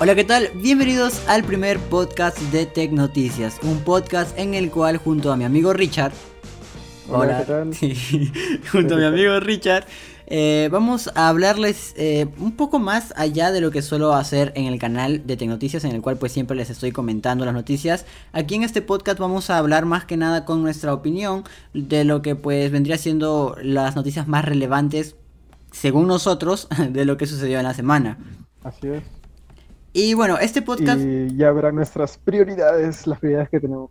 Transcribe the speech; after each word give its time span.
Hola, 0.00 0.14
¿qué 0.14 0.22
tal? 0.22 0.50
Bienvenidos 0.54 1.26
al 1.26 1.42
primer 1.42 1.80
podcast 1.80 2.38
de 2.52 2.66
Tech 2.66 2.92
Noticias, 2.92 3.58
un 3.62 3.80
podcast 3.80 4.38
en 4.38 4.54
el 4.54 4.70
cual 4.70 4.96
junto 4.96 5.32
a 5.32 5.36
mi 5.36 5.42
amigo 5.42 5.72
Richard, 5.72 6.12
Hola, 7.08 7.40
¿qué 7.40 7.44
tal? 7.46 7.74
Sí, 7.74 7.94
junto 8.70 8.94
a 8.94 8.98
mi 8.98 9.04
amigo 9.04 9.40
Richard, 9.40 9.86
eh, 10.28 10.68
vamos 10.70 11.10
a 11.16 11.28
hablarles 11.28 11.94
eh, 11.96 12.28
un 12.38 12.52
poco 12.52 12.78
más 12.78 13.12
allá 13.16 13.50
de 13.50 13.60
lo 13.60 13.72
que 13.72 13.82
suelo 13.82 14.12
hacer 14.12 14.52
en 14.54 14.66
el 14.66 14.78
canal 14.78 15.26
de 15.26 15.36
Tecnoticias, 15.36 15.82
en 15.82 15.90
el 15.90 16.00
cual 16.00 16.16
pues 16.16 16.30
siempre 16.30 16.56
les 16.56 16.70
estoy 16.70 16.92
comentando 16.92 17.44
las 17.44 17.54
noticias. 17.54 18.06
Aquí 18.30 18.54
en 18.54 18.62
este 18.62 18.82
podcast 18.82 19.18
vamos 19.18 19.50
a 19.50 19.58
hablar 19.58 19.84
más 19.84 20.04
que 20.04 20.16
nada 20.16 20.44
con 20.44 20.62
nuestra 20.62 20.94
opinión 20.94 21.42
de 21.74 22.04
lo 22.04 22.22
que 22.22 22.36
pues 22.36 22.70
vendría 22.70 22.98
siendo 22.98 23.56
las 23.60 23.96
noticias 23.96 24.28
más 24.28 24.44
relevantes, 24.44 25.16
según 25.72 26.06
nosotros, 26.06 26.68
de 26.88 27.04
lo 27.04 27.16
que 27.16 27.26
sucedió 27.26 27.58
en 27.58 27.64
la 27.64 27.74
semana. 27.74 28.16
Así 28.62 28.86
es. 28.86 29.17
Y 29.92 30.14
bueno, 30.14 30.38
este 30.38 30.62
podcast... 30.62 31.00
Y 31.00 31.36
ya 31.36 31.50
verán 31.52 31.76
nuestras 31.76 32.18
prioridades, 32.18 33.06
las 33.06 33.18
prioridades 33.18 33.48
que 33.48 33.60
tenemos. 33.60 33.90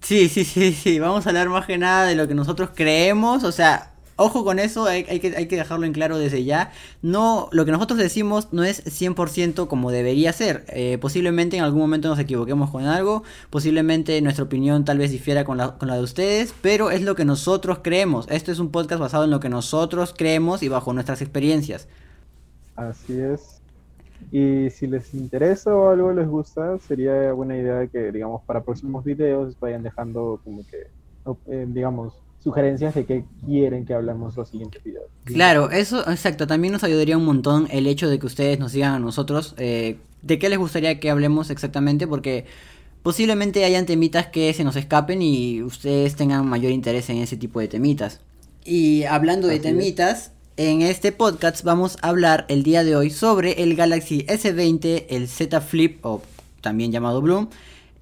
Sí, 0.00 0.28
sí, 0.28 0.44
sí, 0.44 0.72
sí. 0.72 0.98
Vamos 0.98 1.26
a 1.26 1.30
hablar 1.30 1.48
más 1.48 1.66
que 1.66 1.78
nada 1.78 2.06
de 2.06 2.14
lo 2.14 2.26
que 2.26 2.34
nosotros 2.34 2.70
creemos. 2.74 3.44
O 3.44 3.52
sea, 3.52 3.92
ojo 4.16 4.44
con 4.44 4.58
eso, 4.58 4.84
hay, 4.86 5.06
hay, 5.08 5.20
que, 5.20 5.36
hay 5.36 5.46
que 5.46 5.56
dejarlo 5.56 5.86
en 5.86 5.92
claro 5.92 6.18
desde 6.18 6.44
ya. 6.44 6.72
No, 7.00 7.48
lo 7.52 7.64
que 7.64 7.72
nosotros 7.72 7.98
decimos 7.98 8.48
no 8.52 8.64
es 8.64 8.84
100% 8.84 9.68
como 9.68 9.90
debería 9.90 10.32
ser. 10.32 10.64
Eh, 10.68 10.98
posiblemente 11.00 11.56
en 11.56 11.62
algún 11.62 11.80
momento 11.80 12.08
nos 12.08 12.18
equivoquemos 12.18 12.70
con 12.70 12.86
algo. 12.86 13.22
Posiblemente 13.50 14.20
nuestra 14.20 14.44
opinión 14.44 14.84
tal 14.84 14.98
vez 14.98 15.12
difiera 15.12 15.44
con 15.44 15.58
la, 15.58 15.78
con 15.78 15.88
la 15.88 15.94
de 15.94 16.02
ustedes. 16.02 16.54
Pero 16.60 16.90
es 16.90 17.02
lo 17.02 17.14
que 17.14 17.24
nosotros 17.24 17.78
creemos. 17.82 18.26
Esto 18.28 18.50
es 18.50 18.58
un 18.58 18.70
podcast 18.70 19.00
basado 19.00 19.24
en 19.24 19.30
lo 19.30 19.40
que 19.40 19.48
nosotros 19.48 20.14
creemos 20.16 20.62
y 20.64 20.68
bajo 20.68 20.92
nuestras 20.92 21.22
experiencias. 21.22 21.86
Así 22.74 23.20
es. 23.20 23.61
Y 24.30 24.70
si 24.70 24.86
les 24.86 25.12
interesa 25.14 25.74
o 25.74 25.90
algo 25.90 26.12
les 26.12 26.28
gusta, 26.28 26.78
sería 26.78 27.32
buena 27.32 27.56
idea 27.56 27.86
que, 27.86 28.12
digamos, 28.12 28.42
para 28.44 28.62
próximos 28.62 29.04
videos 29.04 29.58
vayan 29.58 29.82
dejando 29.82 30.40
como 30.44 30.62
que, 30.66 30.86
eh, 31.46 31.66
digamos, 31.68 32.14
sugerencias 32.42 32.94
de 32.94 33.04
qué 33.04 33.24
quieren 33.46 33.86
que 33.86 33.94
hablemos 33.94 34.36
los 34.36 34.48
siguientes 34.48 34.82
videos. 34.82 35.06
Claro, 35.24 35.70
eso, 35.70 36.00
exacto. 36.10 36.46
También 36.46 36.72
nos 36.72 36.84
ayudaría 36.84 37.16
un 37.16 37.24
montón 37.24 37.68
el 37.70 37.86
hecho 37.86 38.08
de 38.08 38.18
que 38.18 38.26
ustedes 38.26 38.58
nos 38.58 38.72
digan 38.72 38.94
a 38.94 38.98
nosotros 38.98 39.54
eh, 39.58 39.98
de 40.22 40.38
qué 40.38 40.48
les 40.48 40.58
gustaría 40.58 40.98
que 40.98 41.10
hablemos 41.10 41.50
exactamente, 41.50 42.06
porque 42.06 42.46
posiblemente 43.02 43.64
hayan 43.64 43.86
temitas 43.86 44.26
que 44.26 44.52
se 44.54 44.64
nos 44.64 44.76
escapen 44.76 45.22
y 45.22 45.62
ustedes 45.62 46.16
tengan 46.16 46.46
mayor 46.46 46.72
interés 46.72 47.08
en 47.10 47.18
ese 47.18 47.36
tipo 47.36 47.60
de 47.60 47.68
temitas. 47.68 48.20
Y 48.64 49.04
hablando 49.04 49.48
de 49.48 49.58
temitas, 49.58 50.32
en 50.56 50.82
este 50.82 51.12
podcast 51.12 51.62
vamos 51.64 51.96
a 52.02 52.08
hablar 52.08 52.44
el 52.48 52.62
día 52.62 52.84
de 52.84 52.94
hoy 52.96 53.10
sobre 53.10 53.62
el 53.62 53.74
Galaxy 53.74 54.24
S20, 54.26 55.06
el 55.08 55.28
Z 55.28 55.60
Flip 55.60 56.04
o 56.04 56.22
también 56.60 56.92
llamado 56.92 57.20
Bloom, 57.22 57.48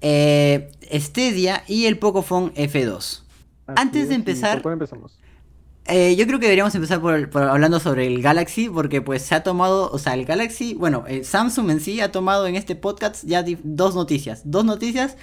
eh, 0.01 0.71
Stadia 0.93 1.63
y 1.67 1.85
el 1.85 1.97
Pocophone 1.97 2.51
F2. 2.55 2.95
Así 2.97 3.21
Antes 3.81 4.03
es, 4.03 4.09
de 4.09 4.15
empezar- 4.15 4.61
¿por 4.61 4.73
empezamos? 4.73 5.17
Eh, 5.85 6.15
yo 6.15 6.27
creo 6.27 6.39
que 6.39 6.45
deberíamos 6.45 6.75
empezar 6.75 7.01
por, 7.01 7.29
por 7.31 7.43
hablando 7.43 7.79
sobre 7.79 8.05
el 8.05 8.21
Galaxy, 8.21 8.69
porque 8.69 9.01
pues 9.01 9.23
se 9.23 9.33
ha 9.33 9.43
tomado, 9.43 9.89
o 9.91 9.97
sea, 9.97 10.13
el 10.13 10.25
Galaxy, 10.25 10.75
bueno, 10.75 11.05
eh, 11.07 11.23
Samsung 11.23 11.71
en 11.71 11.79
sí 11.79 12.01
ha 12.01 12.11
tomado 12.11 12.45
en 12.45 12.55
este 12.55 12.75
podcast 12.75 13.25
ya 13.25 13.43
dos 13.63 13.95
noticias, 13.95 14.41
dos 14.45 14.63
noticias 14.63 15.17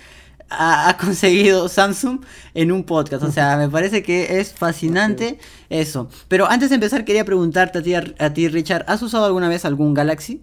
ha, 0.50 0.88
ha 0.88 0.96
conseguido 0.96 1.68
Samsung 1.68 2.20
en 2.54 2.72
un 2.72 2.84
podcast, 2.84 3.22
o 3.22 3.30
sea, 3.30 3.56
me 3.56 3.68
parece 3.68 4.02
que 4.02 4.40
es 4.40 4.52
fascinante 4.52 5.38
eso. 5.68 6.08
Pero 6.28 6.46
antes 6.46 6.70
de 6.70 6.76
empezar 6.76 7.04
quería 7.04 7.24
preguntarte 7.24 7.78
a 7.78 7.82
ti, 7.82 7.94
a 7.94 8.32
ti 8.32 8.48
Richard, 8.48 8.84
¿has 8.88 9.02
usado 9.02 9.24
alguna 9.24 9.48
vez 9.48 9.64
algún 9.64 9.94
Galaxy? 9.94 10.42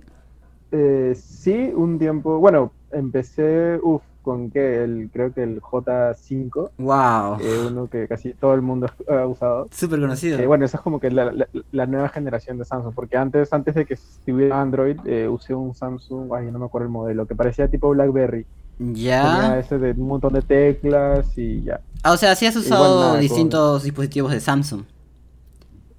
Eh, 0.72 1.16
sí, 1.16 1.72
un 1.74 1.98
tiempo, 2.00 2.40
bueno, 2.40 2.72
empecé, 2.92 3.80
uff, 3.82 4.02
con 4.26 4.50
que 4.52 4.84
el, 4.84 5.10
creo 5.14 5.32
que 5.34 5.44
el 5.44 5.62
J5, 5.62 6.72
Wow, 6.80 7.38
eh, 7.40 7.66
uno 7.70 7.88
que 7.88 8.08
casi 8.08 8.34
todo 8.34 8.54
el 8.56 8.62
mundo 8.62 8.88
ha 9.08 9.26
usado. 9.28 9.68
súper 9.72 10.02
conocido. 10.02 10.40
Eh, 10.40 10.48
bueno, 10.48 10.66
esa 10.66 10.78
es 10.78 10.84
como 10.84 11.00
que 11.00 11.10
la, 11.12 11.32
la- 11.32 11.48
la 11.72 11.86
nueva 11.86 12.10
generación 12.10 12.58
de 12.58 12.66
Samsung, 12.66 12.94
porque 12.94 13.16
antes, 13.16 13.54
antes 13.54 13.76
de 13.76 13.86
que 13.86 13.94
estuviera 13.94 14.60
Android, 14.60 14.98
eh, 15.06 15.28
usé 15.30 15.54
un 15.54 15.74
Samsung, 15.76 16.34
ay, 16.34 16.52
no 16.52 16.60
me 16.60 16.66
acuerdo 16.66 16.88
el 16.88 16.92
modelo, 16.92 17.26
que 17.26 17.36
parecía 17.36 17.68
tipo 17.70 17.90
BlackBerry. 17.92 18.46
Tenía 18.78 18.94
ya. 18.94 19.60
ese 19.60 19.78
de 19.78 19.92
un 19.92 20.08
montón 20.08 20.34
de 20.34 20.42
teclas 20.42 21.38
y 21.38 21.62
ya. 21.64 21.80
Ah, 22.04 22.12
o 22.12 22.18
sea, 22.18 22.36
sí 22.36 22.46
has 22.46 22.56
Igual 22.58 22.66
usado 22.82 23.12
con- 23.12 23.20
distintos 23.22 23.84
dispositivos 23.84 24.32
de 24.34 24.42
Samsung. 24.42 24.82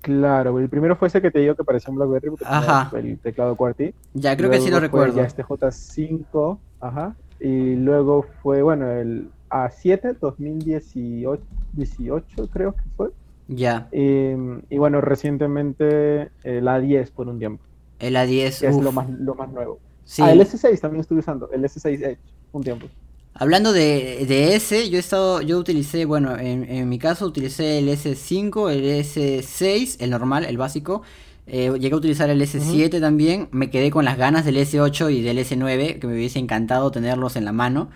Claro, 0.03 0.59
el 0.61 0.69
primero 0.69 0.95
fue 0.95 1.09
ese 1.09 1.21
que 1.21 1.31
te 1.33 1.41
digo 1.41 1.55
que 1.57 1.65
parecía 1.65 1.91
un 1.91 1.97
BlackBerry, 1.97 2.31
porque 2.31 2.45
Ajá. 2.47 2.91
tenía 2.93 3.13
el 3.13 3.19
teclado 3.19 3.57
QWERTY. 3.57 3.93
Ya, 4.15 4.37
creo 4.37 4.51
que 4.51 4.61
sí 4.61 4.71
lo 4.71 4.79
recuerdo. 4.79 5.17
Ya 5.17 5.25
este 5.25 5.43
J5, 5.45 6.59
ajá. 6.81 7.17
Y 7.41 7.77
luego 7.77 8.23
fue, 8.43 8.63
bueno, 8.63 8.91
el 8.91 9.33
A7 9.51 10.19
2018, 10.21 11.43
18 11.73 12.49
creo 12.51 12.75
que 12.75 12.83
fue. 12.97 13.11
Ya, 13.49 13.93
Y, 13.93 14.33
y 14.75 14.79
bueno, 14.79 15.01
recientemente 15.01 16.33
el 16.43 16.67
A10 16.69 17.13
por 17.13 17.29
un 17.29 17.39
tiempo, 17.39 17.65
el 17.99 18.17
A10. 18.17 18.61
que 18.61 18.69
es 18.69 18.79
lo 18.81 18.93
más, 18.93 19.09
lo 19.11 19.35
más 19.35 19.51
nuevo. 19.53 19.81
Sí. 20.05 20.23
Ah, 20.23 20.33
el 20.33 20.41
S6 20.41 20.81
también 20.81 21.01
estuve 21.03 21.21
usando, 21.21 21.51
el 21.53 21.65
S6 21.65 22.03
Edge, 22.03 22.21
un 22.53 22.63
tiempo. 22.65 22.91
Hablando 23.39 23.73
de, 23.75 24.25
de 24.27 24.55
ese, 24.55 24.89
yo 24.89 24.97
he 24.97 25.01
estado, 25.01 25.43
yo 25.43 25.59
utilicé, 25.59 26.07
bueno, 26.07 26.39
en, 26.39 26.65
en 26.71 26.89
mi 26.89 26.99
caso 26.99 27.27
utilicé 27.27 27.79
el 27.79 27.89
S5, 27.91 28.71
el 28.71 28.83
S6, 29.05 29.97
el 30.01 30.11
normal, 30.11 30.47
el 30.47 30.57
básico. 30.57 31.03
Eh, 31.47 31.73
llegué 31.79 31.95
a 31.95 31.99
utilizar 31.99 32.29
el 32.31 32.41
S7 32.43 33.01
también. 33.01 33.49
Me 33.53 33.71
quedé 33.71 33.91
con 33.91 34.05
las 34.05 34.19
ganas 34.19 34.45
del 34.45 34.57
S8 34.57 35.11
y 35.13 35.23
del 35.23 35.39
S9, 35.39 35.99
que 36.01 36.07
me 36.07 36.15
hubiese 36.15 36.39
encantado 36.39 36.91
tenerlos 36.91 37.37
en 37.37 37.45
la 37.45 37.53
mano. 37.53 37.89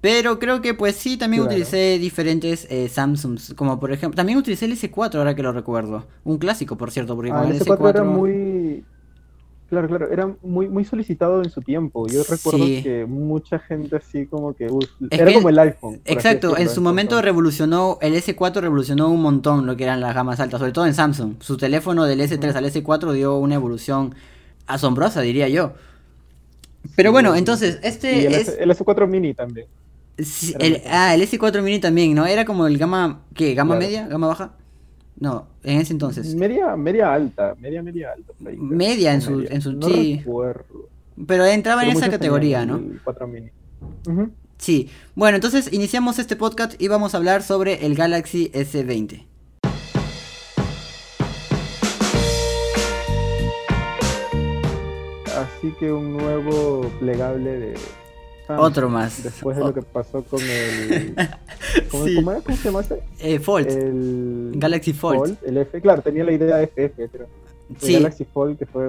Pero 0.00 0.38
creo 0.38 0.62
que 0.62 0.72
pues 0.72 0.96
sí, 0.96 1.18
también 1.18 1.42
Claro. 1.42 1.54
utilicé 1.54 1.98
diferentes 1.98 2.66
eh, 2.70 2.88
Samsungs, 2.88 3.52
como 3.54 3.78
por 3.78 3.92
ejemplo, 3.92 4.16
también 4.16 4.38
utilicé 4.38 4.64
el 4.64 4.72
S4 4.72 5.16
ahora 5.16 5.34
que 5.34 5.42
lo 5.42 5.52
recuerdo. 5.52 6.06
Un 6.24 6.38
clásico, 6.38 6.76
por 6.78 6.90
cierto, 6.90 7.14
porque 7.16 7.32
Ah, 7.32 7.42
con 7.42 7.48
el 7.50 7.56
el 7.56 7.60
S4 7.60 7.90
era 7.90 8.02
S4... 8.02 8.04
muy... 8.04 8.84
Claro, 9.70 9.86
claro, 9.86 10.10
era 10.10 10.28
muy, 10.42 10.68
muy 10.68 10.84
solicitado 10.84 11.42
en 11.44 11.48
su 11.50 11.62
tiempo. 11.62 12.08
Yo 12.08 12.22
recuerdo 12.28 12.66
Sí. 12.66 12.82
que 12.82 13.06
mucha 13.06 13.60
gente 13.60 13.94
así 13.96 14.26
como 14.26 14.52
que... 14.52 14.68
era 15.10 15.26
que- 15.26 15.34
como 15.34 15.48
el 15.48 15.58
iPhone. 15.60 16.00
Exacto, 16.04 16.56
en 16.58 16.68
su 16.68 16.80
en 16.80 16.84
momento 16.84 17.22
revolucionó, 17.22 17.96
el 18.02 18.14
S4 18.14 18.60
revolucionó 18.60 19.08
un 19.10 19.22
montón 19.22 19.66
lo 19.66 19.76
que 19.76 19.84
eran 19.84 20.00
las 20.00 20.12
gamas 20.12 20.40
altas, 20.40 20.58
sobre 20.58 20.72
todo 20.72 20.86
en 20.86 20.94
Samsung. 20.94 21.34
Su 21.40 21.56
teléfono 21.56 22.04
del 22.04 22.20
S3 22.20 22.52
al 22.56 22.64
S4 22.64 23.12
dio 23.12 23.36
una 23.38 23.54
evolución 23.54 24.14
asombrosa, 24.66 25.20
diría 25.20 25.48
yo. 25.48 25.72
Pero 26.96 27.10
Sí, 27.10 27.12
bueno, 27.12 27.36
entonces, 27.36 27.78
este 27.84 28.22
Y 28.22 28.26
el, 28.26 28.34
es... 28.34 28.56
El 28.58 28.70
S4 28.72 29.06
Mini 29.06 29.34
también. 29.34 29.66
sí, 30.18 30.52
el- 30.58 30.82
ah, 30.90 31.14
el 31.14 31.22
S4 31.22 31.62
mini 31.62 31.78
también, 31.78 32.12
¿no? 32.14 32.26
Era 32.26 32.44
como 32.44 32.66
el 32.66 32.76
gama, 32.76 33.22
¿qué? 33.34 33.54
¿Gama 33.54 33.76
Claro. 33.76 33.86
media? 33.86 34.08
¿Gama 34.08 34.26
baja? 34.26 34.52
No, 35.20 35.46
en 35.62 35.80
ese 35.80 35.92
entonces. 35.92 36.34
Media, 36.34 36.74
media 36.76 37.12
alta, 37.12 37.54
media, 37.60 37.82
media 37.82 38.12
alta. 38.16 38.32
Media 38.40 39.12
en 39.12 39.20
su- 39.20 39.30
media. 39.32 39.50
en 39.52 39.60
su- 39.62 39.72
No 39.72 39.86
sí. 39.88 40.16
recuerdo. 40.18 40.88
Pero 41.26 41.44
entraba 41.44 41.84
en 41.84 41.90
esa 41.90 42.10
categoría, 42.10 42.64
¿no? 42.64 42.76
el 42.76 43.00
4 43.04 43.26
Mini. 43.28 43.50
Sí. 44.56 44.88
Bueno, 45.14 45.36
entonces 45.36 45.72
iniciamos 45.72 46.18
este 46.18 46.36
podcast 46.36 46.80
y 46.80 46.88
vamos 46.88 47.14
a 47.14 47.18
hablar 47.18 47.42
sobre 47.42 47.84
el 47.86 47.94
Galaxy 47.94 48.50
S20. 48.54 49.26
Así 55.36 55.72
que 55.78 55.92
un 55.92 56.16
nuevo 56.16 56.82
plegable 56.98 57.58
de... 57.58 57.74
Otro 58.58 58.88
más. 58.88 59.22
Después 59.22 59.56
de 59.56 59.62
lo 59.64 59.74
que 59.74 59.82
pasó 59.82 60.22
con 60.24 60.40
el... 60.40 61.14
¿Cómo, 61.90 62.06
Sí. 62.06 62.14
cómo 62.16 62.32
era? 62.32 62.40
¿Cómo 62.40 62.56
se 62.56 62.64
llama 62.64 62.80
ese? 62.80 63.02
Eh, 63.20 63.38
Fold. 63.38 63.68
El 63.68 64.52
Galaxy 64.56 64.92
Fold. 64.92 65.36
El 65.44 65.56
F, 65.58 65.80
claro, 65.80 66.02
tenía 66.02 66.24
la 66.24 66.32
idea 66.32 66.56
de 66.56 66.66
FF, 66.66 67.08
pero 67.12 67.26
el. 67.82 67.92
Galaxy 67.92 68.24
Fold 68.24 68.58
que 68.58 68.66
fue 68.66 68.88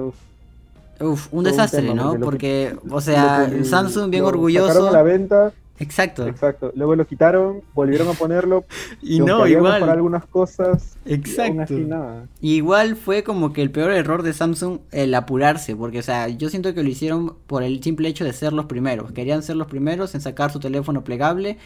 uf, 1.00 1.28
un 1.32 1.44
desastre, 1.44 1.82
tema, 1.82 1.94
¿no? 1.94 2.18
porque 2.20 2.76
o 2.90 3.00
sea, 3.00 3.50
Samsung 3.64 4.10
bien 4.10 4.22
lo 4.22 4.28
orgulloso. 4.28 4.68
Sacaron 4.68 4.88
a 4.88 4.92
la 4.92 5.02
venta, 5.02 5.52
Exacto. 5.82 6.26
exacto. 6.26 6.72
Luego 6.74 6.94
lo 6.96 7.06
quitaron, 7.06 7.62
volvieron 7.74 8.08
a 8.08 8.12
ponerlo. 8.14 8.64
Y 9.02 9.20
no, 9.20 9.46
igual. 9.46 9.74
mejorar 9.74 9.96
algunas 9.96 10.24
cosas. 10.26 10.96
y 11.04 11.14
Aún 11.14 11.20
Exacto. 11.20 11.62
así 11.62 11.74
nada. 11.84 12.28
Igual 12.40 12.96
fue 12.96 13.22
como 13.24 13.52
que 13.52 13.62
el 13.62 13.70
peor 13.70 13.90
error 13.92 14.22
de 14.22 14.32
Samsung 14.32 14.80
el 14.92 15.14
apurarse, 15.14 15.74
porque, 15.76 15.98
o 15.98 16.02
sea, 16.02 16.28
yo 16.28 16.48
siento 16.48 16.72
que 16.74 16.82
lo 16.82 16.88
hicieron 16.88 17.36
por 17.46 17.62
el 17.62 17.82
simple 17.82 18.08
hecho 18.08 18.24
de 18.24 18.32
ser 18.32 18.52
los 18.52 18.66
primeros. 18.66 19.12
Querían 19.12 19.42
ser 19.42 19.56
los 19.56 19.66
primeros 19.66 20.14
en 20.14 20.20
sacar 20.20 20.52
su 20.52 20.60
teléfono 20.60 21.04
plegable 21.04 21.58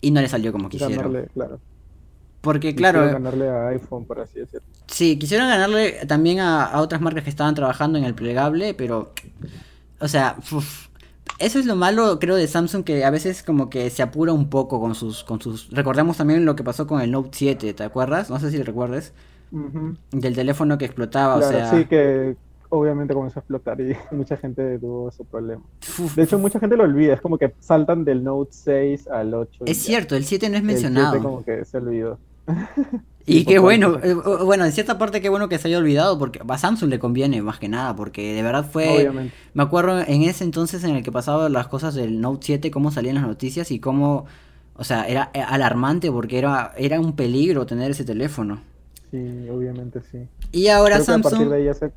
y 0.00 0.10
no 0.10 0.20
le 0.20 0.28
salió 0.28 0.52
como 0.52 0.68
quisieron. 0.68 0.96
Ganarle, 0.96 1.28
claro. 1.32 1.60
Porque, 2.40 2.74
Quisieron 2.74 3.02
claro, 3.02 3.12
ganarle 3.12 3.48
a 3.50 3.68
iPhone, 3.68 4.06
por 4.06 4.20
así 4.20 4.40
decirlo. 4.40 4.66
Sí, 4.86 5.18
quisieron 5.18 5.48
ganarle 5.48 6.06
también 6.06 6.40
a, 6.40 6.64
a 6.64 6.80
otras 6.80 7.00
marcas 7.02 7.24
que 7.24 7.30
estaban 7.30 7.54
trabajando 7.54 7.98
en 7.98 8.04
el 8.04 8.14
plegable, 8.14 8.72
pero, 8.74 9.12
o 10.00 10.08
sea, 10.08 10.36
uf, 10.50 10.88
eso 11.40 11.58
es 11.58 11.66
lo 11.66 11.74
malo, 11.74 12.18
creo, 12.18 12.36
de 12.36 12.46
Samsung, 12.46 12.84
que 12.84 13.04
a 13.04 13.10
veces 13.10 13.42
como 13.42 13.70
que 13.70 13.90
se 13.90 14.02
apura 14.02 14.32
un 14.32 14.48
poco 14.50 14.80
con 14.80 14.94
sus, 14.94 15.24
con 15.24 15.40
sus... 15.40 15.70
Recordemos 15.70 16.16
también 16.16 16.44
lo 16.44 16.54
que 16.54 16.62
pasó 16.62 16.86
con 16.86 17.00
el 17.00 17.10
Note 17.10 17.30
7, 17.32 17.74
¿te 17.74 17.82
acuerdas? 17.82 18.30
No 18.30 18.38
sé 18.38 18.50
si 18.50 18.62
recuerdes, 18.62 19.12
Ujú. 19.50 19.96
del 20.12 20.34
teléfono 20.34 20.78
que 20.78 20.84
explotaba, 20.84 21.38
Claro, 21.38 21.56
o 21.56 21.60
sea... 21.60 21.70
sí, 21.70 21.86
que 21.86 22.36
obviamente 22.68 23.14
comenzó 23.14 23.38
a 23.38 23.40
explotar 23.40 23.80
y 23.80 23.96
mucha 24.14 24.36
gente 24.36 24.78
tuvo 24.78 25.08
ese 25.08 25.24
problema. 25.24 25.62
De 26.14 26.22
hecho, 26.22 26.38
mucha 26.38 26.60
gente 26.60 26.76
lo 26.76 26.84
olvida, 26.84 27.14
es 27.14 27.20
como 27.20 27.36
que 27.38 27.52
saltan 27.60 28.04
del 28.04 28.22
Note 28.22 28.52
6 28.52 29.08
al 29.08 29.34
8. 29.34 29.64
Es 29.66 29.78
cierto, 29.78 30.16
el 30.16 30.24
7 30.24 30.48
no 30.50 30.56
es 30.56 30.62
mencionado. 30.62 31.14
El 31.14 31.20
7 31.20 31.24
como 31.24 31.44
que 31.44 31.64
se 31.64 31.76
olvidó. 31.78 32.18
y 33.38 33.44
qué 33.44 33.58
bueno, 33.58 33.98
eh, 34.02 34.14
bueno, 34.14 34.64
en 34.64 34.72
cierta 34.72 34.98
parte 34.98 35.20
qué 35.20 35.28
bueno 35.28 35.48
que 35.48 35.58
se 35.58 35.68
haya 35.68 35.78
olvidado, 35.78 36.18
porque 36.18 36.40
a 36.46 36.58
Samsung 36.58 36.90
le 36.90 36.98
conviene 36.98 37.42
más 37.42 37.58
que 37.58 37.68
nada, 37.68 37.94
porque 37.96 38.34
de 38.34 38.42
verdad 38.42 38.64
fue, 38.70 38.88
Obviamente. 38.88 39.36
me 39.54 39.62
acuerdo 39.62 40.00
en 40.00 40.22
ese 40.22 40.44
entonces 40.44 40.84
en 40.84 40.96
el 40.96 41.02
que 41.02 41.12
pasaban 41.12 41.52
las 41.52 41.68
cosas 41.68 41.94
del 41.94 42.20
Note 42.20 42.46
7, 42.46 42.70
cómo 42.70 42.90
salían 42.90 43.16
las 43.16 43.26
noticias 43.26 43.70
y 43.70 43.80
cómo, 43.80 44.26
o 44.74 44.84
sea, 44.84 45.04
era 45.06 45.30
eh, 45.34 45.40
alarmante 45.42 46.10
porque 46.10 46.38
era, 46.38 46.72
era 46.76 47.00
un 47.00 47.14
peligro 47.16 47.66
tener 47.66 47.90
ese 47.90 48.04
teléfono. 48.04 48.62
Sí, 49.10 49.48
obviamente 49.48 50.00
sí. 50.02 50.28
Y 50.52 50.68
ahora 50.68 50.96
Creo 50.96 51.06
que 51.06 51.12
a 51.14 51.20
Samsung, 51.20 51.22
partir 51.22 51.48
de 51.48 51.56
ahí 51.56 51.64
ya 51.64 51.74
se, 51.74 51.92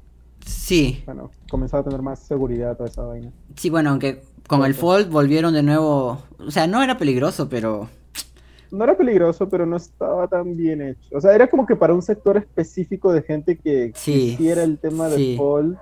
sí, 0.45 1.03
bueno, 1.05 1.31
comenzó 1.49 1.77
a 1.77 1.83
tener 1.83 2.01
más 2.01 2.19
seguridad 2.19 2.77
toda 2.77 2.89
esa 2.89 3.03
vaina. 3.03 3.33
sí, 3.55 3.69
bueno, 3.69 3.91
aunque 3.91 4.23
con 4.47 4.63
el 4.65 4.73
Fold 4.75 5.09
volvieron 5.09 5.53
de 5.53 5.63
nuevo, 5.63 6.23
o 6.39 6.51
sea, 6.51 6.67
no 6.67 6.83
era 6.83 6.97
peligroso, 6.97 7.49
pero 7.49 7.89
No 8.73 8.83
era 8.85 8.97
peligroso, 8.97 9.47
pero 9.47 9.67
no 9.67 9.77
estaba 9.77 10.27
tan 10.27 10.57
bien 10.57 10.81
hecho. 10.81 11.15
O 11.15 11.21
sea, 11.21 11.35
era 11.35 11.47
como 11.47 11.67
que 11.67 11.75
para 11.75 11.93
un 11.93 12.01
sector 12.01 12.37
específico 12.37 13.13
de 13.13 13.21
gente 13.21 13.55
que 13.57 13.91
Sí, 13.93 14.35
quisiera 14.35 14.63
el 14.63 14.79
tema 14.79 15.09
del 15.09 15.37
Fold, 15.37 15.77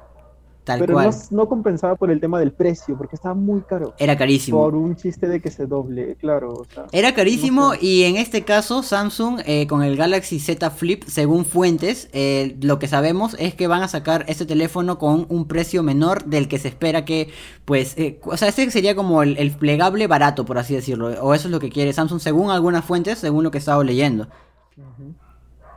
tal 0.64 0.80
pero 0.80 0.94
cual, 0.94 1.10
no, 1.32 1.38
no 1.38 1.50
compensaba 1.50 1.96
por 1.96 2.12
el 2.12 2.20
tema 2.20 2.40
del 2.40 2.52
precio, 2.52 2.96
porque 2.98 3.16
estaba 3.16 3.34
muy 3.36 3.62
caro. 3.62 3.94
era 3.98 4.18
carísimo. 4.18 4.60
Por 4.60 4.76
un 4.76 4.96
chiste 4.96 5.28
de 5.28 5.42
que 5.42 5.50
se 5.52 5.66
doble, 5.66 6.16
claro. 6.18 6.54
O 6.54 6.66
sea, 6.66 6.86
Era 6.92 7.14
carísimo 7.14 7.70
No 7.70 7.72
sé. 7.74 7.86
y 7.86 8.04
en 8.04 8.18
este 8.18 8.44
caso 8.44 8.84
Samsung 8.84 9.42
eh, 9.46 9.66
con 9.68 9.82
el 9.84 9.98
Galaxy 9.98 10.40
Z 10.40 10.70
Flip, 10.72 11.04
según 11.08 11.46
fuentes, 11.46 12.10
eh, 12.14 12.56
lo 12.62 12.80
que 12.80 12.88
sabemos 12.88 13.36
es 13.40 13.56
que 13.56 13.68
van 13.68 13.82
a 13.84 13.88
sacar 13.88 14.24
este 14.28 14.46
teléfono 14.46 14.98
con 15.00 15.26
un 15.30 15.48
precio 15.48 15.84
menor 15.84 16.26
del 16.26 16.48
que 16.48 16.60
se 16.60 16.68
espera 16.68 17.06
que, 17.06 17.30
pues, 17.66 17.98
eh, 17.98 18.20
o 18.24 18.38
sea, 18.38 18.48
este 18.48 18.70
sería 18.72 18.96
como 18.96 19.24
el, 19.24 19.38
el 19.38 19.52
plegable 19.52 20.08
barato, 20.08 20.46
por 20.46 20.58
así 20.60 20.74
decirlo, 20.76 21.08
o 21.24 21.34
eso 21.34 21.48
es 21.48 21.52
lo 21.52 21.60
que 21.60 21.70
quiere 21.70 21.94
Samsung 21.94 22.20
según 22.22 22.52
algunas 22.52 22.86
fuentes, 22.86 23.20
según 23.20 23.44
lo 23.44 23.52
que 23.52 23.58
he 23.58 23.60
estado 23.60 23.84
leyendo. 23.84 24.28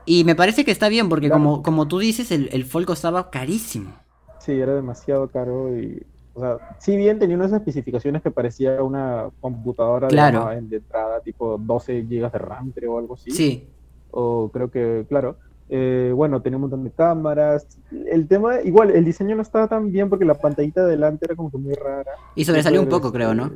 Y 0.07 0.25
me 0.25 0.35
parece 0.35 0.65
que 0.65 0.71
está 0.71 0.89
bien 0.89 1.09
porque 1.09 1.29
Claro. 1.29 1.43
como, 1.43 1.63
como 1.63 1.89
tú 1.89 1.99
dices, 1.99 2.31
el, 2.31 2.49
el 2.53 2.65
Fold 2.67 2.87
costaba 2.87 3.31
carísimo. 3.31 4.04
Sí, 4.45 4.53
era 4.53 4.75
demasiado 4.75 5.29
caro 5.29 5.75
y, 5.77 6.03
o 6.35 6.41
sea, 6.41 6.59
si 6.79 6.97
bien 6.97 7.19
tenía 7.19 7.37
unas 7.37 7.53
especificaciones 7.53 8.21
que 8.23 8.31
parecía 8.31 8.83
una 8.83 9.31
computadora 9.41 10.09
de 10.09 10.13
Claro. 10.13 10.41
gama 10.41 10.55
de 10.61 10.77
entrada, 10.77 11.21
tipo 11.21 11.57
12 11.59 12.03
GB 12.03 12.31
de 12.31 12.39
RAM, 12.39 12.73
creo, 12.73 12.95
o 12.95 12.99
algo 12.99 13.15
así. 13.15 13.31
Sí, 13.31 13.69
O 14.11 14.51
creo 14.53 14.71
que, 14.71 15.07
claro. 15.09 15.37
eh, 15.71 16.13
bueno, 16.15 16.43
tenía 16.43 16.57
un 16.59 16.63
montón 16.63 16.85
de 16.85 16.91
cámaras. 16.91 17.67
El 17.91 18.29
tema, 18.29 18.61
igual, 18.63 18.91
el 18.91 19.05
diseño 19.05 19.35
no 19.35 19.43
estaba 19.43 19.67
tan 19.67 19.91
bien 19.91 20.09
porque 20.11 20.25
la 20.27 20.35
pantallita 20.35 20.85
de 20.85 20.91
delante 20.91 21.25
era 21.25 21.35
como 21.37 21.51
que 21.51 21.57
muy 21.59 21.73
rara. 21.75 22.13
y 22.35 22.45
sobresalió 22.45 22.81
un 22.83 22.89
poco, 22.89 23.11
creo, 23.13 23.35
¿no? 23.35 23.47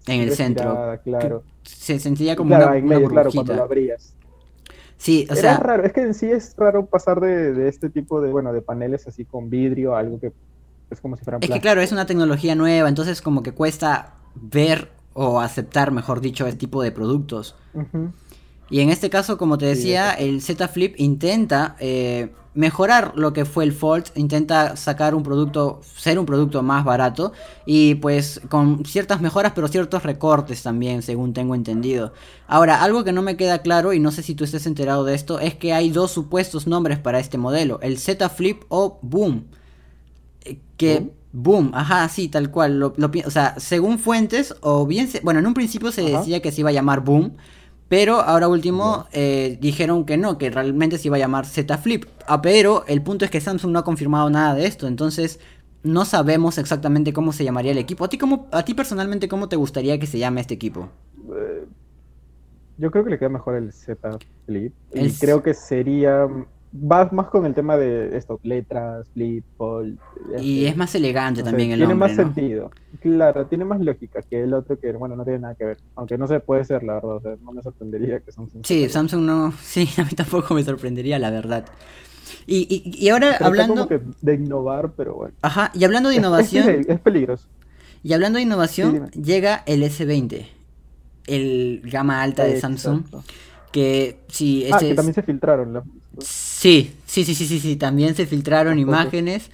este, 0.00 0.14
En 0.14 0.20
el 0.22 0.32
centro. 0.32 0.98
Claro. 1.04 1.42
Se 1.62 1.98
sentía 2.00 2.34
como 2.34 2.48
claro, 2.50 2.66
una, 2.68 2.76
en 2.78 2.84
una 2.86 2.94
medio, 2.96 3.08
claro, 3.08 3.30
cuando 3.32 3.54
lo 3.54 3.62
abrías. 3.62 4.14
Sí, 5.00 5.26
o 5.30 5.32
Era 5.32 5.40
sea, 5.40 5.56
raro, 5.56 5.84
es 5.84 5.94
que 5.94 6.02
en 6.02 6.12
sí 6.12 6.30
es 6.30 6.54
raro 6.58 6.84
pasar 6.84 7.20
de, 7.20 7.54
de 7.54 7.68
este 7.68 7.88
tipo 7.88 8.20
de, 8.20 8.30
bueno, 8.30 8.52
de 8.52 8.60
paneles 8.60 9.06
así 9.06 9.24
con 9.24 9.48
vidrio 9.48 9.96
a 9.96 10.00
algo 10.00 10.20
que 10.20 10.30
es 10.90 11.00
como 11.00 11.16
si 11.16 11.24
fueran 11.24 11.42
Es 11.42 11.48
que 11.48 11.58
claro, 11.58 11.80
es 11.80 11.90
una 11.90 12.04
tecnología 12.04 12.54
nueva, 12.54 12.86
entonces 12.86 13.22
como 13.22 13.42
que 13.42 13.52
cuesta 13.52 14.16
ver 14.34 14.90
o 15.14 15.40
aceptar, 15.40 15.90
mejor 15.90 16.20
dicho, 16.20 16.46
el 16.46 16.58
tipo 16.58 16.82
de 16.82 16.92
productos. 16.92 17.56
Y 18.68 18.80
en 18.80 18.90
este 18.90 19.08
caso, 19.08 19.38
como 19.38 19.56
te 19.56 19.64
decía, 19.64 20.12
el 20.12 20.42
Z 20.42 20.68
Flip 20.68 20.94
intenta 20.98 21.76
eh, 21.80 22.34
mejorar 22.54 23.12
lo 23.16 23.32
que 23.32 23.44
fue 23.44 23.62
el 23.64 23.72
Fold, 23.72 24.06
intenta 24.16 24.76
sacar 24.76 25.14
un 25.14 25.22
producto, 25.22 25.80
ser 25.96 26.18
un 26.18 26.26
producto 26.26 26.62
más 26.62 26.84
barato 26.84 27.32
y 27.64 27.94
pues 27.96 28.40
con 28.48 28.84
ciertas 28.84 29.20
mejoras, 29.20 29.52
pero 29.54 29.68
ciertos 29.68 30.02
recortes 30.02 30.62
también, 30.62 31.02
según 31.02 31.32
tengo 31.32 31.54
entendido. 31.54 32.12
Ahora, 32.48 32.82
algo 32.82 33.04
que 33.04 33.12
no 33.12 33.22
me 33.22 33.36
queda 33.36 33.58
claro 33.62 33.92
y 33.92 34.00
no 34.00 34.10
sé 34.10 34.22
si 34.22 34.34
tú 34.34 34.42
estés 34.44 34.66
enterado 34.66 35.04
de 35.04 35.14
esto, 35.14 35.38
es 35.38 35.54
que 35.54 35.72
hay 35.72 35.90
dos 35.90 36.10
supuestos 36.10 36.66
nombres 36.66 36.98
para 36.98 37.20
este 37.20 37.38
modelo, 37.38 37.78
el 37.82 37.98
Z 37.98 38.28
Flip 38.30 38.62
o 38.68 38.98
Boom. 39.02 39.46
Eh, 40.44 40.58
Que 40.76 41.10
Boom, 41.32 41.70
ajá, 41.74 42.08
sí, 42.08 42.28
tal 42.28 42.50
cual. 42.50 42.78
Lo, 42.80 42.94
o 43.24 43.30
sea, 43.30 43.54
según 43.58 43.98
fuentes, 44.00 44.54
o 44.62 44.84
bien, 44.86 45.06
se- 45.08 45.20
bueno, 45.20 45.38
en 45.38 45.46
un 45.46 45.54
principio 45.54 45.92
se 45.92 46.00
Ajá. 46.08 46.18
decía 46.18 46.42
que 46.42 46.50
se 46.50 46.60
iba 46.62 46.70
a 46.70 46.72
llamar 46.72 47.00
Boom, 47.04 47.36
pero 47.90 48.20
ahora 48.20 48.46
último 48.46 49.06
eh, 49.10 49.58
dijeron 49.60 50.06
que 50.06 50.16
no, 50.16 50.38
que 50.38 50.48
realmente 50.48 50.96
se 50.96 51.08
iba 51.08 51.16
a 51.16 51.18
llamar 51.18 51.44
Z 51.44 51.76
Flip. 51.78 52.04
Ah, 52.28 52.40
pero 52.40 52.84
el 52.86 53.02
punto 53.02 53.24
es 53.24 53.32
que 53.32 53.40
Samsung 53.40 53.72
no 53.72 53.80
ha 53.80 53.84
confirmado 53.84 54.30
nada 54.30 54.54
de 54.54 54.64
esto, 54.64 54.86
entonces 54.86 55.40
no 55.82 56.04
sabemos 56.04 56.56
exactamente 56.58 57.12
cómo 57.12 57.32
se 57.32 57.42
llamaría 57.42 57.72
el 57.72 57.78
equipo. 57.78 58.04
¿A 58.04 58.08
ti, 58.08 58.16
cómo, 58.16 58.46
a 58.52 58.64
ti 58.64 58.74
personalmente 58.74 59.26
cómo 59.26 59.48
te 59.48 59.56
gustaría 59.56 59.98
que 59.98 60.06
se 60.06 60.20
llame 60.20 60.40
este 60.40 60.54
equipo? 60.54 60.88
Eh, 61.34 61.66
yo 62.78 62.92
creo 62.92 63.02
que 63.02 63.10
le 63.10 63.18
queda 63.18 63.28
mejor 63.28 63.56
el 63.56 63.72
Z 63.72 64.18
Flip. 64.46 64.72
Y 64.94 65.10
creo 65.14 65.42
que 65.42 65.52
sería. 65.52 66.28
Va 66.72 67.08
más 67.10 67.26
con 67.30 67.44
el 67.46 67.54
tema 67.54 67.76
de 67.76 68.16
esto, 68.16 68.38
letras, 68.44 69.08
flip, 69.12 69.44
fold. 69.56 69.98
Y 70.40 70.58
este, 70.60 70.68
es 70.68 70.76
más 70.76 70.94
elegante 70.94 71.40
no 71.40 71.46
sé, 71.46 71.50
también 71.50 71.72
el 71.72 71.78
Tiene 71.80 71.94
más 71.96 72.10
¿no? 72.12 72.16
sentido. 72.16 72.70
Claro, 73.00 73.46
tiene 73.46 73.64
más 73.64 73.80
lógica 73.80 74.22
que 74.22 74.42
el 74.44 74.54
otro 74.54 74.78
que, 74.78 74.92
bueno, 74.92 75.16
no 75.16 75.24
tiene 75.24 75.40
nada 75.40 75.56
que 75.56 75.64
ver. 75.64 75.78
Aunque 75.96 76.16
no 76.16 76.28
se 76.28 76.38
puede 76.38 76.64
ser, 76.64 76.84
la 76.84 76.94
verdad. 76.94 77.16
O 77.16 77.20
sea, 77.20 77.34
no 77.42 77.50
me 77.50 77.60
sorprendería 77.62 78.20
que 78.20 78.30
Samsung. 78.30 78.64
Sí, 78.64 78.88
Samsung 78.88 79.22
no, 79.22 79.52
sí, 79.60 79.88
a 79.98 80.04
mí 80.04 80.10
tampoco 80.10 80.54
me 80.54 80.62
sorprendería, 80.62 81.18
la 81.18 81.30
verdad. 81.30 81.64
Y, 82.46 82.68
y, 82.70 83.04
y 83.04 83.08
ahora 83.08 83.30
Trata 83.30 83.46
hablando, 83.46 83.74
como 83.74 83.88
que 83.88 84.00
de 84.22 84.34
innovar, 84.34 84.92
pero 84.96 85.14
bueno. 85.14 85.34
ajá, 85.42 85.72
y 85.74 85.82
hablando 85.84 86.08
de 86.08 86.14
es 86.16 86.18
innovación, 86.20 86.68
Es, 86.68 86.88
es 86.88 87.00
peligroso. 87.00 87.48
y 88.04 88.12
hablando 88.12 88.36
de 88.36 88.44
innovación, 88.44 89.10
Sí, 89.12 89.20
llega 89.22 89.64
el 89.66 89.82
S20, 89.82 90.46
el 91.26 91.82
gama 91.84 92.22
alta 92.22 92.44
de 92.44 92.60
Samsung, 92.60 92.98
Exacto. 93.06 93.24
que 93.72 94.20
sí, 94.28 94.64
Ah, 94.66 94.76
este 94.76 94.84
que 94.86 94.90
es- 94.92 94.96
también 94.96 95.14
se 95.14 95.22
filtraron. 95.24 95.72
la- 95.72 95.82
Sí, 96.18 97.00
sí, 97.06 97.24
sí, 97.24 97.34
sí, 97.34 97.46
sí, 97.46 97.60
sí, 97.60 97.76
también 97.76 98.14
se 98.14 98.26
filtraron 98.26 98.78
imágenes, 98.78 99.50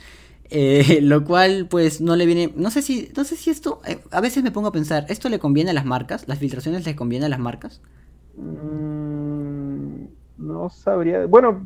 eh, 0.51 1.01
lo 1.03 1.25
cual 1.25 1.69
pues 1.69 2.01
no 2.01 2.17
le 2.17 2.27
viene, 2.27 2.53
no 2.57 2.71
sé 2.71 2.83
si, 2.83 3.13
no 3.17 3.25
sé 3.25 3.37
si 3.37 3.51
esto, 3.51 3.81
eh, 3.87 3.99
a 4.11 4.21
veces 4.21 4.43
me 4.43 4.51
pongo 4.51 4.69
a 4.69 4.73
pensar, 4.73 5.07
¿esto 5.09 5.29
le 5.29 5.39
conviene 5.39 5.71
a 5.71 5.75
las 5.75 5.85
marcas? 5.85 6.27
¿Las 6.27 6.39
filtraciones 6.39 6.85
les 6.85 6.97
conviene 6.97 7.27
a 7.27 7.29
las 7.29 7.39
marcas? 7.39 7.83
Mm, 8.35 10.07
no 10.39 10.71
sabría. 10.71 11.27
Bueno, 11.27 11.65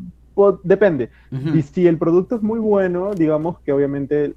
depende. 0.63 1.11
Y 1.53 1.63
si 1.63 1.87
el 1.87 1.99
producto 1.99 2.37
es 2.37 2.43
muy 2.43 2.59
bueno, 2.59 3.15
digamos 3.15 3.61
que 3.61 3.73
obviamente 3.73 4.35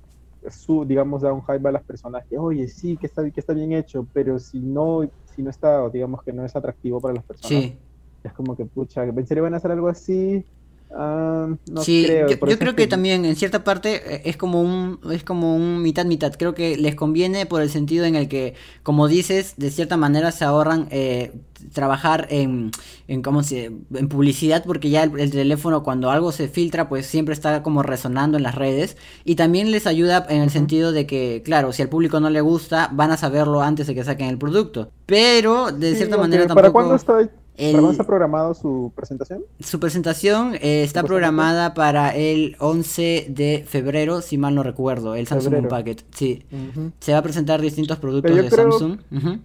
su, 0.50 0.86
digamos, 0.86 1.22
da 1.22 1.32
un 1.32 1.42
hype 1.44 1.68
a 1.68 1.72
las 1.72 1.84
personas 1.84 2.26
que, 2.30 2.38
oye, 2.38 2.68
sí, 2.68 2.98
que 2.98 3.08
está, 3.08 3.30
que 3.30 3.40
está 3.40 3.54
bien 3.54 3.72
hecho, 3.72 4.08
pero 4.14 4.40
si 4.40 4.60
no, 4.60 5.10
si 5.24 5.42
no 5.42 5.50
está, 5.50 5.90
digamos 5.90 6.22
que 6.24 6.34
no 6.34 6.44
es 6.46 6.56
atractivo 6.56 7.00
para 7.00 7.14
las 7.14 7.24
personas, 7.24 7.52
Sí, 7.60 7.78
es 8.24 8.34
como 8.34 8.56
que, 8.56 8.66
pucha, 8.66 9.04
¿en 9.04 9.28
serio 9.28 9.44
van 9.44 9.54
a 9.54 9.58
hacer 9.58 9.72
algo 9.72 9.88
así? 9.90 10.46
Ah, 10.92 11.48
no 11.66 11.86
sí, 11.86 11.98
creo. 12.00 12.44
yo, 12.44 12.60
creo 12.60 12.76
que 12.76 12.88
también 12.88 13.26
en 13.26 13.36
cierta 13.36 13.64
parte 13.64 14.16
eh, 14.18 14.22
es 14.26 14.38
como 14.38 14.62
un 14.62 15.00
es 15.12 15.24
como 15.24 15.56
un 15.56 15.82
mitad 15.82 16.06
mitad. 16.06 16.34
Creo 16.38 16.54
que 16.54 16.78
les 16.78 16.94
conviene 16.96 17.46
por 17.48 17.62
el 17.64 17.70
sentido 17.72 18.06
en 18.06 18.16
el 18.16 18.28
que, 18.28 18.54
como 18.84 19.08
dices, 19.08 19.56
de 19.58 19.72
cierta 19.72 19.98
manera 19.98 20.32
se 20.32 20.46
ahorran 20.46 20.88
eh, 20.92 21.34
trabajar 21.74 22.28
en 22.30 22.72
en 23.08 23.22
cómo 23.24 23.42
se 23.44 23.66
en 23.66 24.08
publicidad 24.10 24.64
porque 24.66 24.90
ya 24.92 25.04
el, 25.04 25.20
el 25.20 25.32
teléfono 25.32 25.82
cuando 25.84 26.12
algo 26.12 26.32
se 26.32 26.48
filtra 26.48 26.88
pues 26.90 27.08
siempre 27.08 27.34
está 27.34 27.64
como 27.64 27.82
resonando 27.84 28.38
en 28.38 28.44
las 28.44 28.56
redes 28.56 28.96
y 29.26 29.36
también 29.36 29.72
les 29.72 29.88
ayuda 29.88 30.26
en 30.30 30.42
el 30.42 30.50
sentido 30.52 30.92
de 30.92 31.08
que 31.08 31.42
claro 31.44 31.74
si 31.74 31.82
al 31.82 31.90
público 31.90 32.20
no 32.20 32.30
le 32.30 32.42
gusta 32.42 32.90
van 32.94 33.12
a 33.12 33.18
saberlo 33.18 33.62
antes 33.62 33.88
de 33.88 33.96
que 33.96 34.04
saquen 34.04 34.28
el 34.28 34.38
producto 34.38 34.92
pero 35.06 35.72
de 35.72 35.92
Sí, 35.92 35.98
cierta 35.98 36.18
manera 36.18 36.48
¿Para 36.52 36.72
tampoco 36.72 36.72
cuándo 36.72 36.96
está, 36.96 37.30
el- 37.58 37.76
¿Para 37.76 37.92
está 37.92 38.04
programado 38.04 38.54
su 38.54 38.92
presentación? 38.96 39.44
su 39.60 39.80
presentación 39.80 40.56
eh, 40.56 40.84
está 40.84 41.04
programada 41.04 41.74
para 41.74 42.16
el 42.16 42.56
11 42.60 43.28
de 43.30 43.64
febrero, 43.68 44.22
si 44.22 44.38
mal 44.38 44.56
no 44.56 44.64
recuerdo, 44.64 45.16
el 45.16 45.28
Samsung 45.28 45.54
Febrero. 45.68 46.02
Sí, 46.12 46.46
Ujú. 46.52 46.92
se 47.00 47.12
va 47.14 47.20
a 47.20 47.22
presentar 47.24 47.62
distintos 47.62 47.98
productos 48.00 48.36
de 48.36 48.48
creo- 48.50 48.72
Samsung. 48.72 49.00
Ujú. 49.12 49.40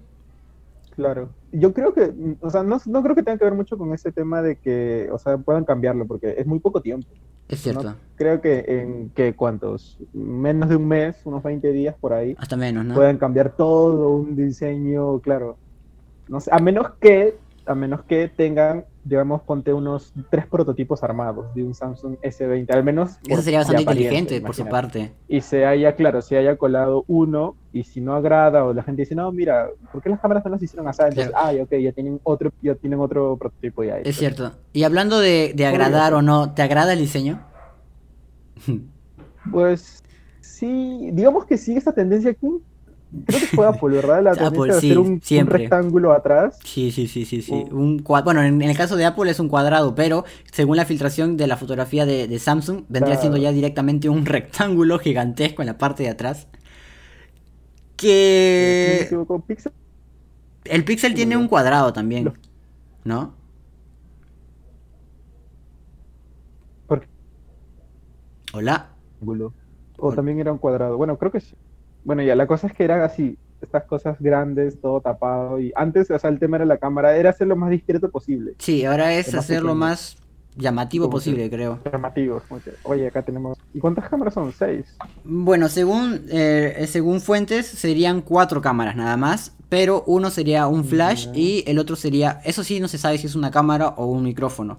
Claro. 0.96 1.28
Yo 1.52 1.72
creo 1.72 1.94
que, 1.94 2.12
o 2.40 2.50
sea, 2.50 2.62
no, 2.62 2.78
no 2.86 3.02
creo 3.02 3.14
que 3.14 3.22
tenga 3.22 3.38
que 3.38 3.44
ver 3.44 3.54
mucho 3.54 3.78
con 3.78 3.94
ese 3.94 4.10
tema 4.10 4.42
de 4.42 4.56
que, 4.56 5.08
o 5.12 5.18
sea, 5.18 5.38
puedan 5.38 5.64
cambiarlo, 5.64 6.06
porque 6.06 6.34
es 6.36 6.46
muy 6.46 6.58
poco 6.58 6.80
tiempo. 6.82 7.06
Es 7.48 7.62
cierto, 7.62 7.82
¿no? 7.84 7.94
Creo 8.16 8.40
que 8.42 8.64
en 8.66 9.10
que 9.10 9.34
cuántos, 9.34 9.96
menos 10.12 10.68
de 10.68 10.76
un 10.76 10.86
mes, 10.88 11.16
unos 11.24 11.42
20 11.42 11.72
días 11.72 11.94
por 11.98 12.12
ahí, 12.12 12.34
hasta 12.38 12.56
menos, 12.56 12.84
¿no? 12.84 12.94
puedan 12.94 13.16
cambiar 13.16 13.56
todo 13.56 14.10
un 14.10 14.34
diseño, 14.36 15.20
claro. 15.20 15.56
No 16.28 16.40
sé, 16.40 16.50
a 16.52 16.58
menos 16.58 16.90
que, 17.00 17.38
a 17.68 17.74
menos 17.74 18.02
que 18.02 18.28
tengan, 18.28 18.84
digamos, 19.04 19.42
ponte 19.42 19.72
unos 19.72 20.12
tres 20.30 20.46
prototipos 20.46 21.02
armados 21.02 21.54
de 21.54 21.62
un 21.62 21.74
Samsung 21.74 22.16
S20, 22.22 22.70
al 22.70 22.82
menos. 22.82 23.18
Eso 23.28 23.42
sería 23.42 23.58
bastante 23.60 23.82
inteligente 23.82 24.40
por 24.40 24.54
su 24.54 24.66
parte. 24.66 25.12
Y 25.28 25.40
se 25.40 25.66
haya, 25.66 25.94
claro, 25.94 26.22
se 26.22 26.36
haya 26.38 26.56
colado 26.56 27.04
uno, 27.06 27.56
y 27.72 27.84
si 27.84 28.00
no 28.00 28.14
agrada, 28.14 28.64
o 28.64 28.72
la 28.72 28.82
gente 28.82 29.02
dice, 29.02 29.14
no, 29.14 29.30
mira, 29.30 29.68
¿por 29.92 30.02
qué 30.02 30.08
las 30.08 30.20
cámaras 30.20 30.44
no 30.44 30.50
las 30.52 30.62
hicieron 30.62 30.88
así? 30.88 31.02
Entonces, 31.02 31.28
Claro. 31.30 31.46
ay, 31.46 31.60
ok, 31.60 31.72
ya 31.74 31.92
tienen 31.92 32.18
otro, 32.24 32.50
ya 32.62 32.74
tienen 32.74 32.98
otro 33.00 33.36
prototipo 33.36 33.84
ya 33.84 33.98
hecho. 33.98 34.08
Es 34.10 34.16
cierto. 34.16 34.52
Y 34.72 34.82
hablando 34.84 35.18
de, 35.20 35.52
de 35.54 35.66
agradar 35.66 36.14
o 36.14 36.22
no, 36.22 36.54
¿te 36.54 36.62
agrada 36.62 36.94
el 36.94 36.98
diseño? 37.00 37.40
Pues 39.50 40.02
sí, 40.40 41.10
digamos 41.12 41.44
que 41.46 41.56
sigue 41.56 41.78
esta 41.78 41.92
tendencia 41.92 42.30
aquí. 42.30 42.48
Creo 43.26 43.40
que 43.40 43.46
fue 43.48 43.66
Apple, 43.66 43.94
¿verdad? 43.96 44.22
La 44.22 44.32
Apple, 44.46 44.72
de 44.72 44.74
sí, 44.74 44.92
hacer 44.92 44.98
un, 44.98 45.20
rectángulo 45.46 46.12
atrás. 46.12 46.58
Sí, 46.64 46.90
sí, 46.92 47.08
sí, 47.08 47.24
sí, 47.24 47.42
sí. 47.42 47.64
Oh. 47.70 47.76
Un 47.76 48.04
Bueno, 48.24 48.42
en, 48.42 48.60
en 48.62 48.70
el 48.70 48.76
caso 48.76 48.96
de 48.96 49.04
Apple 49.06 49.30
es 49.30 49.40
un 49.40 49.48
cuadrado, 49.48 49.94
pero 49.94 50.24
según 50.52 50.76
la 50.76 50.84
filtración 50.84 51.36
de 51.36 51.46
la 51.46 51.56
fotografía 51.56 52.06
de, 52.06 52.28
de 52.28 52.38
Samsung, 52.38 52.84
vendría 52.88 53.16
Claro. 53.16 53.20
siendo 53.20 53.38
ya 53.38 53.52
directamente 53.52 54.08
un 54.08 54.26
rectángulo 54.26 54.98
gigantesco 54.98 55.62
en 55.62 55.66
la 55.66 55.78
parte 55.78 56.02
de 56.04 56.10
atrás. 56.10 56.48
Que 57.96 59.08
Pixel. 59.46 59.72
el 60.64 60.84
Pixel 60.84 61.14
tiene 61.14 61.36
un 61.36 61.48
cuadrado 61.48 61.92
también, 61.92 62.32
¿no? 63.04 63.34
¿Por 66.86 67.00
qué? 67.00 67.08
Hola. 68.52 68.90
O 69.98 70.12
también 70.12 70.38
era 70.40 70.52
un 70.52 70.58
cuadrado. 70.58 70.96
Bueno, 70.96 71.18
creo 71.18 71.32
que 71.32 71.40
sí. 71.40 71.56
Bueno, 72.08 72.22
ya, 72.22 72.34
la 72.34 72.46
cosa 72.46 72.68
es 72.68 72.72
que 72.72 72.84
eran 72.84 73.02
así, 73.02 73.36
estas 73.60 73.84
cosas 73.84 74.16
grandes, 74.18 74.80
todo 74.80 75.02
tapado. 75.02 75.60
Y 75.60 75.74
antes, 75.76 76.10
o 76.10 76.18
sea, 76.18 76.30
el 76.30 76.38
tema 76.38 76.56
era 76.56 76.64
la 76.64 76.78
cámara, 76.78 77.14
era 77.18 77.28
hacer 77.28 77.46
lo 77.46 77.54
más 77.54 77.68
discreto 77.68 78.10
posible. 78.10 78.54
Sí, 78.58 78.82
ahora 78.86 79.12
es 79.12 79.34
hacer 79.34 79.62
lo 79.62 79.74
más 79.74 80.16
llamativo 80.56 81.04
Como 81.04 81.18
que- 81.18 81.30
posible, 81.30 81.50
creo. 81.50 81.80
Llamativos. 81.92 82.44
como 82.48 82.62
que, 82.62 82.70
Oye, 82.84 83.08
acá 83.08 83.20
tenemos. 83.20 83.58
¿Y 83.74 83.78
cuántas 83.78 84.08
cámaras 84.08 84.32
son? 84.32 84.50
Seis. 84.54 84.86
Bueno, 85.22 85.68
según, 85.68 86.22
eh, 86.30 86.86
según 86.88 87.20
fuentes 87.20 87.66
serían 87.66 88.22
cuatro 88.22 88.62
cámaras 88.62 88.96
nada 88.96 89.18
más, 89.18 89.54
pero 89.68 90.02
uno 90.06 90.30
sería 90.30 90.66
un 90.66 90.86
flash 90.86 91.28
y 91.34 91.62
el 91.66 91.78
otro 91.78 91.94
sería, 91.94 92.40
eso 92.42 92.64
sí, 92.64 92.80
no 92.80 92.88
se 92.88 92.96
sabe 92.96 93.18
si 93.18 93.26
es 93.26 93.34
una 93.34 93.50
cámara 93.50 93.88
o 93.98 94.06
un 94.06 94.22
micrófono. 94.22 94.78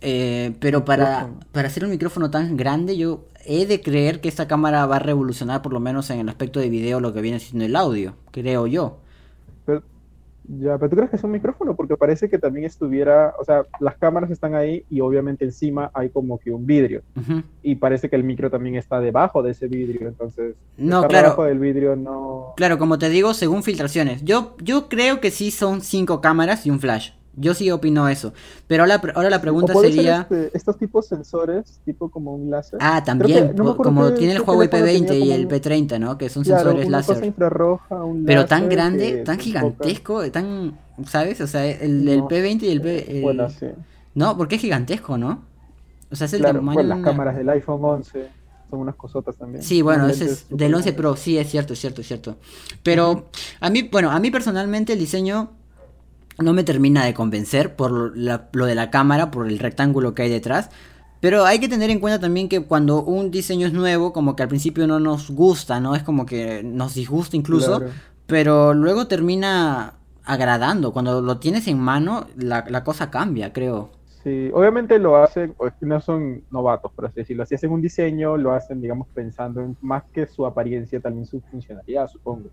Eh, 0.00 0.54
pero 0.60 0.84
para, 0.84 1.28
para 1.52 1.68
hacer 1.68 1.84
un 1.84 1.90
micrófono 1.90 2.30
tan 2.30 2.56
grande, 2.56 2.96
yo 2.96 3.24
he 3.44 3.66
de 3.66 3.80
creer 3.80 4.20
que 4.20 4.28
esta 4.28 4.46
cámara 4.48 4.86
va 4.86 4.96
a 4.96 5.00
revolucionar 5.00 5.62
por 5.62 5.72
lo 5.72 5.80
menos 5.80 6.10
en 6.10 6.18
el 6.20 6.28
aspecto 6.28 6.60
de 6.60 6.68
video 6.68 7.00
lo 7.00 7.12
que 7.14 7.20
viene 7.20 7.38
siendo 7.40 7.64
el 7.64 7.76
audio, 7.76 8.14
creo 8.30 8.66
yo. 8.66 8.98
Pero, 9.64 9.82
ya, 10.48 10.78
pero 10.78 10.90
¿tú 10.90 10.96
crees 10.96 11.10
que 11.10 11.16
es 11.16 11.24
un 11.24 11.30
micrófono? 11.32 11.74
Porque 11.74 11.96
parece 11.96 12.28
que 12.28 12.38
también 12.38 12.66
estuviera, 12.66 13.34
o 13.40 13.44
sea, 13.44 13.62
las 13.80 13.96
cámaras 13.96 14.30
están 14.30 14.54
ahí 14.54 14.84
y 14.90 15.00
obviamente 15.00 15.44
encima 15.44 15.90
hay 15.94 16.08
como 16.10 16.38
que 16.38 16.50
un 16.52 16.66
vidrio. 16.66 17.02
Y 17.62 17.76
parece 17.76 18.08
que 18.08 18.16
el 18.16 18.22
micro 18.22 18.50
también 18.50 18.76
está 18.76 19.00
debajo 19.00 19.42
de 19.42 19.52
ese 19.52 19.66
vidrio. 19.66 20.06
Entonces, 20.06 20.54
No, 20.76 20.96
estar 20.98 21.10
claro. 21.10 21.24
debajo 21.24 21.44
del 21.44 21.58
vidrio 21.58 21.96
no. 21.96 22.52
Claro, 22.56 22.78
como 22.78 22.98
te 22.98 23.08
digo, 23.08 23.34
según 23.34 23.62
filtraciones. 23.64 24.22
Yo, 24.24 24.56
yo 24.62 24.88
creo 24.88 25.20
que 25.20 25.30
sí 25.32 25.50
son 25.50 25.80
cinco 25.80 26.20
cámaras 26.20 26.64
y 26.66 26.70
un 26.70 26.78
flash. 26.78 27.10
Yo 27.38 27.52
sí 27.54 27.70
opino 27.70 28.08
eso. 28.08 28.32
Pero 28.66 28.84
ahora, 28.84 29.00
ahora 29.14 29.28
la 29.30 29.40
pregunta 29.42 29.74
O 29.74 29.80
sería... 29.82 30.22
este- 30.22 30.50
estos 30.56 30.78
tipos 30.78 31.06
sensores, 31.06 31.80
tipo 31.84 32.10
como 32.10 32.34
un 32.34 32.50
láser. 32.50 32.78
Ah, 32.82 33.04
también, 33.04 33.48
que- 33.48 33.54
no 33.54 33.76
como 33.76 34.12
tiene 34.14 34.32
el 34.34 34.40
Huawei 34.40 34.68
teléfono 34.68 34.92
P20 34.92 35.06
tenía 35.06 35.24
y 35.26 35.32
el 35.32 35.44
un- 35.46 35.50
P30, 35.52 35.98
¿no? 36.00 36.16
Que 36.16 36.28
son 36.30 36.44
Claro, 36.44 36.62
sensores 36.70 36.86
una 36.88 36.98
cosa 36.98 37.12
láser. 37.12 37.26
infrarroja, 37.26 38.02
un 38.04 38.24
Pero 38.24 38.46
tan 38.46 38.68
grande, 38.68 39.22
tan 39.24 39.38
gigantesco, 39.38 40.30
tan, 40.30 40.78
¿sabes? 41.06 41.40
O 41.42 41.46
sea, 41.46 41.66
el, 41.66 42.08
el 42.08 42.18
No 42.20 42.28
P20 42.28 42.62
y 42.62 42.68
el 42.70 42.80
P... 42.80 43.16
el- 43.18 43.22
Bueno, 43.22 43.50
sí. 43.50 43.66
No, 44.14 44.36
porque 44.36 44.54
es 44.54 44.62
gigantesco, 44.62 45.18
¿no? 45.18 45.42
O 46.10 46.16
sea, 46.16 46.26
es 46.26 46.32
el 46.32 46.40
Claro, 46.40 46.60
tamaño 46.60 46.78
de 46.78 46.84
las 46.84 46.98
una- 46.98 47.10
cámaras 47.10 47.36
del 47.36 47.48
iPhone 47.50 47.80
11 47.84 48.28
son 48.70 48.78
unas 48.80 48.94
cosotas 48.94 49.36
también. 49.36 49.62
Sí, 49.62 49.82
bueno, 49.82 50.08
ese 50.08 50.24
es 50.24 50.30
del 50.30 50.38
súper 50.38 50.64
11 50.74 50.90
grandes. 50.90 50.94
Pro, 50.94 51.16
sí, 51.16 51.36
es 51.36 51.50
cierto, 51.50 51.74
es 51.74 51.80
cierto, 51.80 52.00
es 52.00 52.06
cierto. 52.08 52.36
Pero 52.82 53.26
a 53.60 53.68
mí, 53.70 53.82
bueno, 53.92 54.10
a 54.10 54.18
mí 54.20 54.30
personalmente 54.30 54.94
el 54.94 54.98
diseño 54.98 55.50
no 56.38 56.52
me 56.52 56.64
termina 56.64 57.04
de 57.04 57.14
convencer 57.14 57.76
por 57.76 58.16
la- 58.16 58.48
lo 58.52 58.66
de 58.66 58.74
la 58.74 58.90
cámara, 58.90 59.30
por 59.30 59.46
el 59.48 59.58
rectángulo 59.58 60.14
que 60.14 60.22
hay 60.22 60.30
detrás. 60.30 60.70
Pero 61.20 61.44
hay 61.46 61.58
que 61.58 61.68
tener 61.68 61.90
en 61.90 61.98
cuenta 61.98 62.20
también 62.20 62.48
que 62.48 62.60
cuando 62.62 63.02
un 63.02 63.30
diseño 63.30 63.66
es 63.66 63.72
nuevo, 63.72 64.12
como 64.12 64.36
que 64.36 64.42
al 64.42 64.48
principio 64.48 64.86
no 64.86 65.00
nos 65.00 65.30
gusta, 65.30 65.80
¿no? 65.80 65.94
Es 65.94 66.02
como 66.02 66.26
que 66.26 66.62
nos 66.62 66.94
disgusta 66.94 67.36
incluso, 67.36 67.78
Claro. 67.78 67.92
pero 68.26 68.74
luego 68.74 69.06
termina 69.06 69.94
agradando. 70.24 70.92
Cuando 70.92 71.22
lo 71.22 71.38
tienes 71.38 71.66
en 71.68 71.78
mano, 71.78 72.26
la, 72.36 72.64
la 72.68 72.84
cosa 72.84 73.10
cambia, 73.10 73.52
creo. 73.52 73.90
Sí, 74.22 74.50
obviamente 74.52 74.98
lo 74.98 75.16
hacen, 75.16 75.54
no 75.80 76.00
son 76.00 76.42
novatos, 76.50 76.92
por 76.92 77.06
así 77.06 77.20
decirlo. 77.20 77.46
Si 77.46 77.54
hacen 77.54 77.70
un 77.70 77.80
diseño, 77.80 78.36
lo 78.36 78.52
hacen, 78.52 78.80
digamos, 78.80 79.06
pensando 79.14 79.60
en 79.60 79.76
más 79.80 80.02
que 80.12 80.26
su 80.26 80.44
apariencia, 80.44 81.00
también 81.00 81.26
su 81.26 81.40
funcionalidad, 81.40 82.08
supongo. 82.08 82.50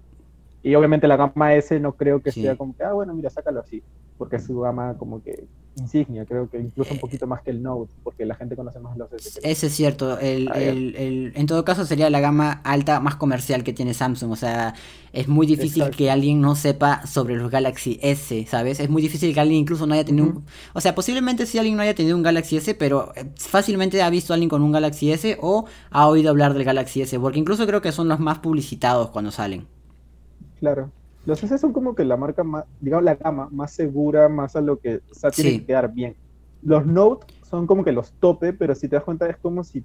Y 0.63 0.75
obviamente 0.75 1.07
la 1.09 1.17
gama 1.17 1.53
S 1.55 1.77
no 1.79 1.91
creo 1.93 2.21
que 2.21 2.31
Sí. 2.31 2.41
sea 2.41 2.55
como 2.55 2.75
que, 2.75 2.83
ah, 2.83 2.93
bueno, 2.93 3.13
mira, 3.13 3.29
sácalo 3.29 3.59
así, 3.59 3.83
porque 4.17 4.37
es 4.37 4.45
su 4.45 4.57
gama 4.61 4.95
como 4.97 5.21
que 5.21 5.45
insignia, 5.75 6.23
creo 6.25 6.47
que 6.49 6.59
incluso 6.59 6.93
un 6.93 6.99
poquito 6.99 7.25
más 7.27 7.41
que 7.41 7.49
el 7.49 7.61
Note, 7.63 7.91
porque 8.03 8.25
la 8.25 8.35
gente 8.35 8.55
conoce 8.55 8.79
más 8.79 8.95
los 8.95 9.11
S. 9.11 9.39
Ese 9.43 9.67
es 9.67 9.73
cierto. 9.73 10.19
El, 10.19 10.47
Ah, 10.49 10.59
el- 10.61 10.95
el- 10.95 11.33
en 11.35 11.47
todo 11.47 11.65
caso 11.65 11.83
sería 11.85 12.09
la 12.11 12.19
gama 12.21 12.61
alta 12.63 12.99
más 12.99 13.15
comercial 13.15 13.63
que 13.63 13.73
tiene 13.73 13.93
Samsung. 13.95 14.31
O 14.31 14.35
sea, 14.35 14.75
es 15.13 15.27
muy 15.27 15.47
difícil 15.47 15.81
Exacto. 15.81 15.97
que 15.97 16.11
alguien 16.11 16.39
no 16.41 16.55
sepa 16.55 17.05
sobre 17.07 17.35
los 17.35 17.49
Galaxy 17.51 17.99
S, 18.03 18.45
¿sabes? 18.47 18.79
Es 18.79 18.89
muy 18.89 19.01
difícil 19.01 19.33
que 19.33 19.39
alguien 19.41 19.59
incluso 19.61 19.85
no 19.87 19.95
haya 19.95 20.05
tenido 20.05 20.27
un... 20.27 20.45
O 20.73 20.79
sea, 20.79 20.93
posiblemente 20.95 21.45
sí 21.47 21.57
alguien 21.57 21.75
no 21.75 21.81
haya 21.81 21.95
tenido 21.95 22.15
un 22.15 22.23
Galaxy 22.23 22.57
S, 22.57 22.75
pero 22.75 23.11
eh, 23.15 23.25
fácilmente 23.37 24.01
ha 24.03 24.09
visto 24.11 24.31
a 24.31 24.35
alguien 24.35 24.49
con 24.49 24.61
un 24.61 24.71
Galaxy 24.71 25.11
S 25.11 25.37
o 25.41 25.65
ha 25.89 26.07
oído 26.07 26.29
hablar 26.29 26.53
del 26.53 26.63
Galaxy 26.63 27.01
S, 27.01 27.19
porque 27.19 27.39
incluso 27.39 27.65
creo 27.65 27.81
que 27.81 27.91
son 27.91 28.07
los 28.07 28.19
más 28.19 28.39
publicitados 28.39 29.09
cuando 29.09 29.31
salen. 29.31 29.65
Claro. 30.63 30.89
Los 31.25 31.43
S 31.43 31.57
son 31.57 31.73
como 31.73 31.93
que 31.93 32.05
la 32.05 32.15
marca 32.15 32.41
más, 32.41 32.63
digamos, 32.79 33.03
la 33.03 33.15
gama 33.15 33.49
más 33.51 33.73
segura, 33.73 34.29
más 34.29 34.55
a 34.55 34.61
lo 34.61 34.79
que, 34.79 35.01
o 35.11 35.13
sea, 35.13 35.29
tiene 35.29 35.51
Sí. 35.51 35.59
que 35.59 35.65
quedar 35.65 35.91
bien. 35.93 36.15
Los 36.61 36.85
Note 36.85 37.25
son 37.49 37.67
como 37.67 37.83
que 37.83 37.91
los 37.91 38.13
tope, 38.13 38.53
pero 38.53 38.73
si 38.73 38.87
te 38.87 38.95
das 38.95 39.03
cuenta 39.03 39.27
es 39.27 39.35
como 39.35 39.65
si 39.65 39.83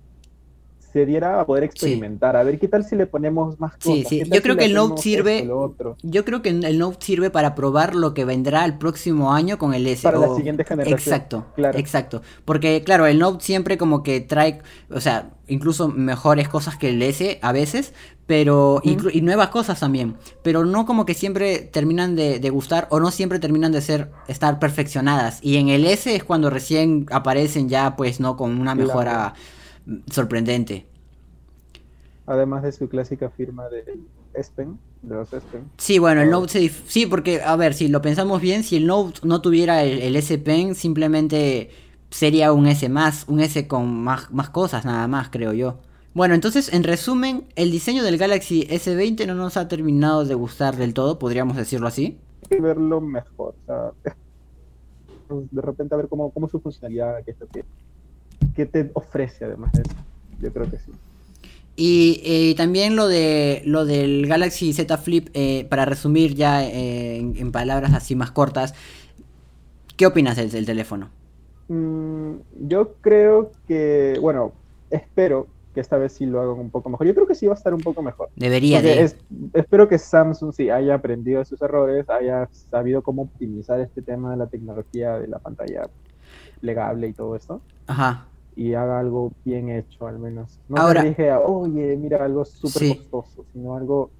se 0.92 1.04
diera 1.06 1.40
a 1.40 1.46
poder 1.46 1.64
experimentar, 1.64 2.36
a 2.36 2.42
ver 2.42 2.58
qué 2.58 2.68
tal 2.68 2.84
si 2.84 2.96
le 2.96 3.06
ponemos 3.06 3.58
más 3.60 3.72
Sí, 3.78 3.88
cosas. 4.02 4.08
sí, 4.08 4.18
qué 4.22 4.30
yo 4.36 4.42
creo 4.42 4.54
si 4.54 4.58
que 4.60 4.64
el 4.66 4.74
Note 4.74 5.02
sirve- 5.02 5.38
esto, 5.40 5.96
Yo 6.02 6.24
creo 6.24 6.42
que 6.42 6.48
el 6.50 6.78
Note 6.78 6.98
sirve 7.04 7.30
para 7.30 7.54
probar 7.54 7.94
lo 7.94 8.14
que 8.14 8.24
vendrá 8.24 8.64
el 8.64 8.78
próximo 8.78 9.32
año 9.32 9.58
con 9.58 9.74
el 9.74 9.86
S. 9.86 10.02
para 10.02 10.18
la 10.18 10.28
o- 10.28 10.36
siguiente 10.36 10.64
generación. 10.64 10.98
Exacto, 10.98 11.46
claro. 11.54 11.78
exacto. 11.78 12.22
Porque, 12.44 12.82
claro, 12.84 13.06
el 13.06 13.18
Note 13.18 13.44
siempre 13.44 13.76
como 13.78 14.02
que 14.02 14.20
trae, 14.20 14.60
o 14.90 15.00
sea, 15.00 15.30
incluso 15.46 15.88
mejores 15.88 16.48
cosas 16.48 16.76
que 16.76 16.90
el 16.90 17.00
S 17.02 17.38
a 17.42 17.52
veces, 17.52 17.94
pero, 18.26 18.82
y 18.84 19.20
nuevas 19.22 19.48
cosas 19.48 19.80
también. 19.80 20.16
Pero 20.42 20.66
no 20.66 20.84
como 20.84 21.06
que 21.06 21.14
siempre 21.14 21.60
terminan 21.60 22.14
de, 22.14 22.38
de 22.40 22.50
gustar 22.50 22.86
o 22.90 23.00
no 23.00 23.10
siempre 23.10 23.38
terminan 23.38 23.72
de 23.72 23.80
ser, 23.80 24.10
estar 24.26 24.58
perfeccionadas. 24.58 25.38
Y 25.42 25.56
en 25.56 25.70
el 25.70 25.86
S 25.86 26.14
es 26.14 26.24
cuando 26.24 26.50
recién 26.50 27.06
aparecen 27.10 27.70
ya, 27.70 27.96
pues, 27.96 28.20
no, 28.20 28.36
con 28.36 28.60
una 28.60 28.74
mejora 28.74 29.32
sorprendente. 30.10 30.86
Además 32.26 32.62
de 32.62 32.72
su 32.72 32.88
clásica 32.88 33.30
firma 33.30 33.68
de 33.68 33.98
S 34.34 34.50
Pen, 34.54 34.78
de 35.02 35.14
los 35.14 35.32
S 35.32 35.46
Pen. 35.50 35.64
Sí, 35.78 35.98
bueno, 35.98 36.22
el. 36.22 36.30
Note 36.30 36.48
se 36.48 36.68
sí, 36.68 37.06
porque, 37.06 37.42
a 37.42 37.56
ver, 37.56 37.74
si 37.74 37.88
lo 37.88 38.02
pensamos 38.02 38.40
bien, 38.40 38.62
si 38.62 38.76
el 38.76 38.86
Note 38.86 39.20
no 39.22 39.40
tuviera 39.40 39.82
el, 39.82 39.98
el 40.00 40.16
S 40.16 40.36
Pen, 40.38 40.74
simplemente 40.74 41.70
sería 42.10 42.52
un 42.52 42.66
S 42.66 42.88
más, 42.88 43.24
un 43.28 43.40
S 43.40 43.66
con 43.66 44.02
más, 44.02 44.30
más 44.30 44.50
cosas, 44.50 44.84
nada 44.84 45.06
más, 45.08 45.28
creo 45.30 45.52
yo. 45.52 45.78
Bueno, 46.14 46.34
entonces, 46.34 46.72
en 46.72 46.84
resumen, 46.84 47.46
el 47.54 47.70
diseño 47.70 48.02
del 48.02 48.18
Galaxy 48.18 48.66
S20 48.66 49.26
no 49.26 49.34
nos 49.34 49.56
ha 49.56 49.68
terminado 49.68 50.24
de 50.24 50.34
gustar 50.34 50.76
del 50.76 50.94
todo, 50.94 51.18
podríamos 51.18 51.56
decirlo 51.56 51.86
así. 51.86 52.18
Hay 52.42 52.48
que 52.48 52.60
verlo 52.60 53.00
mejor, 53.00 53.54
o 53.62 53.66
sea, 53.66 53.92
de 55.28 55.62
repente 55.62 55.94
a 55.94 55.98
ver 55.98 56.08
cómo, 56.08 56.30
cómo 56.30 56.48
su 56.48 56.60
funcionalidad, 56.60 57.22
qué, 57.24 57.32
es 57.32 57.36
lo 57.40 57.46
que, 58.58 58.66
qué 58.68 58.84
te 58.84 58.90
ofrece 58.94 59.44
además 59.44 59.72
de 59.72 59.82
eso. 59.82 59.96
Yo 60.40 60.52
creo 60.52 60.70
que 60.70 60.78
sí. 60.78 60.92
Y 61.76 62.20
eh, 62.24 62.54
también 62.56 62.96
lo 62.96 63.06
de 63.06 63.62
lo 63.64 63.84
del 63.84 64.26
Galaxy 64.26 64.72
Z 64.72 64.98
Flip, 64.98 65.28
eh, 65.34 65.66
para 65.70 65.84
resumir 65.84 66.34
ya 66.34 66.64
eh, 66.64 67.18
en, 67.18 67.36
en 67.36 67.52
palabras 67.52 67.94
así 67.94 68.16
más 68.16 68.32
cortas, 68.32 68.74
¿qué 69.96 70.06
opinas 70.06 70.36
del, 70.36 70.50
del 70.50 70.66
teléfono? 70.66 71.08
Mm, 71.68 72.36
yo 72.66 72.94
creo 73.00 73.52
que, 73.66 74.18
bueno, 74.20 74.52
espero 74.90 75.46
que 75.74 75.80
esta 75.80 75.98
vez 75.98 76.14
sí 76.14 76.26
lo 76.26 76.40
hagan 76.40 76.58
un 76.58 76.70
poco 76.70 76.88
mejor. 76.88 77.06
Yo 77.06 77.14
creo 77.14 77.26
que 77.26 77.34
sí 77.36 77.46
va 77.46 77.52
a 77.54 77.56
estar 77.56 77.74
un 77.74 77.80
poco 77.80 78.02
mejor. 78.02 78.28
Debería 78.36 78.82
de... 78.82 79.02
es- 79.02 79.16
espero 79.54 79.88
que 79.88 79.98
Samsung 79.98 80.52
sí 80.52 80.70
haya 80.70 80.94
aprendido 80.94 81.38
de 81.38 81.44
sus 81.44 81.62
errores, 81.62 82.08
haya 82.10 82.48
sabido 82.70 83.02
cómo 83.02 83.22
optimizar 83.22 83.78
este 83.80 84.02
tema 84.02 84.30
de 84.32 84.36
la 84.38 84.46
tecnología 84.48 85.18
de 85.18 85.28
la 85.28 85.38
pantalla 85.38 85.88
plegable 86.60 87.08
y 87.08 87.12
todo 87.12 87.36
esto, 87.36 87.60
Ajá. 87.86 88.26
Y 88.58 88.74
haga 88.74 88.98
algo 88.98 89.30
bien 89.44 89.70
hecho 89.70 90.06
al 90.08 90.18
menos. 90.18 90.58
No 90.68 90.82
Ahora- 90.82 91.02
se 91.02 91.08
dije, 91.10 91.32
oye, 91.32 91.96
mira, 91.96 92.24
algo 92.24 92.44
súper 92.44 92.82
Sí. 92.82 92.94
costoso, 92.96 93.44
sino 93.52 93.76
algo 93.76 94.10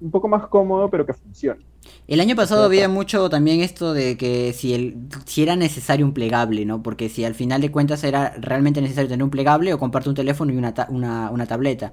un 0.00 0.10
poco 0.10 0.26
más 0.28 0.46
cómodo, 0.48 0.88
pero 0.90 1.04
que 1.06 1.12
funcione. 1.12 1.60
El 2.08 2.20
año 2.20 2.34
pasado 2.34 2.64
había 2.64 2.88
mucho 2.88 3.28
también 3.28 3.60
esto 3.60 3.92
de 3.92 4.16
que 4.16 4.52
si 4.52 4.72
el 4.74 4.96
si 5.26 5.42
era 5.42 5.56
necesario 5.56 6.06
un 6.06 6.12
plegable, 6.14 6.64
¿no? 6.64 6.82
Porque 6.82 7.08
si 7.08 7.24
al 7.24 7.34
final 7.34 7.60
de 7.60 7.70
cuentas 7.70 8.02
era 8.02 8.34
realmente 8.40 8.80
necesario 8.80 9.08
tener 9.10 9.22
un 9.24 9.30
plegable 9.30 9.72
o 9.74 9.78
comprarte 9.78 10.08
un 10.08 10.14
teléfono 10.16 10.52
y 10.52 10.56
una, 10.56 10.72
ta- 10.74 10.88
una, 10.90 11.30
una 11.30 11.46
tableta. 11.46 11.92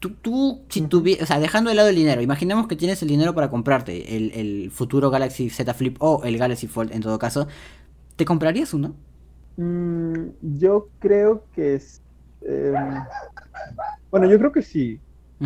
Tú, 0.00 0.10
tú 0.20 0.60
si 0.68 0.80
Ujú. 0.82 0.88
tuvi- 1.00 1.22
o 1.22 1.26
sea, 1.26 1.38
dejando 1.38 1.70
de 1.70 1.76
lado 1.76 1.88
el 1.88 1.96
dinero, 1.96 2.20
imaginemos 2.20 2.66
que 2.66 2.76
tienes 2.76 3.00
el 3.02 3.08
dinero 3.08 3.34
para 3.34 3.48
comprarte 3.48 4.16
el, 4.16 4.32
el 4.32 4.70
futuro 4.70 5.10
Galaxy 5.10 5.48
Z 5.48 5.72
Flip 5.74 5.96
o 6.00 6.22
el 6.24 6.36
Galaxy 6.36 6.66
Fold 6.66 6.92
en 6.92 7.00
todo 7.00 7.18
caso, 7.18 7.46
¿te 8.16 8.24
comprarías 8.26 8.74
uno? 8.74 8.94
Mm, 9.56 10.28
yo 10.58 10.88
creo 10.98 11.46
que 11.54 11.74
es- 11.74 12.02
Em, 12.48 12.74
bueno, 14.10 14.26
yo 14.28 14.38
creo 14.38 14.52
que 14.52 14.62
sí, 14.62 15.00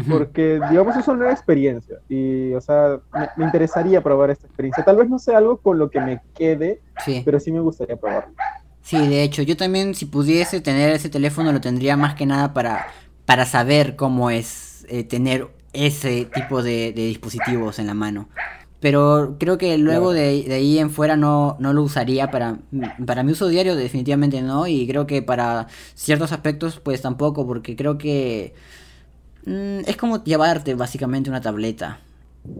porque 0.08 0.60
digamos 0.70 0.96
es 0.96 1.08
una 1.08 1.30
experiencia 1.30 1.96
y, 2.08 2.52
o 2.52 2.60
sea, 2.60 3.00
me, 3.14 3.28
me 3.36 3.44
interesaría 3.46 4.02
probar 4.02 4.30
esta 4.30 4.46
experiencia. 4.46 4.84
Tal 4.84 4.96
vez 4.96 5.08
no 5.08 5.18
sea 5.18 5.38
algo 5.38 5.56
con 5.58 5.78
lo 5.78 5.88
que 5.90 6.00
me 6.00 6.20
quede, 6.34 6.82
Sí. 7.04 7.22
pero 7.24 7.40
sí 7.40 7.52
me 7.52 7.60
gustaría 7.60 7.96
probarlo. 7.96 8.34
Sí, 8.82 9.08
de 9.08 9.22
hecho, 9.22 9.42
yo 9.42 9.56
también 9.56 9.94
si 9.94 10.04
pudiese 10.06 10.60
tener 10.60 10.90
ese 10.90 11.08
teléfono 11.08 11.52
lo 11.52 11.60
tendría 11.60 11.96
más 11.96 12.14
que 12.14 12.26
nada 12.26 12.52
para, 12.52 12.86
para 13.24 13.46
saber 13.46 13.96
cómo 13.96 14.30
es 14.30 14.84
eh, 14.88 15.04
tener 15.04 15.48
ese 15.72 16.24
tipo 16.26 16.62
de, 16.62 16.92
de 16.92 17.06
dispositivos 17.06 17.78
en 17.78 17.86
la 17.86 17.94
mano. 17.94 18.28
Pero 18.80 19.36
creo 19.38 19.58
que 19.58 19.76
luego 19.78 20.12
de, 20.12 20.42
de 20.44 20.54
ahí 20.54 20.78
en 20.78 20.90
fuera 20.90 21.16
no, 21.16 21.56
no 21.60 21.72
lo 21.74 21.82
usaría 21.82 22.30
para, 22.30 22.58
para 23.06 23.22
mi 23.22 23.32
uso 23.32 23.48
diario, 23.48 23.76
definitivamente 23.76 24.40
no. 24.42 24.66
Y 24.66 24.86
creo 24.88 25.06
que 25.06 25.22
para 25.22 25.66
ciertos 25.94 26.32
aspectos 26.32 26.80
pues 26.80 27.02
tampoco, 27.02 27.46
porque 27.46 27.76
creo 27.76 27.98
que 27.98 28.54
mm, 29.46 29.80
es 29.86 29.96
como 29.96 30.22
llevarte 30.24 30.74
básicamente 30.74 31.30
una 31.30 31.40
tableta. 31.40 32.00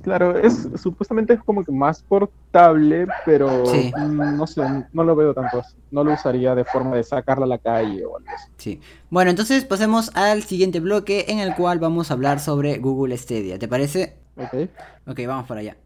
Claro, 0.02 0.36
es 0.38 0.68
supuestamente 0.76 1.32
es 1.32 1.40
como 1.42 1.64
que 1.64 1.72
más 1.72 2.02
portable, 2.02 3.06
pero 3.24 3.64
Sí. 3.64 3.90
mm, 3.96 4.36
no 4.36 4.46
sé, 4.46 4.60
no 4.92 5.04
lo 5.04 5.16
veo 5.16 5.32
tanto. 5.32 5.62
No 5.90 6.04
lo 6.04 6.12
usaría 6.12 6.54
de 6.54 6.64
forma 6.64 6.96
de 6.96 7.02
sacarla 7.02 7.46
a 7.46 7.48
la 7.48 7.58
calle 7.58 8.04
o 8.04 8.18
algo 8.18 8.28
así. 8.34 8.48
Sí. 8.58 8.80
Bueno, 9.08 9.30
entonces 9.30 9.64
pasemos 9.64 10.10
al 10.14 10.42
siguiente 10.42 10.80
bloque 10.80 11.24
en 11.28 11.38
el 11.38 11.54
cual 11.54 11.78
vamos 11.78 12.10
a 12.10 12.14
hablar 12.14 12.40
sobre 12.40 12.76
Google 12.78 13.16
Stadia. 13.16 13.58
¿Te 13.58 13.68
parece? 13.68 14.18
¿Ok? 14.36 14.68
Ok, 15.06 15.20
vamos 15.26 15.46
para 15.46 15.60
allá. 15.60 15.76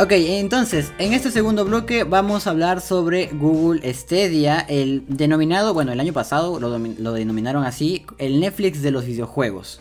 Ok, 0.00 0.12
entonces, 0.12 0.92
en 0.98 1.12
este 1.12 1.32
segundo 1.32 1.64
bloque 1.64 2.04
vamos 2.04 2.46
a 2.46 2.50
hablar 2.50 2.80
sobre 2.80 3.26
Google 3.32 3.92
Stadia, 3.92 4.60
el 4.60 5.02
denominado, 5.08 5.74
bueno, 5.74 5.90
el 5.90 5.98
año 5.98 6.12
pasado 6.12 6.60
lo, 6.60 6.78
lo 6.78 7.12
denominaron 7.12 7.64
así, 7.64 8.06
el 8.18 8.38
Netflix 8.38 8.80
de 8.80 8.92
los 8.92 9.04
videojuegos. 9.04 9.80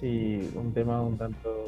Sí, 0.00 0.50
un 0.56 0.72
tema 0.72 1.00
un 1.02 1.18
tanto 1.18 1.66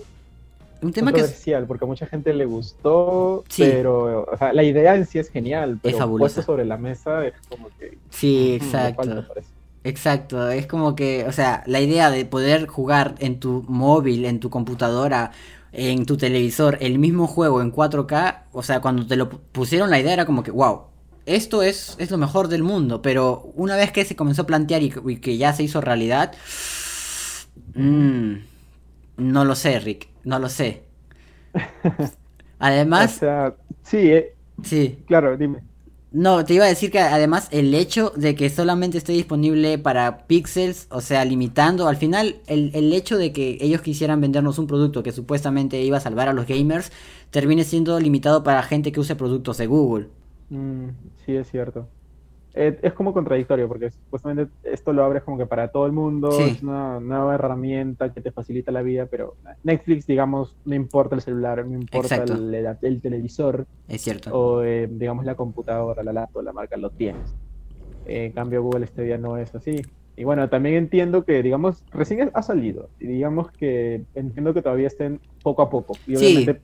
Un 0.81 0.93
tema 0.93 1.13
que 1.13 1.19
es, 1.21 1.27
controversial, 1.27 1.67
porque 1.67 1.85
a 1.85 1.89
mucha 1.89 2.07
gente 2.07 2.35
le 2.35 2.45
gustó, 2.45 3.45
Sí. 3.49 3.63
pero 3.63 4.25
o 4.25 4.37
sea, 4.37 4.53
la 4.53 4.65
idea 4.65 4.97
en 4.97 5.07
sí 5.07 5.21
es 5.21 5.29
genial, 5.31 5.79
pero 5.81 5.97
fabulosa. 5.97 6.35
puesto 6.35 6.43
sobre 6.43 6.65
la 6.65 6.77
mesa 6.77 7.25
es 7.25 7.35
como 7.49 7.69
que... 7.79 7.99
Sí, 8.11 8.59
falta, 8.61 8.89
exacto. 8.89 9.41
Exacto, 9.85 10.51
es 10.51 10.67
como 10.67 10.97
que, 10.97 11.25
o 11.27 11.33
sea, 11.33 11.63
la 11.67 11.81
idea 11.81 12.11
de 12.11 12.25
poder 12.25 12.67
jugar 12.67 13.15
en 13.19 13.39
tu 13.39 13.65
móvil, 13.69 14.25
en 14.25 14.41
tu 14.41 14.49
computadora, 14.51 15.33
en 15.73 16.07
tu 16.07 16.17
televisor, 16.17 16.79
el 16.81 16.99
mismo 16.99 17.27
juego 17.27 17.61
en 17.63 17.71
4K, 17.73 18.45
o 18.53 18.63
sea, 18.63 18.81
cuando 18.81 19.07
te 19.07 19.17
lo 19.17 19.31
pu- 19.31 19.41
pusieron 19.53 19.91
la 19.91 19.99
idea 20.01 20.13
era 20.15 20.27
como 20.27 20.43
que, 20.43 20.51
wow, 20.51 20.83
esto 21.27 21.63
es, 21.63 21.97
es 21.99 22.11
lo 22.11 22.19
mejor 22.19 22.49
del 22.49 22.63
mundo, 22.63 23.03
pero 23.03 23.53
una 23.55 23.77
vez 23.77 23.93
que 23.93 24.05
se 24.05 24.17
comenzó 24.17 24.43
a 24.43 24.47
plantear 24.47 24.83
y, 24.83 24.91
que- 24.91 25.03
y 25.13 25.17
que 25.19 25.37
ya 25.39 25.53
se 25.53 25.63
hizo 25.65 25.81
realidad, 25.81 26.33
mm, 27.75 28.35
no 29.19 29.45
lo 29.45 29.55
sé, 29.55 29.79
Rick, 29.81 30.09
no 30.25 30.39
lo 30.39 30.49
sé. 30.49 30.85
Además, 32.59 33.11
O 33.11 33.19
sea, 33.19 33.57
sí, 33.83 33.99
eh, 34.13 34.37
sí. 34.63 34.99
claro, 35.07 35.37
dime. 35.37 35.65
No, 36.13 36.45
te 36.45 36.53
iba 36.53 36.67
a 36.67 36.69
decir 36.69 36.91
que 36.91 36.99
además 36.99 37.49
el 37.53 37.75
hecho 37.75 38.13
de 38.15 38.35
que 38.35 38.51
solamente 38.51 38.99
esté 38.99 39.13
disponible 39.13 39.79
para 39.79 40.27
pixels, 40.27 40.87
o 40.91 41.01
sea, 41.01 41.25
limitando, 41.25 41.89
al 41.89 41.97
final 41.97 42.37
el, 42.47 42.71
el 42.75 42.93
hecho 42.93 43.17
de 43.17 43.33
que 43.33 43.57
ellos 43.63 43.81
quisieran 43.81 44.21
vendernos 44.21 44.59
un 44.59 44.67
producto 44.67 45.03
que 45.03 45.13
supuestamente 45.13 45.81
iba 45.83 45.97
a 45.97 46.01
salvar 46.01 46.29
a 46.29 46.35
los 46.35 46.47
gamers, 46.47 46.93
termine 47.31 47.65
siendo 47.65 47.99
limitado 47.99 48.43
para 48.43 48.63
gente 48.63 48.93
que 48.93 49.01
use 49.01 49.17
productos 49.17 49.57
de 49.57 49.67
Google. 49.67 50.09
Mm, 50.51 50.91
sí, 51.25 51.35
es 51.35 51.51
cierto. 51.51 51.89
Eh, 52.55 52.79
es 52.83 52.93
como 52.93 53.15
contradictorio, 53.15 53.67
porque 53.67 53.91
supuestamente 53.91 54.53
esto 54.63 54.93
lo 54.93 55.03
abres 55.05 55.23
como 55.23 55.39
que 55.39 55.47
para 55.47 55.69
todo 55.69 55.87
el 55.87 55.93
mundo, 55.93 56.31
Sí. 56.33 56.43
es 56.43 56.63
una 56.63 57.01
nueva 57.01 57.35
herramienta 57.35 58.13
que 58.13 58.21
te 58.21 58.31
facilita 58.31 58.71
la 58.71 58.83
vida, 58.83 59.07
pero 59.07 59.37
Netflix, 59.65 60.07
digamos, 60.07 60.55
no 60.67 60.75
importa 60.75 61.15
el 61.15 61.23
celular, 61.23 61.65
no 61.67 61.75
importa 61.75 62.23
el, 62.25 62.55
el- 62.55 62.77
el 62.83 63.01
televisor, 63.01 63.67
Es 63.89 64.03
cierto. 64.03 64.31
o 64.39 64.63
eh, 64.63 64.87
digamos 64.91 65.25
la 65.25 65.35
computadora, 65.35 66.03
la 66.03 66.13
laptop, 66.13 66.43
la 66.43 66.53
marca, 66.53 66.77
lo 66.77 66.91
tienes. 66.91 67.35
Eh, 68.05 68.27
en 68.27 68.33
cambio, 68.33 68.63
Google 68.63 68.87
Stadia 68.87 69.17
no 69.17 69.39
es 69.39 69.55
así. 69.55 69.81
Y 70.15 70.25
bueno, 70.25 70.47
también 70.51 70.75
entiendo 70.75 71.25
que, 71.25 71.43
digamos, 71.43 71.83
recién 71.91 72.31
ha 72.35 72.43
salido, 72.43 72.91
y 73.01 73.07
digamos 73.07 73.51
que 73.53 74.05
entiendo 74.15 74.53
que 74.53 74.61
todavía 74.61 74.89
estén 74.89 75.21
poco 75.43 75.63
a 75.63 75.71
poco, 75.71 75.95
y 76.07 76.17
obviamente 76.17 76.61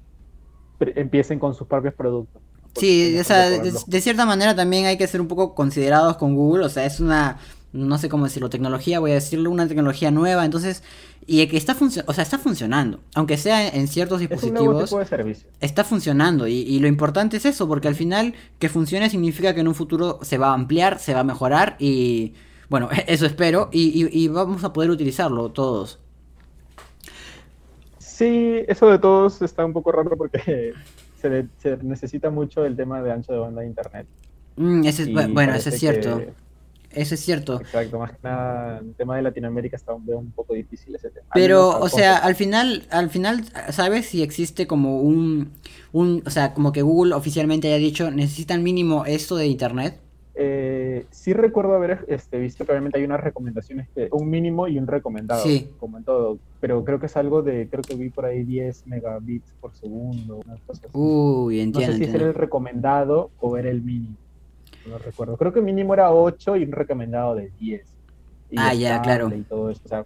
empiecen 0.81 1.39
con 1.39 1.55
sus 1.55 1.67
propios 1.67 1.95
productos. 1.95 2.43
Sí, 2.79 3.19
o 3.19 3.25
sea, 3.25 3.51
de, 3.51 4.01
cierta 4.01 4.25
manera 4.27 4.55
también 4.55 4.87
hay 4.87 4.97
que 4.99 5.07
ser 5.07 5.21
un 5.21 5.29
poco 5.29 5.55
considerados 5.55 6.17
con 6.17 6.35
Google, 6.35 6.65
o 6.67 6.69
sea, 6.69 6.85
es 6.87 7.01
una, 7.01 7.39
no 7.73 7.99
sé 7.99 8.09
cómo 8.09 8.25
decirlo, 8.25 8.51
tecnología, 8.51 9.01
voy 9.01 9.11
a 9.13 9.15
decirlo, 9.15 9.51
una 9.51 9.67
tecnología 9.67 10.11
nueva, 10.11 10.45
entonces, 10.45 10.83
y 11.27 11.47
que 11.49 11.57
está 11.57 11.75
funcionando, 11.75 12.11
o 12.11 12.15
sea, 12.15 12.23
está 12.25 12.39
funcionando, 12.39 13.01
aunque 13.15 13.37
sea 13.37 13.69
en 13.69 13.89
ciertos 13.89 14.21
Es 14.31 14.43
un 14.45 14.55
nuevo 14.55 14.83
dispositivos. 14.83 14.85
tipo 14.85 14.99
de 14.99 15.07
servicio. 15.07 15.49
está 15.61 15.85
funcionando 15.85 16.47
y, 16.47 16.55
y 16.61 16.79
lo 16.81 16.87
importante 16.89 17.37
es 17.39 17.47
eso, 17.47 17.67
porque 17.69 17.89
al 17.89 17.95
final 17.97 18.35
que 18.59 18.69
funcione 18.69 19.11
significa 19.11 19.55
que 19.55 19.61
en 19.61 19.69
un 19.69 19.75
futuro 19.75 20.19
se 20.23 20.39
va 20.39 20.51
a 20.51 20.55
ampliar, 20.55 20.99
se 21.01 21.15
va 21.15 21.21
a 21.21 21.25
mejorar 21.25 21.77
y 21.79 22.35
bueno, 22.69 22.89
eso 23.07 23.27
espero 23.27 23.69
y, 23.73 24.05
y- 24.07 24.25
y 24.25 24.29
vamos 24.29 24.63
a 24.65 24.73
poder 24.73 24.91
utilizarlo 24.91 25.51
todos. 25.51 25.99
Sí, 27.99 28.65
eso 28.69 28.87
de 28.89 28.99
todos 28.99 29.43
está 29.43 29.65
un 29.65 29.73
poco 29.73 29.93
raro 29.93 30.17
porque 30.17 30.73
se, 31.21 31.77
necesita 31.83 32.31
mucho 32.31 32.65
el 32.65 32.77
tema 32.77 33.03
de 33.03 33.13
ancho 33.13 33.33
de 33.33 33.39
banda 33.39 33.61
de 33.63 33.67
internet. 33.67 34.07
Mm, 34.57 34.85
ese 34.85 35.03
es- 35.03 35.09
Y 35.09 35.13
bueno, 35.13 35.55
eso 35.55 35.69
es 35.69 35.79
cierto, 35.79 36.19
que- 36.19 36.33
eso 36.91 37.15
es 37.15 37.21
cierto. 37.21 37.61
exacto, 37.61 37.99
más 37.99 38.13
que 38.13 38.19
nada, 38.23 38.79
el 38.79 38.95
tema 38.95 39.17
de 39.17 39.23
Latinoamérica 39.23 39.77
está 39.77 39.93
un, 39.95 40.33
poco 40.33 40.55
difícil 40.55 40.95
ese 40.95 41.11
tema. 41.11 41.27
Pero, 41.35 41.79
o 41.81 41.89
sea, 41.89 42.17
al 42.17 42.35
final, 42.35 42.87
al 42.91 43.11
final, 43.11 43.45
¿sabes 43.71 44.07
si 44.07 44.23
existe 44.23 44.67
como 44.67 45.01
un, 45.01 45.53
un, 45.93 46.23
o 46.27 46.31
sea, 46.31 46.55
como 46.55 46.73
que 46.73 46.83
Google 46.83 47.15
oficialmente 47.15 47.69
haya 47.69 47.77
dicho, 47.79 48.11
necesitan 48.11 48.63
mínimo 48.63 49.05
esto 49.05 49.37
de 49.37 49.47
internet? 49.47 50.01
Eh, 50.41 51.05
sí 51.11 51.33
recuerdo 51.33 51.75
haber 51.75 52.05
este, 52.07 52.39
visto 52.39 52.65
que 52.65 52.71
obviamente 52.71 52.97
hay 52.99 53.05
unas 53.05 53.21
recomendaciones, 53.21 53.89
que, 53.93 54.09
un 54.13 54.31
mínimo 54.31 54.69
y 54.69 54.79
un 54.79 54.87
recomendado, 54.87 55.43
Sí. 55.43 55.69
como 55.81 55.99
en 55.99 56.05
todo, 56.05 56.39
pero 56.61 56.85
creo 56.85 57.01
que 57.01 57.07
es 57.07 57.17
algo 57.17 57.43
de, 57.43 57.67
creo 57.69 57.83
que 57.83 57.97
vi 57.97 58.09
por 58.09 58.25
ahí 58.25 58.45
10 58.45 58.87
megabits 58.87 59.51
por 59.61 59.75
segundo, 59.75 60.37
una 60.37 60.57
cosa 60.65 60.87
así. 60.87 60.97
Uy, 60.97 61.57
no 61.57 61.63
entiendo, 61.65 61.97
sé 61.97 62.05
si 62.05 62.15
era 62.15 62.27
el 62.27 62.35
recomendado 62.35 63.31
o 63.41 63.57
era 63.57 63.69
el 63.69 63.83
mínimo, 63.83 64.15
no 64.89 64.99
recuerdo. 64.99 65.37
Creo 65.37 65.53
que 65.53 65.61
mínimo 65.61 65.93
era 65.95 66.13
8 66.13 66.55
y 66.57 66.63
un 66.63 66.71
recomendado 66.73 67.35
de 67.35 67.51
10. 67.59 67.83
Y 68.53 68.57
Ah, 68.59 68.75
ya, 68.75 69.03
claro. 69.03 69.35
Y 69.35 69.43
todo 69.43 69.71
eso, 69.71 69.81
o 69.85 69.89
sea, 69.89 70.05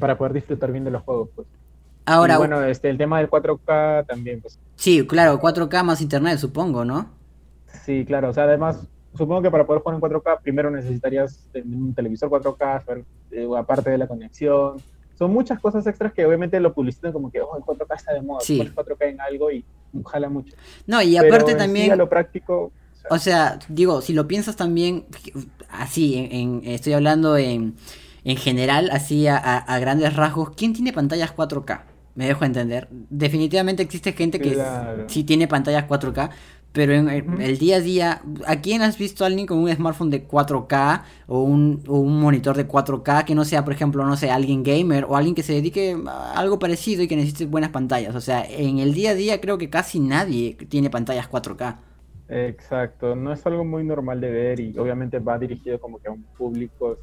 para 0.00 0.18
poder 0.18 0.32
disfrutar 0.32 0.72
bien 0.72 0.82
de 0.82 0.90
los 0.90 1.02
juegos, 1.02 1.28
pues. 1.36 1.46
Ahora, 2.04 2.34
Y 2.34 2.38
bueno, 2.38 2.62
este, 2.64 2.90
el 2.90 2.98
tema 2.98 3.18
del 3.18 3.30
4K 3.30 4.06
también, 4.06 4.40
pues. 4.40 4.58
sí, 4.74 5.06
claro, 5.06 5.38
4K 5.38 5.84
más 5.84 6.00
internet, 6.00 6.38
supongo, 6.38 6.84
¿no? 6.84 7.10
Sí, 7.84 8.04
claro, 8.04 8.30
o 8.30 8.32
sea, 8.32 8.42
además, 8.44 8.88
supongo 9.16 9.42
que 9.42 9.50
para 9.50 9.64
poder 9.66 9.82
jugar 9.82 9.94
en 9.96 10.00
4K, 10.00 10.40
primero 10.42 10.70
necesitarías 10.70 11.44
tener 11.52 11.66
un 11.76 11.94
televisor 11.94 12.28
4K, 12.30 12.84
saber, 12.84 13.04
eh, 13.30 13.46
aparte 13.56 13.90
de 13.90 13.98
la 13.98 14.06
conexión. 14.06 14.76
Son 15.16 15.32
muchas 15.32 15.60
cosas 15.60 15.86
extras 15.86 16.12
que 16.12 16.26
obviamente 16.26 16.58
lo 16.58 16.74
publicitan 16.74 17.12
como 17.12 17.30
que, 17.30 17.40
oh, 17.40 17.56
el 17.56 17.62
4K 17.62 17.94
está 17.96 18.12
de 18.12 18.22
moda, 18.22 18.40
Sí. 18.40 18.58
pones 18.58 18.74
4K 18.74 19.06
en 19.10 19.20
algo 19.20 19.50
y 19.50 19.64
jala 20.06 20.28
mucho. 20.28 20.54
No, 20.86 21.00
y 21.00 21.14
Pero 21.16 21.26
aparte 21.34 21.52
sí, 21.52 21.58
también... 21.58 21.92
a 21.92 21.96
lo 21.96 22.08
práctico, 22.08 22.64
o 22.64 22.72
sea, 23.00 23.10
O 23.10 23.18
sea, 23.18 23.58
digo, 23.68 24.00
si 24.00 24.12
lo 24.12 24.26
piensas 24.26 24.56
también 24.56 25.04
así, 25.70 26.16
en, 26.16 26.32
en- 26.32 26.62
estoy 26.64 26.94
hablando 26.94 27.36
en, 27.36 27.74
en 28.24 28.36
general, 28.36 28.88
así 28.92 29.26
a, 29.28 29.36
a- 29.36 29.58
a 29.58 29.78
grandes 29.78 30.16
rasgos, 30.16 30.50
¿quién 30.56 30.72
tiene 30.72 30.92
pantallas 30.92 31.34
4K? 31.36 31.82
Me 32.16 32.26
dejo 32.26 32.44
entender. 32.44 32.88
Definitivamente 33.10 33.82
existe 33.82 34.12
gente 34.12 34.40
que 34.40 34.52
Claro. 34.54 35.04
sí 35.08 35.24
tiene 35.24 35.48
pantallas 35.48 35.84
4K, 35.88 36.30
pero 36.74 36.92
en 36.92 37.08
el, 37.08 37.58
día 37.58 37.76
a 37.76 37.80
día, 37.80 38.22
¿a 38.48 38.56
quién 38.56 38.82
has 38.82 38.98
visto 38.98 39.22
a 39.22 39.28
alguien 39.28 39.46
con 39.46 39.58
un 39.58 39.72
smartphone 39.72 40.10
de 40.10 40.26
4K 40.26 41.02
o 41.28 41.40
un, 41.40 41.80
o 41.86 42.00
un 42.00 42.18
monitor 42.18 42.56
de 42.56 42.66
4K 42.66 43.24
que 43.24 43.36
no 43.36 43.44
sea, 43.44 43.62
por 43.62 43.72
ejemplo, 43.72 44.04
no 44.04 44.16
sé, 44.16 44.28
alguien 44.32 44.64
gamer 44.64 45.04
o 45.08 45.14
alguien 45.14 45.36
que 45.36 45.44
se 45.44 45.52
dedique 45.52 45.96
a 46.04 46.32
algo 46.32 46.58
parecido 46.58 47.04
y 47.04 47.06
que 47.06 47.14
necesite 47.14 47.46
buenas 47.46 47.70
pantallas? 47.70 48.16
O 48.16 48.20
sea, 48.20 48.44
en 48.44 48.80
el 48.80 48.92
día 48.92 49.12
a 49.12 49.14
día 49.14 49.40
creo 49.40 49.56
que 49.56 49.70
casi 49.70 50.00
nadie 50.00 50.56
tiene 50.68 50.90
pantallas 50.90 51.30
4K. 51.30 51.76
Exacto, 52.28 53.14
no 53.14 53.32
es 53.32 53.46
algo 53.46 53.64
muy 53.64 53.84
normal 53.84 54.20
de 54.20 54.32
ver 54.32 54.58
y 54.58 54.76
obviamente 54.76 55.20
va 55.20 55.38
dirigido 55.38 55.78
como 55.78 56.00
que 56.00 56.08
a 56.08 56.10
un 56.10 56.24
público. 56.36 56.98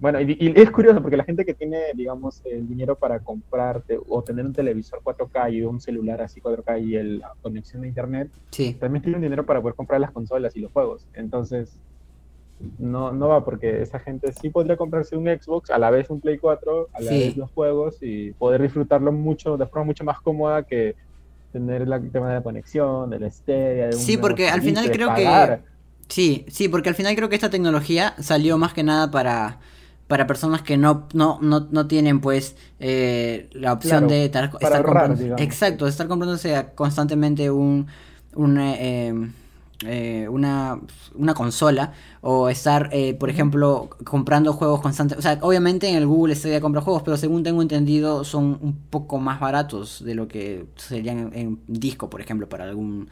Bueno, 0.00 0.20
y, 0.20 0.36
y 0.40 0.52
es 0.60 0.70
curioso 0.70 1.00
porque 1.00 1.16
la 1.16 1.24
gente 1.24 1.44
que 1.44 1.54
tiene, 1.54 1.78
digamos, 1.94 2.42
el 2.44 2.66
dinero 2.68 2.96
para 2.96 3.20
comprarte 3.20 3.98
o 4.08 4.22
tener 4.22 4.44
un 4.44 4.52
televisor 4.52 5.00
4K 5.02 5.52
y 5.52 5.62
un 5.62 5.80
celular 5.80 6.20
así 6.20 6.40
4K 6.40 6.78
y 6.82 6.96
el- 6.96 7.18
la 7.20 7.32
conexión 7.42 7.84
a 7.84 7.86
internet, 7.86 8.28
Sí. 8.50 8.74
también 8.74 9.02
tiene 9.02 9.16
un 9.16 9.22
dinero 9.22 9.46
para 9.46 9.60
poder 9.62 9.74
comprar 9.76 10.00
las 10.00 10.10
consolas 10.10 10.56
y 10.56 10.60
los 10.60 10.72
juegos. 10.72 11.06
Entonces, 11.14 11.76
no, 12.78 13.12
no 13.12 13.28
va 13.28 13.44
porque 13.44 13.82
esa 13.82 13.98
gente 13.98 14.32
sí 14.32 14.48
podría 14.50 14.76
comprarse 14.76 15.16
un 15.16 15.26
Xbox, 15.26 15.70
a 15.70 15.78
la 15.78 15.90
vez 15.90 16.10
un 16.10 16.20
Play 16.20 16.38
4, 16.38 16.88
a 16.92 17.00
la 17.00 17.10
Sí. 17.10 17.18
vez 17.18 17.36
los 17.36 17.50
juegos 17.52 17.96
y 18.00 18.32
poder 18.32 18.62
disfrutarlo 18.62 19.12
mucho, 19.12 19.56
de 19.56 19.66
forma 19.66 19.84
mucho 19.86 20.04
más 20.04 20.20
cómoda 20.20 20.64
que 20.64 20.96
tener 21.52 21.82
el 21.82 22.10
tema 22.10 22.28
de 22.30 22.34
la 22.34 22.42
conexión, 22.42 23.10
de 23.10 23.20
la 23.20 23.30
Stadia, 23.30 23.86
de 23.86 23.92
Sí, 23.92 24.16
porque 24.16 24.48
al 24.48 24.60
final 24.60 24.90
creo 24.90 25.14
que... 25.14 25.58
Sí, 26.08 26.44
sí, 26.48 26.68
porque 26.68 26.88
al 26.90 26.94
final 26.94 27.14
creo 27.16 27.28
que 27.28 27.34
esta 27.36 27.48
tecnología 27.48 28.14
salió 28.18 28.58
más 28.58 28.74
que 28.74 28.82
nada 28.82 29.10
para 29.10 29.58
para 30.06 30.26
personas 30.26 30.62
que 30.62 30.76
no, 30.76 31.08
no, 31.14 31.38
no, 31.40 31.66
no 31.70 31.86
tienen 31.86 32.20
pues 32.20 32.56
eh, 32.78 33.48
la 33.52 33.72
opción 33.72 34.06
de 34.06 34.26
estar, 34.26 34.50
comprando, 34.50 35.36
exacto, 35.38 35.86
estar 35.86 36.08
comprándose 36.08 36.66
constantemente 36.74 37.50
un, 37.50 37.86
un 38.34 38.58
eh, 38.60 39.30
eh, 39.86 40.28
una, 40.28 40.78
una 41.14 41.34
consola 41.34 41.92
o 42.20 42.48
estar, 42.48 42.90
por 43.18 43.30
ejemplo, 43.30 43.90
comprando 44.04 44.52
juegos 44.52 44.80
constantes. 44.82 45.18
O 45.18 45.22
sea, 45.22 45.38
obviamente 45.40 45.88
en 45.88 45.96
el 45.96 46.06
Google 46.06 46.34
Stadia 46.34 46.60
compra 46.60 46.82
juegos, 46.82 47.02
pero 47.02 47.16
según 47.16 47.42
tengo 47.42 47.62
entendido 47.62 48.24
son 48.24 48.58
un 48.60 48.76
poco 48.90 49.18
más 49.18 49.40
baratos 49.40 50.04
de 50.04 50.14
lo 50.14 50.28
que 50.28 50.66
serían 50.76 51.30
en, 51.34 51.60
disco, 51.66 52.10
por 52.10 52.20
ejemplo, 52.20 52.48
para 52.48 52.64
algún, 52.64 53.08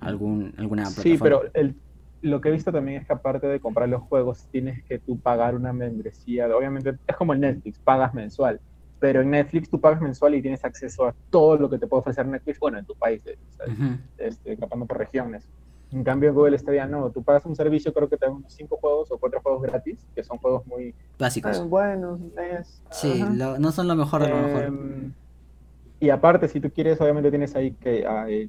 algún 0.00 0.54
alguna 0.58 0.82
plataforma. 0.82 1.12
Sí, 1.12 1.18
pero 1.20 1.42
el 1.54 1.76
lo 2.22 2.40
que 2.40 2.48
he 2.48 2.52
visto 2.52 2.72
también 2.72 3.00
es 3.00 3.06
que 3.06 3.12
aparte 3.12 3.46
de 3.48 3.60
comprar 3.60 3.88
los 3.88 4.02
juegos, 4.02 4.46
tienes 4.50 4.82
que 4.84 4.98
tú 4.98 5.18
pagar 5.18 5.54
una 5.54 5.72
membresía. 5.72 6.46
Obviamente 6.56 6.96
es 7.06 7.16
como 7.16 7.32
el 7.32 7.40
Netflix, 7.40 7.78
pagas 7.80 8.14
mensual. 8.14 8.60
Pero 9.00 9.20
en 9.20 9.30
Netflix 9.30 9.68
tú 9.68 9.80
pagas 9.80 10.00
mensual 10.00 10.36
y 10.36 10.42
tienes 10.42 10.64
acceso 10.64 11.06
a 11.06 11.14
todo 11.30 11.56
lo 11.56 11.68
que 11.68 11.78
te 11.78 11.88
puede 11.88 12.02
ofrecer 12.02 12.24
Netflix, 12.26 12.60
bueno, 12.60 12.78
en 12.78 12.86
tu 12.86 12.94
país, 12.94 13.20
este, 14.18 14.52
escapando 14.52 14.86
por 14.86 14.96
regiones. 14.96 15.48
En 15.90 16.04
cambio, 16.04 16.28
en 16.28 16.34
Google 16.36 16.58
Stadia 16.58 16.86
no. 16.86 17.10
Tú 17.10 17.22
pagas 17.22 17.44
un 17.44 17.56
servicio, 17.56 17.92
creo 17.92 18.08
que 18.08 18.16
te 18.16 18.24
dan 18.24 18.36
unos 18.36 18.52
5 18.52 18.76
juegos 18.76 19.10
o 19.10 19.18
4 19.18 19.40
juegos 19.42 19.62
gratis, 19.62 20.06
que 20.14 20.22
son 20.22 20.38
juegos 20.38 20.64
muy... 20.66 20.94
Básicos. 21.18 21.58
Ah, 21.58 21.64
buenos. 21.64 22.20
sí, 22.90 23.22
no 23.28 23.72
son 23.72 23.88
lo 23.88 23.96
mejor 23.96 24.22
de 24.22 24.28
lo 24.28 24.36
mejor. 24.36 24.62
Em, 24.62 25.12
y 25.98 26.10
aparte, 26.10 26.48
si 26.48 26.60
tú 26.60 26.70
quieres, 26.70 27.00
obviamente 27.00 27.30
tienes 27.30 27.56
ahí 27.56 27.72
que... 27.72 28.06
a 28.06 28.24
ver, 28.24 28.48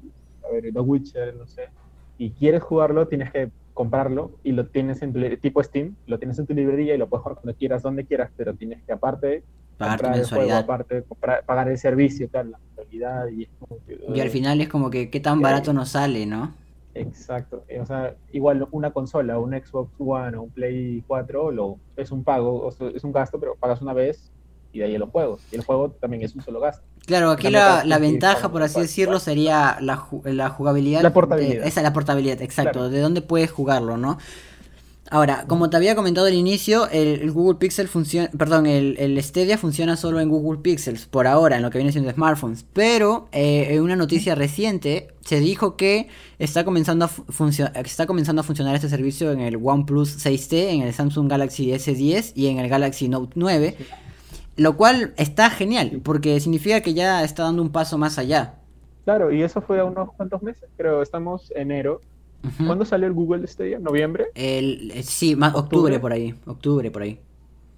The 0.72 0.80
Witcher, 0.80 1.34
no 1.34 1.46
sé. 1.48 1.68
Y 2.16 2.30
quieres 2.30 2.62
jugarlo, 2.62 3.08
tienes 3.08 3.32
que 3.32 3.50
comprarlo 3.74 4.30
y 4.44 4.52
lo 4.52 4.66
tienes 4.66 5.02
en 5.02 5.12
tu 5.12 5.20
tipo 5.36 5.62
Steam, 5.62 5.96
lo 6.06 6.18
tienes 6.18 6.38
en 6.38 6.46
tu 6.46 6.54
librería 6.54 6.94
y 6.94 6.98
lo 6.98 7.08
puedes 7.08 7.22
jugar 7.22 7.38
cuando 7.40 7.58
quieras, 7.58 7.82
donde 7.82 8.04
quieras, 8.04 8.30
pero 8.36 8.54
tienes 8.54 8.82
que 8.84 8.92
aparte 8.92 9.42
pagar 9.76 10.00
comprar 10.00 10.18
el 10.18 10.26
juego, 10.26 10.54
aparte 10.54 11.04
pagar 11.44 11.68
el 11.68 11.78
servicio, 11.78 12.28
tal, 12.28 12.52
la 12.52 12.58
mensualidad 12.58 13.28
y, 13.28 13.48
y 14.14 14.20
al 14.20 14.30
final 14.30 14.60
es 14.60 14.68
como 14.68 14.90
que 14.90 15.10
qué 15.10 15.20
tan 15.20 15.40
barato 15.40 15.72
nos 15.72 15.90
sale, 15.90 16.24
¿no? 16.24 16.54
Exacto, 16.94 17.64
eh, 17.66 17.80
o 17.80 17.86
sea, 17.86 18.14
igual 18.30 18.68
una 18.70 18.92
consola, 18.92 19.40
un 19.40 19.50
Xbox 19.50 19.90
One 19.98 20.36
o 20.36 20.42
un 20.42 20.50
Play 20.50 21.02
4 21.08 21.50
lo, 21.50 21.78
es 21.96 22.12
un 22.12 22.22
pago, 22.22 22.70
es 22.94 23.02
un 23.02 23.12
gasto, 23.12 23.40
pero 23.40 23.56
pagas 23.56 23.82
una 23.82 23.92
vez 23.92 24.30
y 24.74 24.80
de 24.80 24.84
ahí 24.84 24.98
los 24.98 25.08
juegos. 25.08 25.40
Y 25.50 25.56
el 25.56 25.62
juego 25.62 25.90
también 25.92 26.22
es 26.22 26.34
un 26.34 26.42
solo 26.42 26.60
gasto. 26.60 26.82
Claro, 27.06 27.30
aquí 27.30 27.48
la, 27.48 27.84
la 27.84 27.98
ventaja, 27.98 28.50
por 28.50 28.62
así 28.62 28.80
decirlo, 28.80 29.20
sería 29.20 29.78
la, 29.80 30.04
la 30.24 30.50
jugabilidad. 30.50 31.02
La 31.02 31.12
portabilidad. 31.12 31.66
esa 31.66 31.80
es 31.80 31.84
la 31.84 31.92
portabilidad, 31.92 32.42
exacto, 32.42 32.90
de 32.90 33.00
dónde 33.00 33.22
puedes 33.22 33.50
jugarlo, 33.50 33.96
¿no? 33.96 34.18
Ahora, 35.10 35.44
como 35.46 35.68
te 35.68 35.76
había 35.76 35.94
comentado 35.94 36.26
al 36.26 36.34
inicio, 36.34 36.88
el, 36.88 37.30
Google 37.30 37.58
Pixel 37.58 37.88
funciona, 37.88 38.30
perdón, 38.36 38.64
el, 38.66 38.96
el, 38.98 39.22
Stadia 39.22 39.58
funciona 39.58 39.98
solo 39.98 40.18
en 40.18 40.30
Google 40.30 40.60
Pixels, 40.60 41.06
por 41.06 41.26
ahora, 41.26 41.56
en 41.56 41.62
lo 41.62 41.70
que 41.70 41.76
viene 41.76 41.92
siendo 41.92 42.10
smartphones. 42.10 42.64
Pero 42.72 43.28
eh, 43.30 43.68
en 43.70 43.82
una 43.82 43.96
noticia 43.96 44.34
reciente 44.34 45.08
se 45.20 45.40
dijo 45.40 45.76
que 45.76 46.08
está 46.38 46.64
comenzando, 46.64 47.04
a 47.04 47.80
está 47.80 48.06
comenzando 48.06 48.40
a 48.40 48.44
funcionar 48.44 48.74
este 48.74 48.88
servicio 48.88 49.30
en 49.30 49.40
el 49.40 49.56
OnePlus 49.62 50.24
6T, 50.24 50.54
en 50.70 50.82
el 50.82 50.94
Samsung 50.94 51.30
Galaxy 51.30 51.70
S10 51.70 52.32
y 52.34 52.46
en 52.46 52.58
el 52.58 52.68
Galaxy 52.70 53.08
Note 53.08 53.34
9. 53.34 53.76
Lo 54.56 54.76
cual 54.76 55.14
está 55.16 55.50
genial, 55.50 56.00
porque 56.04 56.38
significa 56.40 56.80
que 56.80 56.94
ya 56.94 57.24
está 57.24 57.44
dando 57.44 57.62
un 57.62 57.70
paso 57.70 57.98
más 57.98 58.18
allá. 58.18 58.56
Claro, 59.04 59.32
y 59.32 59.42
eso 59.42 59.60
fue 59.60 59.80
a 59.80 59.84
unos 59.84 60.12
cuantos 60.12 60.42
meses, 60.42 60.68
creo, 60.76 61.02
estamos 61.02 61.52
enero. 61.54 62.00
¿Cuándo 62.66 62.84
salió 62.84 63.06
el 63.06 63.14
Google 63.14 63.46
Stadia? 63.46 63.78
¿Noviembre? 63.78 64.26
El, 64.34 64.90
eh, 64.90 65.02
sí, 65.02 65.34
más 65.34 65.54
octubre, 65.54 65.98
por 65.98 66.12
ahí, 66.12 66.34
octubre 66.46 66.90
por 66.90 67.02
ahí. 67.02 67.18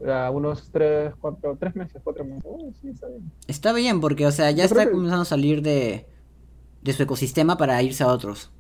A 0.07 0.31
unos 0.31 0.69
tres, 0.71 1.15
cuatro, 1.21 1.57
tres 1.59 1.75
meses, 1.77 2.01
cuatro 2.03 2.25
meses. 2.25 2.43
Oh, 2.45 2.71
sí, 2.81 2.89
está 2.89 3.07
bien. 3.09 3.33
Está 3.47 3.73
bien, 3.73 4.01
porque, 4.01 4.27
o 4.27 4.33
sea, 4.33 4.51
ya 4.51 4.65
está 4.65 4.91
comenzando 4.91 5.23
a 5.23 5.25
salir 5.25 5.63
de, 5.63 6.07
de 6.83 6.93
su 6.93 7.03
ecosistema 7.03 7.57
para 7.57 7.83
irse 7.83 8.03
a 8.03 8.09
otros. 8.09 8.51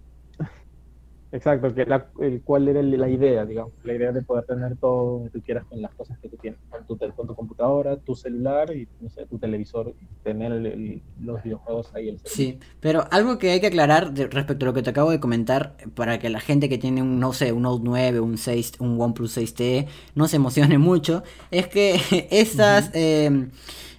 Exacto, 1.32 1.74
que 1.74 1.84
la, 1.84 2.06
el, 2.20 2.40
cuál 2.42 2.68
era 2.68 2.80
la 2.82 3.08
idea, 3.08 3.44
digamos, 3.44 3.72
la 3.82 3.94
idea 3.94 4.12
de 4.12 4.22
poder 4.22 4.44
tener 4.44 4.76
todo 4.76 5.18
lo 5.18 5.24
que 5.24 5.30
tú 5.30 5.44
quieras 5.44 5.64
con 5.64 5.82
las 5.82 5.92
cosas 5.94 6.18
que 6.20 6.28
tú 6.28 6.36
tienes, 6.36 6.60
con 6.70 6.86
tu, 6.86 6.96
con 6.96 7.26
tu 7.26 7.34
computadora, 7.34 7.96
tu 7.96 8.14
celular 8.14 8.74
y 8.74 8.86
no 9.00 9.10
sé, 9.10 9.26
tu 9.26 9.38
televisor, 9.38 9.92
y 10.00 10.06
tener 10.22 11.02
los 11.20 11.42
videojuegos 11.42 11.92
ahí. 11.94 12.10
El 12.10 12.20
sí, 12.24 12.60
pero 12.80 13.04
algo 13.10 13.38
que 13.38 13.50
hay 13.50 13.60
que 13.60 13.66
aclarar 13.66 14.14
respecto 14.14 14.64
a 14.64 14.68
lo 14.68 14.74
que 14.74 14.82
te 14.82 14.90
acabo 14.90 15.10
de 15.10 15.18
comentar, 15.18 15.76
para 15.94 16.18
que 16.20 16.30
la 16.30 16.40
gente 16.40 16.68
que 16.68 16.78
tiene 16.78 17.02
un, 17.02 17.18
no 17.18 17.32
sé, 17.32 17.52
un 17.52 17.62
Note 17.62 17.82
9, 17.84 18.20
un 18.20 18.38
6, 18.38 18.74
un 18.78 19.00
OnePlus 19.00 19.36
6T, 19.36 19.88
no 20.14 20.28
se 20.28 20.36
emocione 20.36 20.78
mucho, 20.78 21.22
es 21.50 21.66
que 21.66 22.00
estas... 22.30 22.90
Em, 22.94 23.50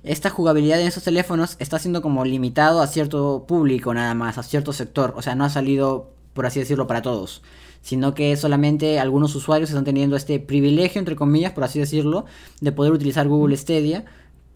esta 0.04 0.30
jugabilidad 0.30 0.80
en 0.80 0.88
esos 0.88 1.04
teléfonos 1.04 1.58
está 1.60 1.80
siendo 1.80 2.02
como 2.02 2.24
limitado 2.24 2.82
a 2.82 2.88
cierto 2.88 3.44
público 3.46 3.94
nada 3.94 4.13
más, 4.13 4.38
a 4.38 4.44
cierto 4.44 4.72
sector. 4.72 5.13
O 5.18 5.22
sea, 5.22 5.36
no 5.36 5.44
ha 5.44 5.50
salido 5.50 6.13
por 6.38 6.45
así 6.45 6.60
decirlo, 6.60 6.86
para 6.86 7.02
todos, 7.02 7.41
sino 7.82 8.13
que 8.13 8.38
solamente 8.38 9.00
algunos 9.00 9.34
usuarios 9.34 9.71
están 9.71 9.86
teniendo 9.86 10.15
este 10.15 10.39
privilegio, 10.39 11.00
entre 11.00 11.15
comillas, 11.15 11.52
por 11.52 11.63
así 11.63 11.80
decirlo, 11.80 12.26
de 12.62 12.71
poder 12.71 12.93
utilizar 12.93 13.28
Google 13.28 13.58
Stadia. 13.58 14.06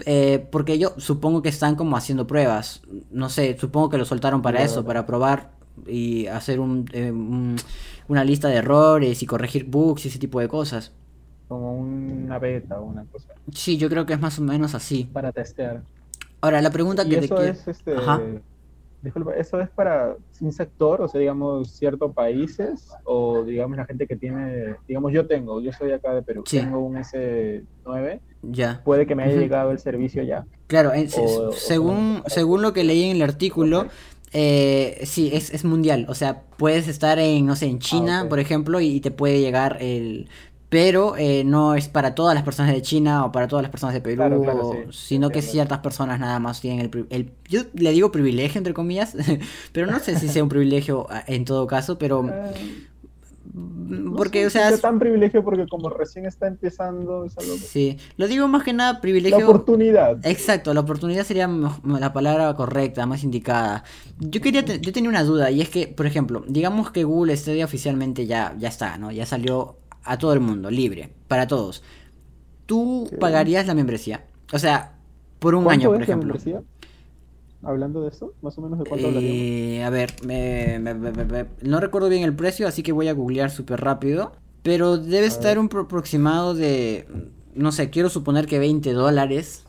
Eh, 0.06 0.48
porque 0.52 0.78
yo 0.78 0.94
supongo 0.98 1.41
que 1.41 1.50
están 1.50 1.76
como 1.76 1.98
haciendo 1.98 2.28
pruebas. 2.28 2.84
No 3.10 3.30
sé, 3.30 3.58
supongo 3.60 3.89
que 3.89 3.98
lo 3.98 4.06
soltaron 4.06 4.44
para 4.44 4.62
eso, 4.62 4.86
para 4.86 5.08
probar 5.08 5.52
y 5.88 6.28
hacer 6.28 6.60
eh, 6.94 7.12
un, 7.12 7.56
una 8.08 8.24
lista 8.24 8.48
de 8.48 8.58
errores 8.58 9.24
y 9.24 9.26
corregir 9.26 9.65
bugs 9.65 10.06
y 10.06 10.10
ese 10.10 10.20
tipo 10.20 10.39
de 10.39 10.48
cosas. 10.48 10.91
Como 11.48 11.78
una 11.78 12.38
beta 12.38 12.80
o 12.80 12.86
una 12.86 13.06
cosa. 13.06 13.30
Sí, 13.52 13.78
yo 13.78 13.89
creo 13.89 14.06
que 14.06 14.13
es 14.13 14.22
más 14.22 14.38
o 14.38 14.44
menos 14.44 14.76
así. 14.76 15.10
Para 15.12 15.32
testear. 15.32 15.82
Ahora, 16.41 16.62
la 16.62 16.70
pregunta 16.70 17.04
que 17.06 17.17
te 17.17 17.28
quiero... 17.28 17.44
Es 17.44 17.67
este... 17.67 17.96
Disculpa, 19.02 19.34
¿eso 19.34 19.60
es 19.60 19.70
para 19.70 20.16
un 20.42 20.52
sector, 20.52 21.02
o 21.02 21.08
sea, 21.08 21.20
digamos, 21.20 21.72
ciertos 21.72 22.14
países, 22.14 22.90
o 23.04 23.44
digamos 23.44 23.78
la 23.78 23.86
gente 23.86 24.06
que 24.06 24.16
tiene, 24.16 24.76
digamos, 24.88 25.12
yo 25.12 25.26
tengo, 25.26 25.60
yo 25.60 25.72
soy 25.74 25.92
acá 25.92 26.14
de 26.14 26.22
Perú, 26.22 26.44
tengo 26.50 26.80
un 26.80 26.96
S9, 26.96 28.20
ya. 28.44 28.82
puede 28.84 29.08
que 29.08 29.16
me 29.16 29.24
haya 29.24 29.38
llegado 29.38 29.72
el 29.72 29.80
servicio 29.80 30.22
ya. 30.22 30.46
Claro, 30.68 30.92
según, 31.54 32.22
según 32.28 32.62
lo 32.62 32.74
que 32.74 32.84
leí 32.84 33.06
en 33.06 33.16
el 33.16 33.24
artículo, 33.24 33.88
eh, 34.34 35.02
sí, 35.06 35.32
es, 35.34 35.52
es, 35.52 35.66
mundial, 35.66 36.06
o 36.08 36.14
sea, 36.14 36.44
puedes 36.58 36.88
estar 36.88 37.18
en, 37.18 37.48
no 37.48 37.56
sé, 37.56 37.66
en 37.66 37.80
China, 37.80 38.22
ah, 38.22 38.30
por 38.30 38.40
ejemplo, 38.40 38.80
y 38.82 39.02
te 39.02 39.10
puede 39.10 39.42
llegar 39.42 39.78
el, 39.82 40.30
pero 40.72 41.18
eh, 41.18 41.44
no 41.44 41.76
es 41.76 41.90
para 41.90 42.16
todas 42.16 42.34
las 42.34 42.46
personas 42.46 42.72
de 42.72 42.82
China 42.82 43.26
o 43.26 43.32
para 43.34 43.50
todas 43.50 43.62
las 43.62 43.70
personas 43.70 43.94
de 43.94 44.00
Perú, 44.00 44.88
sino 44.92 45.30
que 45.30 45.42
ciertas 45.42 45.80
personas 45.80 46.18
nada 46.18 46.40
más 46.40 46.62
tienen 46.62 46.90
el, 46.90 47.08
el, 47.10 47.32
Yo 47.50 47.64
le 47.74 47.92
digo 47.92 48.10
privilegio, 48.10 48.58
entre 48.58 48.74
comillas, 48.74 49.18
pero 49.74 49.88
no 49.88 50.00
sé 50.00 50.18
si 50.18 50.30
sea 50.30 50.42
un 50.42 50.48
privilegio 50.48 51.08
ah, 51.10 51.26
en 51.28 51.44
todo 51.44 51.68
caso, 51.68 51.98
pero... 51.98 52.26
Eh, 52.26 52.88
porque, 54.16 54.46
o 54.46 54.50
sea... 54.50 54.70
es 54.70 54.80
tan 54.80 54.98
privilegio 54.98 55.44
porque 55.44 55.68
como 55.68 55.90
recién 55.90 56.26
está 56.26 56.48
empezando... 56.48 57.26
Es 57.26 57.38
algo... 57.38 57.58
Sí, 57.58 57.98
lo 58.16 58.30
digo 58.30 58.48
más 58.48 58.64
que 58.64 58.72
nada 58.72 59.02
privilegio... 59.02 59.40
La 59.40 59.46
oportunidad. 59.48 60.26
Exacto, 60.26 60.74
la 60.74 60.80
oportunidad 60.80 61.26
sería 61.26 61.50
la 61.50 62.14
palabra 62.14 62.56
correcta, 62.56 63.06
más 63.06 63.26
indicada. 63.26 63.84
Yo 64.20 64.40
quería, 64.40 64.62
yo 64.62 64.94
tenía 64.94 65.10
una 65.10 65.26
duda 65.26 65.52
y 65.52 65.60
es 65.60 65.68
que, 65.68 65.90
por 65.90 66.06
ejemplo, 66.06 66.46
digamos 66.48 66.92
que 66.92 67.04
Google 67.04 67.36
Stadia 67.36 67.66
oficialmente 67.66 68.26
ya, 68.26 68.56
ya 68.58 68.70
está, 68.70 68.98
¿no? 68.98 69.12
Ya 69.12 69.26
salió 69.26 69.81
a 70.04 70.18
todo 70.18 70.34
el 70.34 70.40
mundo, 70.40 70.72
libre, 70.72 71.14
para 71.28 71.48
todos. 71.48 71.84
¿Tú 72.66 73.10
pagarías 73.20 73.68
la 73.68 73.74
membresía? 73.74 74.26
O 74.54 74.60
sea, 74.60 74.98
por 75.40 75.56
un 75.56 75.70
año, 75.70 75.92
por 75.92 76.02
ejemplo. 76.02 76.34
membresía? 76.34 76.62
Hablando 77.64 78.02
de 78.02 78.10
eso, 78.10 78.34
más 78.42 78.58
o 78.58 78.62
menos 78.62 78.80
de 78.80 78.86
cuánto 78.86 79.08
eh, 79.14 79.84
A 79.84 79.90
ver, 79.92 80.16
no 81.62 81.80
recuerdo 81.80 82.10
bien 82.10 82.24
el 82.24 82.36
precio, 82.36 82.68
así 82.68 82.82
que 82.82 82.92
voy 82.92 83.08
a 83.08 83.14
googlear 83.14 83.52
súper 83.52 83.82
rápido. 83.82 84.32
Pero 84.64 84.98
debe 84.98 85.26
estar 85.26 85.58
un 85.60 85.70
aproximado 85.76 86.54
de, 86.54 87.08
no 87.56 87.72
sé, 87.72 87.90
quiero 87.90 88.10
suponer 88.10 88.46
que 88.46 88.60
20 88.60 88.94
dólares. 88.94 89.66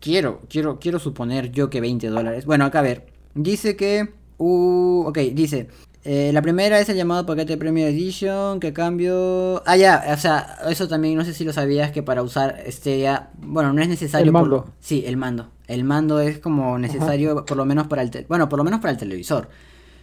Quiero, 0.00 0.40
quiero, 0.48 0.78
quiero 0.78 0.98
suponer 0.98 1.52
yo 1.52 1.70
que 1.70 1.80
20 1.80 2.08
dólares. 2.08 2.46
Bueno, 2.46 2.64
acá 2.64 2.80
a 2.80 2.82
ver. 2.82 3.06
Dice 3.34 3.76
que... 3.76 4.12
Uh, 4.38 5.04
ok, 5.06 5.18
dice, 5.32 5.68
eh, 6.08 6.30
la 6.32 6.40
primera 6.40 6.78
es 6.78 6.88
el 6.88 6.96
llamado 6.96 7.26
paquete 7.26 7.56
Premium 7.56 7.88
Edition, 7.88 8.60
que 8.60 8.72
cambio... 8.72 9.60
Ah, 9.66 9.76
ya, 9.76 10.04
o 10.14 10.16
sea, 10.16 10.58
eso 10.70 10.86
también, 10.86 11.16
no 11.16 11.24
sé 11.24 11.34
si 11.34 11.44
lo 11.44 11.52
sabías, 11.52 11.90
que 11.90 12.04
para 12.04 12.22
usar 12.22 12.62
este 12.64 13.00
ya... 13.00 13.30
Bueno, 13.38 13.72
no 13.72 13.82
es 13.82 13.88
necesario... 13.88 14.26
El 14.26 14.32
mando. 14.32 14.72
Sí, 14.78 15.02
el 15.04 15.16
mando. 15.16 15.48
El 15.66 15.82
mando 15.82 16.20
es 16.20 16.38
como 16.38 16.78
necesario, 16.78 17.44
por 17.44 17.56
lo 17.56 17.64
menos 17.64 17.88
para 17.88 18.02
el... 18.02 18.26
Bueno, 18.28 18.48
por 18.48 18.56
lo 18.56 18.64
menos 18.64 18.78
para 18.78 18.92
el 18.92 18.98
televisor. 18.98 19.48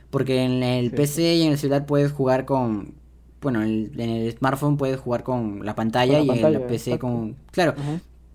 Porque 0.10 0.44
en 0.44 0.62
el 0.62 0.92
PC 0.92 1.36
y 1.36 1.44
en 1.44 1.54
el 1.54 1.58
celular 1.58 1.86
puedes 1.86 2.12
jugar 2.12 2.44
con... 2.44 2.96
Bueno, 3.42 3.64
en 3.64 3.98
el, 3.98 4.36
smartphone 4.38 4.76
puedes 4.76 5.00
jugar 5.00 5.24
con 5.24 5.66
la 5.66 5.74
pantalla 5.74 6.20
y 6.20 6.30
en 6.30 6.46
el 6.46 6.62
PC 6.64 7.00
con... 7.00 7.38
Claro. 7.52 7.76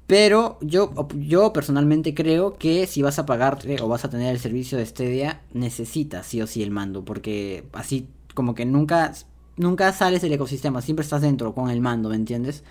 Pero 0.08 0.56
yo, 0.62 0.90
yo 1.16 1.52
personalmente 1.52 2.14
creo 2.14 2.56
que 2.56 2.86
si 2.86 3.02
vas 3.02 3.18
a 3.18 3.26
pagarte 3.26 3.76
o 3.82 3.88
vas 3.88 4.06
a 4.06 4.08
tener 4.08 4.32
el 4.32 4.40
servicio 4.40 4.78
de 4.78 4.86
Stadia, 4.86 5.42
necesitas 5.52 6.26
sí 6.26 6.40
o 6.40 6.46
sí 6.46 6.62
el 6.62 6.70
mando, 6.70 7.04
porque 7.04 7.64
así 7.74 8.08
como 8.32 8.54
que 8.54 8.64
nunca, 8.64 9.12
nunca 9.58 9.92
sales 9.92 10.22
del 10.22 10.32
ecosistema, 10.32 10.80
siempre 10.80 11.02
estás 11.02 11.20
dentro 11.20 11.54
con 11.54 11.68
el 11.68 11.82
mando, 11.82 12.08
¿me 12.08 12.16
entiendes? 12.16 12.64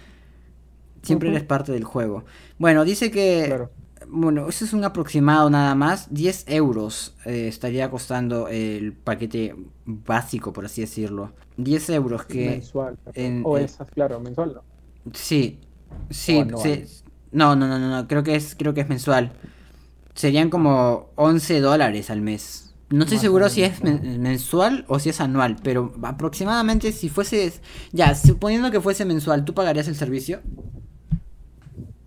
Siempre 1.04 1.30
eres 1.30 1.44
parte 1.44 1.72
del 1.72 1.84
juego. 1.84 2.26
Bueno, 2.58 2.84
dice 2.84 3.12
que... 3.12 3.68
Bueno, 4.10 4.50
eso 4.50 4.66
es 4.66 4.74
un 4.74 4.84
aproximado 4.84 5.50
nada 5.52 5.76
más. 5.76 6.12
10 6.12 6.46
euros 6.48 7.16
eh, 7.26 7.48
estaría 7.48 7.92
costando 7.92 8.48
el 8.48 8.94
paquete 8.94 9.56
básico, 9.86 10.54
por 10.54 10.66
así 10.66 10.82
decirlo. 10.82 11.34
10 11.58 11.90
euros 11.92 12.26
que... 12.26 12.50
Mensual. 12.50 12.98
o 13.44 13.58
esas, 13.60 13.92
claro, 13.92 14.20
mensual, 14.20 14.56
¿no? 14.56 14.64
Sí, 15.14 15.60
sí, 16.10 16.44
sí. 16.44 16.44
No, 16.46 16.58
no, 17.32 17.56
no, 17.56 17.80
no, 17.80 18.08
creo 18.08 18.24
que 18.24 18.36
es, 18.36 18.56
creo 18.56 18.74
que 18.74 18.82
es 18.82 18.90
mensual. 18.90 19.32
Serían 20.14 20.50
como 20.50 21.10
11 21.16 21.60
dólares 21.62 22.10
al 22.10 22.22
mes. 22.22 22.76
No 22.90 23.04
estoy 23.04 23.18
seguro 23.18 23.50
si 23.50 23.64
es 23.64 23.84
mensual 23.84 24.86
o 24.88 24.98
si 25.00 25.10
es 25.10 25.20
anual, 25.20 25.58
pero 25.62 25.92
aproximadamente 26.04 26.94
si 26.94 27.10
fuese... 27.10 27.52
Ya, 27.92 28.16
suponiendo 28.16 28.72
que 28.72 28.80
fuese 28.80 29.04
mensual, 29.04 29.44
¿tú 29.44 29.54
pagarías 29.54 29.90
el 29.90 29.96
servicio? 29.96 30.40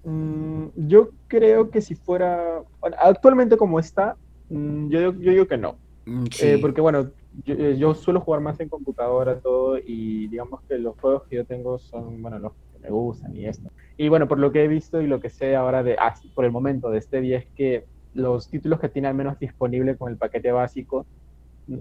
Mm, 0.05 0.69
yo 0.75 1.11
creo 1.29 1.71
que 1.71 1.83
si 1.83 1.95
fuera... 1.95 2.63
actualmente 2.99 3.59
como 3.59 3.79
está, 3.79 4.17
mm, 4.49 4.89
yo, 4.89 5.13
yo, 5.13 5.33
digo 5.33 5.47
que 5.47 5.59
no. 5.59 5.77
Mm, 6.07 6.25
eh, 6.41 6.59
porque 6.63 6.81
bueno, 6.81 7.11
yo, 7.45 7.55
yo, 7.55 7.95
suelo 7.95 8.23
jugar 8.23 8.41
más 8.41 8.59
en 8.61 8.71
computadora 8.71 9.39
todo 9.39 9.77
y 9.79 10.29
digamos 10.29 10.63
que 10.63 10.79
los 10.79 10.99
juegos 10.99 11.25
que 11.29 11.37
yo 11.37 11.45
tengo 11.45 11.79
son, 11.79 12.23
bueno, 12.23 12.39
los 12.39 12.53
me 12.83 12.91
gustan 12.91 13.35
y 13.37 13.47
esto. 13.47 13.71
Y 13.97 14.09
bueno, 14.09 14.29
por 14.29 14.39
lo 14.39 14.53
que 14.53 14.65
he 14.65 14.69
visto 14.69 15.01
y 15.03 15.07
lo 15.07 15.21
que 15.21 15.31
sé 15.31 15.57
ahora 15.57 15.83
de, 15.83 15.97
ah, 15.99 16.15
por 16.35 16.45
el 16.45 16.51
momento 16.51 16.91
de 16.91 16.99
este 16.99 17.21
día 17.21 17.39
es 17.39 17.47
que 17.55 17.85
los 18.15 18.49
títulos 18.49 18.81
que 18.81 18.89
tiene 18.89 19.09
al 19.09 19.15
menos 19.15 19.39
disponible 19.39 19.97
con 19.97 20.11
el 20.11 20.17
paquete 20.17 20.53
básico, 20.53 21.07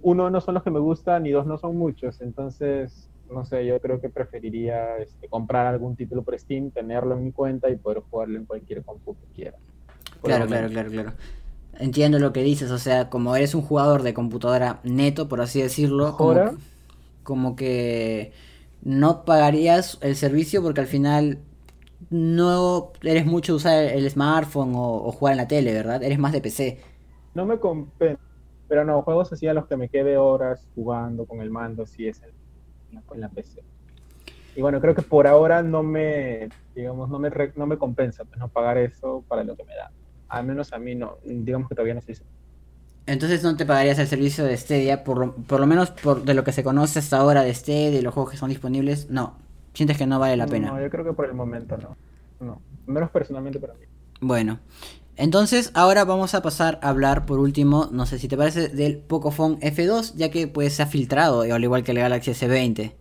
uno 0.01 0.29
no 0.29 0.41
son 0.41 0.53
los 0.53 0.63
que 0.63 0.71
me 0.71 0.79
gustan 0.79 1.25
y 1.25 1.31
dos 1.31 1.47
no 1.47 1.57
son 1.57 1.77
muchos. 1.77 2.21
Entonces, 2.21 3.09
no 3.31 3.45
sé, 3.45 3.65
yo 3.65 3.79
creo 3.79 4.01
que 4.01 4.09
preferiría 4.09 4.97
este, 4.97 5.27
comprar 5.27 5.67
algún 5.67 5.95
título 5.95 6.23
por 6.23 6.37
Steam, 6.37 6.71
tenerlo 6.71 7.15
en 7.15 7.23
mi 7.23 7.31
cuenta 7.31 7.69
y 7.69 7.75
poder 7.75 8.03
jugarlo 8.09 8.37
en 8.37 8.45
cualquier 8.45 8.83
compu 8.83 9.15
que 9.15 9.25
quiera. 9.35 9.57
Claro, 10.21 10.45
claro, 10.47 10.69
claro, 10.69 10.89
claro. 10.89 11.11
Entiendo 11.79 12.19
lo 12.19 12.33
que 12.33 12.43
dices, 12.43 12.71
o 12.71 12.77
sea, 12.77 13.09
como 13.09 13.35
eres 13.35 13.55
un 13.55 13.61
jugador 13.61 14.03
de 14.03 14.13
computadora 14.13 14.81
neto, 14.83 15.29
por 15.29 15.39
así 15.39 15.61
decirlo, 15.61 16.17
como 17.23 17.55
que 17.55 18.33
no 18.81 19.25
pagarías 19.25 19.97
el 20.01 20.15
servicio 20.15 20.61
porque 20.61 20.81
al 20.81 20.87
final 20.87 21.39
no 22.09 22.91
eres 23.03 23.25
mucho 23.25 23.55
usar 23.55 23.83
el 23.83 24.09
smartphone 24.09 24.73
o, 24.75 25.11
jugar 25.11 25.33
en 25.33 25.37
la 25.37 25.47
tele, 25.47 25.73
¿verdad? 25.73 26.01
Eres 26.01 26.19
más 26.19 26.31
de 26.31 26.41
PC. 26.41 26.79
No 27.33 27.45
me 27.45 27.59
compensa, 27.59 28.21
pero 28.67 28.85
no, 28.85 29.01
juegos 29.01 29.31
así 29.33 29.47
a 29.47 29.53
los 29.53 29.67
que 29.67 29.77
me 29.77 29.89
quede 29.89 30.17
horas 30.17 30.65
jugando 30.75 31.25
con 31.25 31.41
el 31.41 31.49
mando, 31.49 31.85
si 31.85 32.07
es 32.07 32.21
en 33.11 33.21
la, 33.21 33.29
PC. 33.29 33.61
Y 34.55 34.61
bueno, 34.61 34.81
creo 34.81 34.95
que 34.95 35.01
por 35.01 35.27
ahora 35.27 35.61
no 35.61 35.83
me, 35.83 36.49
digamos, 36.73 37.09
no 37.09 37.19
me, 37.19 37.29
no 37.55 37.67
me 37.67 37.77
compensa 37.77 38.25
pues, 38.25 38.39
no 38.39 38.47
pagar 38.47 38.77
eso 38.77 39.23
para 39.27 39.43
lo 39.43 39.55
que 39.55 39.63
me 39.63 39.75
da. 39.75 39.91
Al 40.29 40.45
menos 40.45 40.73
a 40.73 40.79
mí 40.79 40.95
no, 40.95 41.17
digamos 41.23 41.69
que 41.69 41.75
todavía 41.75 41.93
no 41.93 42.01
se 42.01 42.13
hizo. 42.13 42.23
Entonces 43.09 43.41
no 43.41 43.57
te 43.57 43.65
pagarías 43.65 43.97
el 43.97 44.07
servicio 44.07 44.45
de 44.45 44.55
Stadia, 44.55 45.03
por 45.03 45.17
lo, 45.17 45.33
por 45.33 45.59
lo 45.59 45.65
menos 45.65 45.89
por, 45.89 46.23
de 46.23 46.35
lo 46.35 46.43
que 46.43 46.51
se 46.51 46.63
conoce 46.63 46.99
hasta 46.99 47.17
ahora 47.17 47.41
de 47.41 47.53
Stadia 47.53 47.89
y 47.89 48.01
los 48.01 48.13
juegos 48.13 48.31
que 48.31 48.37
son 48.37 48.49
disponibles, 48.49 49.09
no. 49.09 49.33
¿Sientes 49.73 49.97
que 49.97 50.05
no 50.05 50.19
vale 50.19 50.37
la 50.37 50.45
pena? 50.45 50.67
No, 50.71 50.79
yo 50.79 50.89
creo 50.91 51.03
que 51.03 51.13
por 51.13 51.25
el 51.25 51.33
momento 51.33 51.75
no. 51.77 51.97
No, 52.39 52.61
menos 52.85 53.09
personalmente 53.09 53.59
para 53.59 53.73
mí. 53.73 53.85
Bueno, 54.21 54.59
entonces 55.15 55.71
ahora 55.73 56.05
vamos 56.05 56.35
a 56.35 56.43
pasar 56.43 56.79
a 56.83 56.89
hablar 56.89 57.25
por 57.25 57.39
último, 57.39 57.89
no 57.91 58.05
sé 58.05 58.19
si 58.19 58.27
te 58.27 58.37
parece, 58.37 58.69
del 58.69 58.97
Pocophone 58.97 59.59
F2, 59.59 60.13
ya 60.15 60.29
que 60.29 60.47
pues 60.47 60.73
se 60.73 60.83
ha 60.83 60.85
filtrado, 60.85 61.41
al 61.41 61.63
igual 61.63 61.83
que 61.83 61.91
el 61.91 61.99
Galaxy 61.99 62.31
S20. 62.31 62.93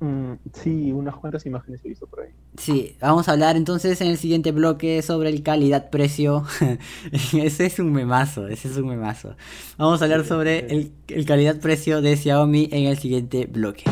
Mm, 0.00 0.32
sí, 0.52 0.92
unas 0.92 1.16
cuantas 1.16 1.46
imágenes 1.46 1.80
he 1.84 1.88
visto 1.88 2.06
por 2.06 2.20
ahí. 2.20 2.30
Sí, 2.58 2.96
vamos 3.00 3.28
a 3.28 3.32
hablar 3.32 3.56
entonces 3.56 4.00
en 4.00 4.08
el 4.08 4.18
siguiente 4.18 4.52
bloque 4.52 5.00
sobre 5.02 5.30
el 5.30 5.42
calidad-precio. 5.42 6.44
ese 7.12 7.66
es 7.66 7.78
un 7.78 7.92
memazo, 7.92 8.46
ese 8.48 8.68
es 8.68 8.76
un 8.76 8.88
memazo. 8.88 9.36
Vamos 9.78 10.00
a 10.00 10.04
hablar 10.04 10.24
sobre 10.24 10.66
el, 10.66 10.92
el 11.08 11.24
calidad-precio 11.24 12.02
de 12.02 12.16
Xiaomi 12.16 12.68
en 12.72 12.86
el 12.86 12.98
siguiente 12.98 13.46
bloque. 13.46 13.84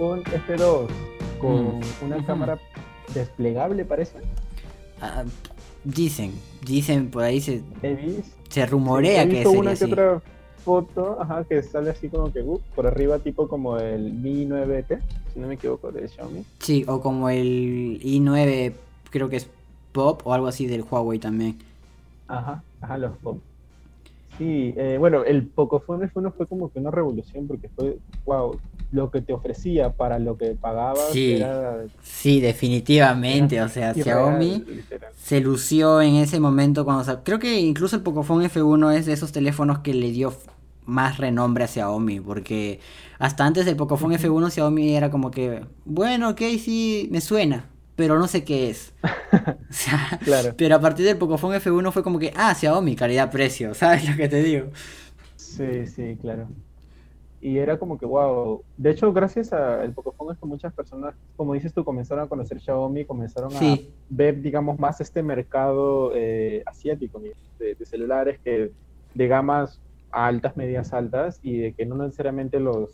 con 0.00 0.24
F2 0.24 0.88
con 1.38 1.78
mm. 1.78 1.82
una 2.02 2.24
cámara 2.24 2.58
desplegable, 3.12 3.84
parece. 3.84 4.16
Ah, 5.02 5.24
dicen, 5.84 6.32
dicen 6.64 7.10
por 7.10 7.22
ahí 7.22 7.40
se, 7.40 7.62
se 8.48 8.66
rumorea 8.66 9.28
que 9.28 9.42
sería 9.42 9.60
una 9.60 9.74
que 9.74 9.84
otra 9.84 10.22
foto, 10.64 11.18
ajá, 11.20 11.44
que 11.44 11.62
sale 11.62 11.90
así 11.90 12.08
como 12.08 12.32
que 12.32 12.42
uh, 12.42 12.60
por 12.74 12.86
arriba 12.86 13.18
tipo 13.18 13.48
como 13.48 13.78
el 13.78 14.12
Mi 14.12 14.46
9T, 14.46 15.00
si 15.32 15.40
no 15.40 15.46
me 15.46 15.54
equivoco, 15.54 15.90
de 15.90 16.08
Xiaomi. 16.08 16.44
Sí, 16.58 16.84
o 16.86 17.00
como 17.00 17.30
el 17.30 18.00
i9, 18.02 18.72
creo 19.10 19.28
que 19.28 19.36
es 19.36 19.48
Pop 19.92 20.20
o 20.24 20.34
algo 20.34 20.46
así 20.46 20.66
del 20.66 20.84
Huawei 20.88 21.18
también. 21.18 21.58
Ajá, 22.28 22.62
ajá, 22.80 22.98
los 22.98 23.16
Pop. 23.18 23.38
Sí, 24.40 24.72
eh, 24.78 24.96
bueno, 24.98 25.22
el 25.22 25.46
Pocophone 25.46 26.10
F1 26.10 26.32
fue 26.34 26.46
como 26.46 26.72
que 26.72 26.78
una 26.78 26.90
revolución 26.90 27.46
porque 27.46 27.68
fue, 27.68 27.98
wow, 28.24 28.58
lo 28.90 29.10
que 29.10 29.20
te 29.20 29.34
ofrecía 29.34 29.92
para 29.92 30.18
lo 30.18 30.38
que 30.38 30.52
pagabas 30.52 31.10
sí, 31.12 31.34
era... 31.34 31.84
Sí, 32.02 32.40
definitivamente, 32.40 33.60
o 33.60 33.68
sea, 33.68 33.92
Xiaomi 33.92 34.64
se 35.14 35.42
lució 35.42 36.00
en 36.00 36.14
ese 36.14 36.40
momento 36.40 36.86
cuando... 36.86 37.22
creo 37.22 37.38
que 37.38 37.60
incluso 37.60 37.96
el 37.96 38.02
Pocophone 38.02 38.48
F1 38.48 38.94
es 38.94 39.04
de 39.04 39.12
esos 39.12 39.30
teléfonos 39.30 39.80
que 39.80 39.92
le 39.92 40.10
dio 40.10 40.32
más 40.86 41.18
renombre 41.18 41.64
a 41.64 41.68
Xiaomi, 41.68 42.20
porque 42.20 42.80
hasta 43.18 43.44
antes 43.44 43.66
del 43.66 43.76
Pocophone 43.76 44.18
F1 44.18 44.52
Xiaomi 44.52 44.96
era 44.96 45.10
como 45.10 45.30
que, 45.30 45.66
bueno, 45.84 46.30
ok, 46.30 46.40
sí, 46.58 47.10
me 47.12 47.20
suena, 47.20 47.68
pero 48.00 48.18
no 48.18 48.26
sé 48.28 48.44
qué 48.44 48.70
es. 48.70 48.94
o 49.02 49.72
sea, 49.72 50.18
claro. 50.24 50.54
Pero 50.56 50.74
a 50.74 50.80
partir 50.80 51.04
del 51.04 51.18
Pocophone 51.18 51.58
F1 51.58 51.92
fue 51.92 52.02
como 52.02 52.18
que, 52.18 52.32
ah, 52.34 52.54
Xiaomi, 52.54 52.96
calidad-precio, 52.96 53.74
¿sabes 53.80 54.08
lo 54.08 54.16
que 54.16 54.26
te 54.26 54.42
digo? 54.42 54.68
Sí, 55.36 55.86
sí, 55.86 56.16
claro. 56.18 56.48
Y 57.42 57.58
era 57.58 57.78
como 57.78 57.98
que, 57.98 58.06
wow. 58.06 58.62
De 58.78 58.92
hecho, 58.92 59.12
gracias 59.12 59.52
al 59.52 59.92
Pocophone 59.92 60.32
es 60.32 60.38
que 60.38 60.46
muchas 60.46 60.72
personas, 60.72 61.14
como 61.36 61.52
dices 61.52 61.74
tú, 61.74 61.84
comenzaron 61.84 62.24
a 62.24 62.26
conocer 62.26 62.58
Xiaomi, 62.58 63.04
comenzaron 63.04 63.54
a 63.54 63.78
ver, 64.08 64.40
digamos, 64.40 64.78
más 64.78 65.02
este 65.02 65.22
mercado 65.22 66.12
eh, 66.14 66.62
asiático 66.64 67.20
de, 67.20 67.36
de, 67.58 67.84
celulares 67.84 68.40
que 68.42 68.72
de 69.12 69.28
gamas 69.28 69.78
altas, 70.10 70.56
medias 70.56 70.94
altas, 70.94 71.38
y 71.42 71.58
de 71.58 71.74
que 71.74 71.84
no 71.84 71.96
necesariamente 71.96 72.60
los 72.60 72.92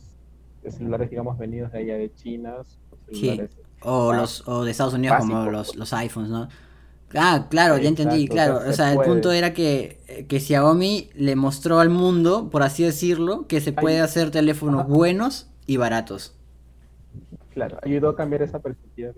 celulares, 0.68 1.10
digamos, 1.10 1.38
venidos 1.38 1.70
de 1.70 1.78
allá 1.78 1.96
de 1.96 2.12
China, 2.12 2.56
celulares 3.08 3.56
o, 3.82 4.12
los, 4.12 4.46
o 4.48 4.64
de 4.64 4.70
Estados 4.70 4.94
Unidos 4.94 5.18
como 5.18 5.50
los, 5.50 5.76
los 5.76 5.92
iPhones, 5.92 6.30
¿no? 6.30 6.48
Ah, 7.14 7.46
claro, 7.48 7.78
ya 7.78 7.88
entendí, 7.88 8.26
claro. 8.26 8.60
O 8.68 8.72
sea, 8.72 8.92
el 8.92 8.98
punto 8.98 9.30
era 9.32 9.54
que, 9.54 10.26
que 10.28 10.40
Xiaomi 10.40 11.10
le 11.14 11.36
mostró 11.36 11.78
al 11.78 11.88
mundo, 11.88 12.50
por 12.50 12.62
así 12.62 12.82
decirlo, 12.82 13.46
que 13.46 13.60
se 13.60 13.72
puede 13.72 14.00
hacer 14.00 14.30
teléfonos 14.30 14.86
buenos 14.88 15.46
y 15.66 15.76
baratos. 15.76 16.34
Claro, 17.54 17.78
ayudó 17.82 18.10
a 18.10 18.16
cambiar 18.16 18.42
esa 18.42 18.58
perspectiva. 18.58 19.12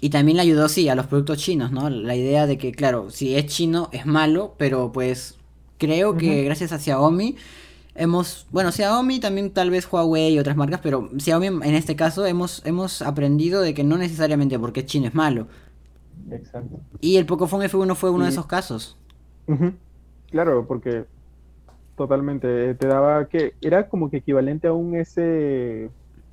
Y 0.00 0.10
también 0.10 0.36
le 0.36 0.42
ayudó, 0.42 0.68
sí, 0.68 0.88
a 0.88 0.94
los 0.94 1.06
productos 1.06 1.38
chinos, 1.38 1.70
¿no? 1.70 1.90
La 1.90 2.14
idea 2.14 2.46
de 2.46 2.56
que, 2.56 2.72
claro, 2.72 3.10
si 3.10 3.36
es 3.36 3.46
chino 3.46 3.88
es 3.92 4.06
malo, 4.06 4.54
pero 4.56 4.90
pues 4.90 5.36
creo 5.76 6.16
que 6.16 6.44
gracias 6.44 6.72
a 6.72 6.78
Xiaomi 6.78 7.36
hemos, 7.98 8.46
bueno, 8.50 8.72
Xiaomi, 8.72 9.20
también 9.20 9.50
tal 9.50 9.70
vez 9.70 9.86
Huawei 9.90 10.34
y 10.34 10.38
otras 10.38 10.56
marcas, 10.56 10.80
pero 10.82 11.10
Xiaomi 11.18 11.46
en 11.46 11.74
este 11.74 11.96
caso 11.96 12.24
hemos, 12.26 12.64
hemos 12.64 13.02
aprendido 13.02 13.60
de 13.60 13.74
que 13.74 13.84
no 13.84 13.98
necesariamente 13.98 14.58
porque 14.58 14.80
es 14.80 14.86
chino 14.86 15.06
es 15.06 15.14
malo. 15.14 15.48
Exacto. 16.30 16.80
Y 17.00 17.16
el 17.16 17.26
Pocophone 17.26 17.68
F1 17.68 17.94
fue 17.94 18.10
uno 18.10 18.24
de 18.24 18.30
esos 18.30 18.46
casos. 18.46 18.96
Claro, 20.30 20.66
porque 20.66 21.04
totalmente 21.96 22.74
te 22.74 22.86
daba 22.86 23.26
que 23.28 23.54
era 23.60 23.88
como 23.88 24.10
que 24.10 24.18
equivalente 24.18 24.68
a 24.68 24.72
un 24.72 24.94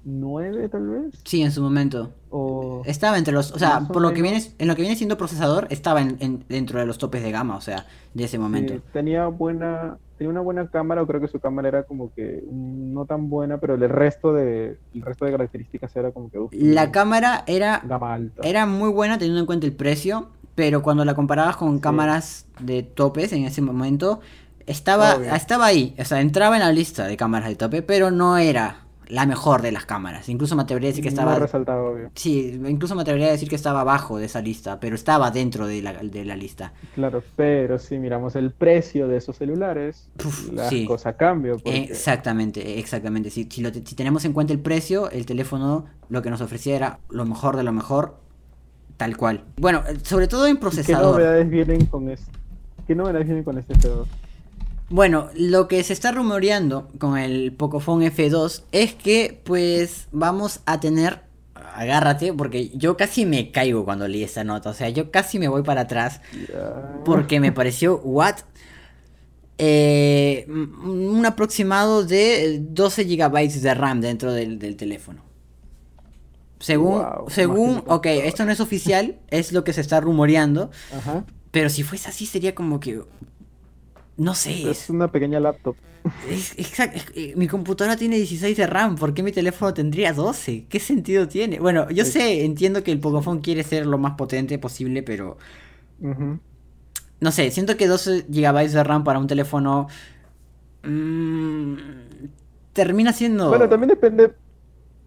S9 0.06 0.70
tal 0.70 0.88
vez. 0.88 1.15
Sí, 1.24 1.41
en 1.41 1.52
su 1.52 1.62
momento. 1.62 2.12
O... 2.30 2.84
Estaba 2.86 3.18
entre 3.18 3.34
los, 3.34 3.52
o 3.52 3.60
sea, 3.60 3.82
por 3.82 4.02
lo 4.02 4.13
que 4.13 4.22
viene, 4.22 4.41
en 4.58 4.68
lo 4.68 4.76
que 4.76 4.82
viene 4.82 4.96
siendo 4.96 5.18
procesador, 5.18 5.68
estaba 5.70 6.02
en, 6.02 6.44
dentro 6.48 6.80
de 6.80 6.86
los 6.86 6.98
topes 6.98 7.24
de 7.24 7.32
gama, 7.32 7.56
o 7.56 7.62
sea, 7.62 7.86
de 8.13 8.24
ese 8.24 8.38
momento. 8.38 8.76
tenía 8.94 9.28
buena, 9.28 9.98
tenía 10.18 10.32
una 10.32 10.41
buena 10.41 10.68
cámara, 10.70 11.02
o 11.02 11.08
creo 11.08 11.22
que 11.22 11.28
su 11.28 11.39
cámara 11.39 11.70
era 11.70 11.84
como 11.84 12.13
que 12.13 12.44
no 12.52 13.06
tan 13.06 13.30
buena, 13.30 13.58
pero 13.58 13.76
el 13.76 13.89
resto 13.89 14.34
de, 14.34 14.78
el 14.94 15.02
resto 15.02 15.26
de 15.26 15.32
características 15.32 15.96
era 15.96 16.12
como 16.12 16.30
que... 16.30 16.39
la 16.52 16.91
cámara 16.91 17.44
era, 17.48 17.84
era 18.44 18.65
muy 18.65 18.89
buena 18.89 19.18
teniendo 19.18 19.39
en 19.39 19.46
cuenta 19.46 19.65
el 19.65 19.74
precio, 19.74 20.30
pero 20.56 20.82
cuando 20.82 21.04
la 21.04 21.15
comparabas 21.15 21.58
con 21.58 21.80
cámaras 21.80 22.48
de 22.60 22.84
topes 22.84 23.34
en 23.34 23.44
ese 23.44 23.62
momento, 23.62 24.20
estaba, 24.68 25.15
estaba 25.36 25.65
ahí, 25.65 25.96
o 26.00 26.06
sea, 26.06 26.22
entraba 26.22 26.56
en 26.56 26.63
la 26.63 26.72
lista 26.72 27.08
de 27.08 27.18
cámaras 27.18 27.50
de 27.50 27.56
tope, 27.56 27.82
pero 27.82 28.10
no 28.10 28.38
era 28.38 28.85
la 29.08 29.26
mejor 29.26 29.62
de 29.62 29.72
las 29.72 29.86
cámaras. 29.86 30.30
Incluso 30.30 30.56
me 30.56 30.63
atrevería 30.63 30.88
a 30.89 30.91
decir 30.91 31.04
que 31.04 31.10
estaba... 31.10 31.38
resaltado, 31.39 31.86
obvio. 31.88 32.12
Sí, 32.15 32.60
incluso 32.68 32.96
me 32.96 33.02
atrevería 33.02 33.28
a 33.28 33.32
decir 33.32 33.50
que 33.50 33.56
estaba 33.56 33.82
abajo 33.82 34.18
de 34.18 34.26
esa 34.26 34.41
lista, 34.41 34.80
pero 34.80 34.96
estaba 34.96 35.32
dentro 35.32 35.68
de 35.68 35.82
la, 35.82 35.94
de 35.94 36.26
la 36.26 36.36
lista. 36.36 36.74
Claro, 36.96 37.24
pero 37.36 37.80
si 37.80 37.98
miramos 37.98 38.36
el 38.36 38.52
precio 38.52 39.08
de 39.08 39.18
esos 39.18 39.38
celulares, 39.38 40.10
Uf, 40.26 40.52
la 40.54 40.70
sí. 40.70 40.86
cosa 40.86 41.13
cambia. 41.18 41.54
porque- 41.54 41.84
Exactamente, 41.84 42.80
exactamente. 42.80 43.30
Si, 43.30 43.48
si, 43.50 43.62
lo 43.62 43.72
te- 43.72 43.86
si 43.86 43.96
tenemos 43.96 44.26
en 44.26 44.34
cuenta 44.34 44.54
el 44.54 44.60
precio, 44.60 45.10
el 45.12 45.26
teléfono 45.26 45.86
lo 46.10 46.22
que 46.22 46.30
nos 46.30 46.41
ofrecía 46.41 46.76
era 46.76 47.00
lo 47.10 47.26
mejor 47.26 47.58
de 47.58 47.63
lo 47.63 47.72
mejor, 47.74 48.18
tal 48.98 49.18
cual. 49.18 49.44
Bueno, 49.58 49.82
sobre 50.04 50.28
todo 50.28 50.46
en 50.48 50.52
¿Y 50.52 50.56
¿Qué 50.56 50.62
procesador. 50.62 51.15
novedades 51.15 51.50
vienen 51.50 51.86
con 51.86 52.10
este? 52.10 52.32
¿Qué 52.88 52.96
novedades 52.96 53.26
vienen 53.26 53.44
con 53.44 53.58
este 53.58 53.74
F2? 53.74 54.06
Bueno, 54.89 55.30
lo 55.36 55.67
que 55.67 55.84
se 55.84 55.93
está 55.93 56.12
rumoreando 56.12 56.89
con 57.00 57.17
el 57.17 57.52
Pocophone 57.54 58.12
F2 58.12 58.63
es 58.71 58.93
que 58.93 59.41
pues 59.43 60.08
vamos 60.12 60.60
a 60.65 60.80
tener, 60.80 61.21
agárrate, 61.56 62.34
porque 62.34 62.69
yo 62.69 62.95
casi 62.95 63.26
me 63.26 63.52
caigo 63.52 63.84
cuando 63.84 64.08
leí 64.08 64.24
esta 64.24 64.43
nota, 64.43 64.69
o 64.69 64.74
sea, 64.76 64.89
yo 64.89 65.10
casi 65.10 65.39
me 65.39 65.48
voy 65.48 65.63
para 65.63 65.82
atrás 65.82 66.21
porque 67.04 67.39
me 67.39 67.52
pareció, 67.52 67.98
what? 68.02 68.36
Eh, 69.58 70.45
un 70.48 71.26
aproximado 71.26 72.04
de 72.04 72.60
12 72.62 73.06
GB 73.06 73.50
de 73.62 73.74
RAM 73.74 74.02
dentro 74.02 74.34
del, 74.34 74.60
del 74.60 74.76
teléfono. 74.76 75.24
Según, 76.60 77.00
Wow, 77.02 77.30
según, 77.30 77.84
ok, 77.88 78.06
esto 78.06 78.45
no 78.45 78.52
es 78.52 78.60
oficial, 78.60 79.17
es 79.30 79.52
lo 79.52 79.63
que 79.63 79.74
se 79.74 79.82
está 79.82 80.00
rumoreando, 80.00 80.71
Ajá. 80.95 81.26
pero 81.52 81.69
si 81.69 81.84
fuese 81.84 82.10
así 82.10 82.26
sería 82.26 82.54
como 82.56 82.80
que, 82.80 83.02
no 84.17 84.34
sé, 84.36 84.69
Es 84.71 84.89
una 84.89 85.12
pequeña 85.12 85.39
laptop. 85.39 85.75
Es, 86.21 86.54
exacto, 86.58 86.97
es- 86.97 87.06
eh, 87.15 87.34
mi 87.36 87.47
computadora 87.47 87.95
tiene 87.97 88.15
16 88.17 88.58
de 88.58 88.65
RAM, 88.67 88.95
¿por 88.95 89.13
qué 89.13 89.21
mi 89.21 89.32
teléfono 89.32 89.73
tendría 89.73 90.13
12? 90.13 90.65
¿Qué 90.69 90.80
sentido 90.80 91.28
tiene? 91.28 91.60
Bueno, 91.60 91.89
yo 91.91 92.04
sé, 92.06 92.45
entiendo 92.45 92.84
que 92.84 92.91
el 92.91 92.99
Pocophone 92.99 93.41
quiere 93.41 93.63
ser 93.63 93.86
lo 93.86 93.97
más 93.97 94.13
potente 94.15 94.58
posible, 94.58 95.04
pero 95.04 95.38
no 97.19 97.32
sé, 97.32 97.49
siento 97.51 97.78
que 97.78 97.88
12 97.88 98.25
GB 98.28 98.71
de 98.71 98.84
RAM 98.84 99.04
para 99.04 99.19
un 99.19 99.28
teléfono 99.28 99.88
mm, 100.84 101.75
termina 102.73 103.13
siendo... 103.13 103.49
Bueno, 103.49 103.69
también 103.69 103.89
depende, 103.89 104.34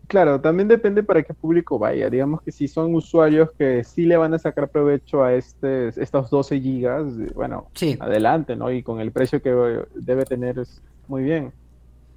claro, 0.09 0.41
también 0.41 0.67
depende 0.69 1.03
para 1.05 1.23
qué 1.23 1.33
público 1.35 1.79
vaya. 1.79 2.11
Digamos 2.11 2.43
que 2.43 2.51
si 2.51 2.67
son 2.67 2.95
usuarios 2.95 3.51
que 3.57 3.85
sí 3.85 4.05
le 4.07 4.17
van 4.17 4.35
a 4.35 4.39
sacar 4.39 4.69
provecho 4.69 5.23
a 5.23 5.35
este, 5.35 5.89
estos 6.03 6.29
12 6.31 6.61
gigas, 6.61 7.05
bueno, 7.35 7.69
Sí, 7.75 7.97
adelante, 8.01 8.57
¿no? 8.57 8.73
Y 8.73 8.83
con 8.83 9.01
el 9.01 9.13
precio 9.13 9.41
que 9.41 9.85
debe 9.95 10.25
tener 10.25 10.59
es 10.59 10.83
muy 11.07 11.23
bien. 11.23 11.53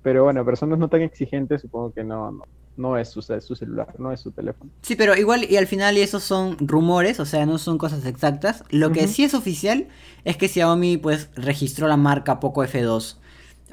Pero 0.04 0.24
bueno, 0.24 0.44
personas 0.44 0.80
no 0.80 0.88
tan 0.90 1.02
exigentes, 1.04 1.62
supongo 1.62 1.94
que 1.94 2.04
no, 2.04 2.32
no, 2.32 2.44
no 2.76 2.98
es 2.98 3.10
su, 3.10 3.22
ce- 3.22 3.40
su 3.42 3.56
celular, 3.56 3.94
no 4.00 4.12
es 4.12 4.20
su 4.22 4.32
teléfono. 4.32 4.72
sí, 4.82 4.96
pero 4.96 5.16
igual 5.16 5.46
y 5.48 5.58
al 5.58 5.68
final 5.68 5.96
y 5.98 6.02
esos 6.02 6.24
son 6.24 6.58
rumores, 6.60 7.20
o 7.20 7.26
sea, 7.28 7.46
no 7.46 7.60
son 7.60 7.78
cosas 7.78 8.06
exactas. 8.08 8.64
Lo 8.72 8.92
que 8.92 9.08
sí 9.08 9.24
es 9.24 9.34
oficial 9.36 9.90
es 10.24 10.38
que 10.38 10.48
Xiaomi 10.48 10.98
pues 10.98 11.30
registró 11.36 11.88
la 11.88 11.98
marca 11.98 12.40
Poco 12.40 12.64
F2 12.64 13.18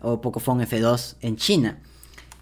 o 0.02 0.20
Pocophone 0.20 0.66
F2 0.66 1.16
en 1.22 1.36
China. 1.36 1.80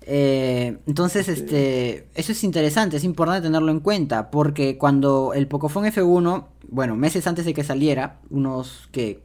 Eh, 0.08 0.78
entonces, 0.86 1.28
este, 1.28 2.06
eso 2.14 2.32
es 2.32 2.44
interesante, 2.44 2.96
es 2.96 3.04
importante 3.04 3.42
tenerlo 3.48 3.72
en 3.72 3.80
cuenta, 3.80 4.30
porque 4.30 4.78
cuando 4.78 5.32
el 5.34 5.48
Pocophone 5.48 5.88
F1, 5.88 6.46
bueno, 6.68 6.94
meses 6.96 7.26
antes 7.26 7.44
de 7.44 7.54
que 7.54 7.64
saliera, 7.64 8.20
unos 8.30 8.88
que 8.92 9.22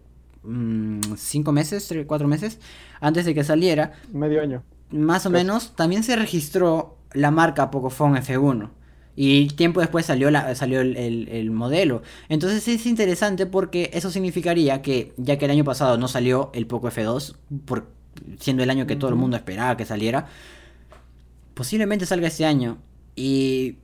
cinco 1.17 1.52
meses, 1.52 1.88
tres, 1.88 2.06
cuatro 2.08 2.28
meses 2.28 2.60
antes 3.00 3.26
de 3.26 3.34
que 3.34 3.44
saliera, 3.44 3.94
Medio 4.12 4.41
año. 4.41 4.63
más 4.91 5.26
o 5.26 5.30
menos, 5.30 5.76
también 5.76 6.04
se 6.04 6.15
registró 6.15 6.98
la 7.13 7.32
marca 7.32 7.72
Pocophone 7.72 8.20
F1. 8.20 8.70
Y 9.15 9.48
tiempo 9.50 9.82
después 9.82 10.06
salió, 10.06 10.32
la, 10.32 10.56
salió 10.56 10.80
el, 10.82 10.96
el- 10.96 11.28
el 11.30 11.52
modelo. 11.52 12.02
Entonces 12.30 12.65
es 12.67 12.86
interesante 12.86 13.46
porque 13.46 13.89
eso 13.94 14.10
significaría 14.10 14.82
que, 14.82 15.13
ya 15.17 15.38
que 15.38 15.46
el 15.46 15.52
año 15.52 15.63
pasado 15.65 15.98
no 15.98 16.08
salió 16.08 16.50
el 16.54 16.65
Poco 16.65 16.88
F2, 16.89 17.36
por, 17.65 17.88
siendo 18.39 18.63
el 18.63 18.70
año 18.70 18.88
que 18.88 18.96
todo 18.96 19.10
el 19.10 19.17
mundo 19.17 19.36
esperaba 19.36 19.76
que 19.76 19.86
saliera, 19.86 20.28
posiblemente 21.62 22.06
salga 22.08 22.28
este 22.28 22.43
año. 22.45 22.78
Y... 23.15 23.78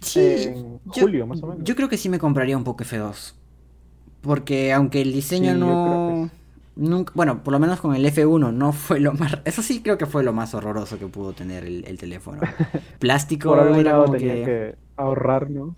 Sí, 0.00 0.20
En 0.20 0.80
yo- 0.92 1.02
julio, 1.02 1.24
más 1.26 1.40
o 1.42 1.46
menos. 1.46 1.62
Yo 1.64 1.76
creo 1.76 1.88
que 1.88 1.96
sí 1.96 2.08
me 2.08 2.18
compraría 2.18 2.56
un 2.56 2.64
Poco 2.64 2.82
F2. 2.82 3.34
Porque 4.22 4.72
aunque 4.72 5.00
el 5.02 5.12
diseño 5.12 5.52
Sí, 5.52 5.58
no... 5.58 6.30
Nunca, 6.74 7.12
bueno, 7.14 7.42
por 7.44 7.52
lo 7.52 7.58
menos 7.60 7.80
con 7.80 7.94
el 7.94 8.04
F1 8.04 8.52
no 8.52 8.72
fue 8.72 8.98
lo 8.98 9.12
más... 9.12 9.38
Eso 9.44 9.62
sí 9.62 9.82
creo 9.82 9.98
que 9.98 10.06
fue 10.06 10.24
lo 10.24 10.32
más 10.32 10.54
horroroso 10.54 10.98
que 10.98 11.06
pudo 11.06 11.32
tener 11.32 11.64
el, 11.64 11.84
el 11.86 11.96
teléfono. 11.98 12.40
Plástico 12.98 13.50
Por 13.50 13.60
algún 13.60 13.80
era 13.80 13.92
lado 13.92 14.06
como 14.06 14.16
tenía 14.18 14.34
que... 14.34 14.44
que 14.44 14.74
ahorrar, 14.96 15.50
¿no? 15.50 15.76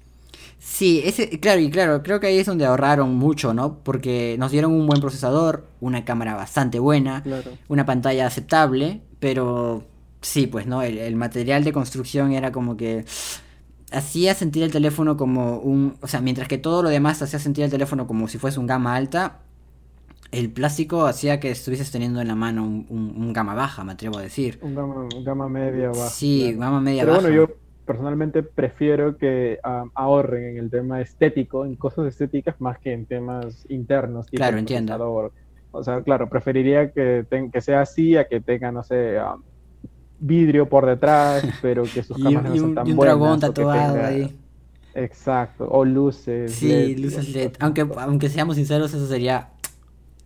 Sí, 0.58 1.02
ese, 1.04 1.28
claro, 1.40 1.60
y 1.60 1.68
claro, 1.70 2.02
creo 2.02 2.20
que 2.20 2.28
ahí 2.28 2.38
es 2.38 2.46
donde 2.46 2.64
ahorraron 2.64 3.14
mucho, 3.16 3.52
¿no? 3.52 3.80
Porque 3.82 4.36
nos 4.38 4.50
dieron 4.52 4.72
un 4.72 4.86
buen 4.86 5.00
procesador, 5.00 5.66
una 5.80 6.04
cámara 6.06 6.36
bastante 6.36 6.78
buena, 6.78 7.22
Claro. 7.22 7.50
una 7.68 7.84
pantalla 7.84 8.26
aceptable, 8.26 9.02
pero 9.20 9.84
sí, 10.24 10.46
pues, 10.46 10.66
¿no? 10.66 10.82
El, 10.82 10.98
el 10.98 11.16
material 11.16 11.64
de 11.64 11.72
construcción 11.72 12.32
era 12.32 12.52
como 12.52 12.76
que 12.76 13.04
hacía 13.92 14.34
sentir 14.34 14.62
el 14.64 14.72
teléfono 14.72 15.16
como 15.16 15.58
un... 15.58 15.96
O 16.02 16.08
sea, 16.08 16.20
mientras 16.20 16.48
que 16.48 16.58
todo 16.58 16.82
lo 16.82 16.88
demás 16.90 17.22
hacía 17.22 17.38
sentir 17.38 17.64
el 17.64 17.70
teléfono 17.70 18.06
como 18.06 18.28
si 18.28 18.38
fuese 18.38 18.60
un 18.60 18.66
gama 18.66 18.96
alta, 18.96 19.40
el 20.32 20.50
plástico 20.52 21.06
hacía 21.06 21.40
que 21.40 21.50
estuvieses 21.52 21.90
teniendo 21.92 22.20
en 22.20 22.28
la 22.28 22.36
mano 22.36 22.64
un, 22.64 22.86
un- 22.90 23.14
un 23.16 23.32
gama 23.32 23.54
baja, 23.54 23.84
me 23.84 23.92
atrevo 23.92 24.18
a 24.18 24.22
decir. 24.22 24.60
Un 24.60 24.74
gama, 24.74 25.08
un 25.14 25.24
gama 25.24 25.48
media 25.48 25.92
baja. 25.92 26.10
Sí, 26.10 26.40
claro. 26.42 26.58
gama 26.58 26.80
media 26.80 27.02
Pero 27.02 27.12
baja. 27.12 27.22
bueno, 27.22 27.34
yo 27.36 27.48
personalmente 27.84 28.42
prefiero 28.42 29.16
que 29.18 29.58
ah, 29.62 29.84
ahorren 29.94 30.44
en 30.56 30.58
el 30.58 30.70
tema 30.70 31.00
estético, 31.00 31.64
en 31.66 31.76
cosas 31.76 32.06
estéticas, 32.06 32.60
más 32.60 32.78
que 32.78 32.92
en 32.92 33.06
temas 33.06 33.66
internos. 33.68 34.26
tipo 34.30 34.38
Claro, 34.38 34.58
entiendo. 34.58 34.94
O 35.70 35.82
sea, 35.82 36.02
claro, 36.02 36.28
preferiría 36.28 36.92
que, 36.92 37.26
que 37.52 37.60
sea 37.60 37.80
así 37.82 38.16
a 38.16 38.26
que 38.28 38.40
tenga, 38.40 38.70
no 38.72 38.82
sé, 38.84 39.18
ah, 39.18 39.36
vidrio 40.18 40.68
por 40.68 40.86
detrás, 40.86 41.44
pero 41.62 41.82
que 41.84 42.02
sus 42.02 42.16
cámaras 42.22 42.54
no 42.56 42.64
un, 42.66 42.74
tan 42.74 42.86
y 42.86 42.90
un 42.90 42.96
buenas. 42.96 43.18
dragón 43.18 43.40
tatuado 43.40 43.94
tenga- 43.94 44.06
ahí. 44.08 44.38
Exacto, 44.94 45.66
o 45.68 45.84
luces. 45.84 46.52
Sí, 46.52 46.68
LED, 46.68 46.98
luces 47.00 47.28
LED. 47.30 47.52
Aunque, 47.58 47.86
aunque 47.98 48.28
seamos 48.28 48.56
sinceros, 48.56 48.94
eso 48.94 49.06
sería 49.08 49.48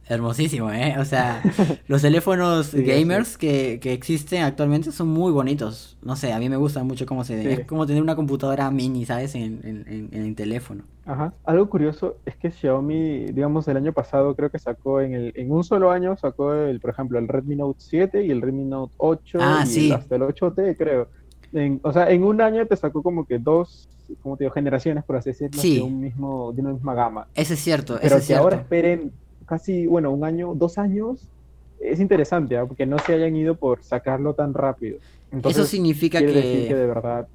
hermosísimo, 0.09 0.71
¿eh? 0.73 0.97
O 0.99 1.05
sea, 1.05 1.43
los 1.89 2.03
teléfonos 2.03 2.67
Sí, 2.69 2.83
gamers 2.83 3.37
que, 3.39 3.79
que 3.81 3.93
existen 3.93 4.43
actualmente 4.43 4.91
son 4.93 5.09
muy 5.09 5.33
bonitos. 5.33 5.97
No 6.03 6.17
sé, 6.17 6.33
a 6.33 6.39
mí 6.39 6.49
me 6.49 6.57
gusta 6.57 6.83
mucho 6.85 7.07
cómo 7.07 7.25
se. 7.25 7.43
Sí. 7.43 7.49
Es 7.49 7.67
como 7.67 7.87
tener 7.87 8.03
una 8.03 8.17
computadora 8.17 8.71
mini, 8.71 9.05
¿sabes? 9.05 9.35
En, 9.35 9.61
en, 9.65 10.09
en- 10.13 10.23
el 10.25 10.35
teléfono. 10.35 10.85
Ajá. 11.07 11.33
Algo 11.45 11.69
curioso 11.71 12.17
es 12.27 12.37
que 12.37 12.51
Xiaomi, 12.51 13.27
digamos, 13.33 13.67
el 13.69 13.77
año 13.77 13.93
pasado 13.93 14.35
creo 14.35 14.51
que 14.51 14.59
sacó 14.59 15.01
en 15.01 15.15
el, 15.15 15.33
en 15.37 15.51
un 15.51 15.65
solo 15.65 15.91
año 15.91 16.17
sacó 16.17 16.53
el, 16.55 16.81
por 16.81 16.91
ejemplo, 16.91 17.19
el 17.19 17.29
Redmi 17.29 17.57
Note 17.57 17.81
7 17.81 18.25
y 18.27 18.31
el 18.31 18.43
Redmi 18.43 18.65
Note 18.65 18.93
8 18.99 19.39
Ah, 19.41 19.65
y 19.67 19.91
hasta 19.93 20.17
el 20.17 20.23
8T, 20.23 20.77
creo. 20.77 21.09
En- 21.53 21.81
o 21.83 21.93
sea, 21.93 22.11
en 22.11 22.25
un 22.25 22.41
año 22.43 22.67
te 22.67 22.77
sacó 22.77 23.03
como 23.03 23.25
que 23.27 23.39
dos, 23.39 23.89
como 24.23 24.37
te 24.37 24.45
digo, 24.45 24.53
generaciones, 24.55 25.03
por 25.05 25.17
así 25.17 25.31
decirlo, 25.31 25.61
de 25.63 25.81
un 25.81 25.99
mismo, 26.01 26.53
de 26.53 26.61
una 26.61 26.73
misma 26.73 26.95
gama. 26.95 27.27
Eso 27.35 27.55
es 27.55 27.61
cierto, 27.61 27.95
Pero 27.97 28.07
eso 28.07 28.17
es 28.19 28.27
que 28.27 28.35
ahora 28.35 28.57
cierto. 28.57 28.63
esperen 28.75 29.13
casi, 29.49 29.87
bueno, 29.87 30.11
un 30.13 30.25
año, 30.25 30.55
dos 30.55 30.79
años, 30.79 31.29
es 31.81 32.01
interesante, 32.01 32.57
¿ah? 32.59 32.67
Porque 32.67 32.87
no 32.87 32.99
se 32.99 33.15
hayan 33.15 33.37
ido 33.37 33.57
por 33.57 33.83
sacarlo 33.85 34.35
tan 34.35 34.55
rápido. 34.55 34.99
Entonces, 35.31 35.63
Eso 35.63 35.71
significa 35.71 36.19
quiere 36.19 36.33
decir 36.35 36.65
que 36.67 36.75
que... 36.75 36.75
de 36.75 36.87
verdad 36.87 37.29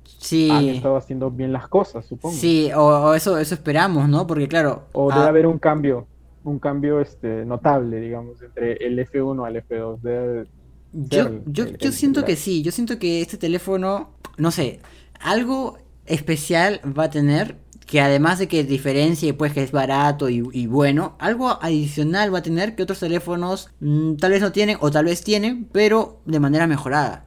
han 0.48 0.66
Sí, 0.66 0.70
estado 0.70 0.98
haciendo 0.98 1.32
bien 1.32 1.54
las 1.54 1.68
cosas, 1.70 2.06
supongo. 2.06 2.36
sí, 2.38 2.72
o, 2.76 2.82
o 2.82 3.14
eso, 3.14 3.38
eso 3.38 3.56
esperamos, 3.56 4.08
¿no? 4.10 4.28
Porque 4.28 4.48
claro... 4.48 4.84
O 4.94 5.12
ah, 5.12 5.16
debe 5.16 5.28
haber 5.30 5.48
un 5.48 5.60
cambio, 5.60 6.08
un 6.44 6.60
cambio 6.60 7.00
este, 7.02 7.46
notable, 7.46 8.00
digamos, 8.00 8.42
entre 8.42 8.74
el 8.86 9.00
F1 9.00 9.46
al 9.46 9.56
F2. 9.58 10.02
Debe- 10.02 10.48
Yo, 10.94 11.30
yo, 11.46 11.66
el- 11.66 11.78
yo 11.78 11.88
el 11.88 11.94
siento 11.94 12.24
que 12.26 12.36
sí, 12.36 12.62
yo 12.64 12.72
siento 12.72 13.00
que 13.00 13.22
este 13.22 13.38
teléfono, 13.38 14.10
no 14.38 14.52
sé, 14.52 14.80
algo 15.20 15.78
especial 16.06 16.82
va 16.98 17.06
a 17.06 17.10
tener 17.10 17.58
que 17.86 18.02
además 18.02 18.40
de 18.40 18.48
que 18.48 18.64
diferencie 18.64 19.34
pues 19.34 19.54
que 19.54 19.64
es 19.64 19.72
barato 19.72 20.30
y, 20.30 20.44
y 20.52 20.68
bueno, 20.68 21.16
algo 21.20 21.62
adicional 21.62 22.34
va 22.34 22.40
a 22.40 22.44
tener 22.44 22.76
que 22.76 22.84
otros 22.84 23.00
teléfonos 23.00 23.70
mm, 23.80 24.16
tal 24.16 24.32
vez 24.32 24.42
no 24.42 24.52
tienen 24.52 24.78
o 24.80 24.92
tal 24.92 25.06
vez 25.06 25.24
tienen, 25.24 25.66
pero 25.72 26.22
de 26.26 26.40
manera 26.40 26.68
mejorada. 26.68 27.26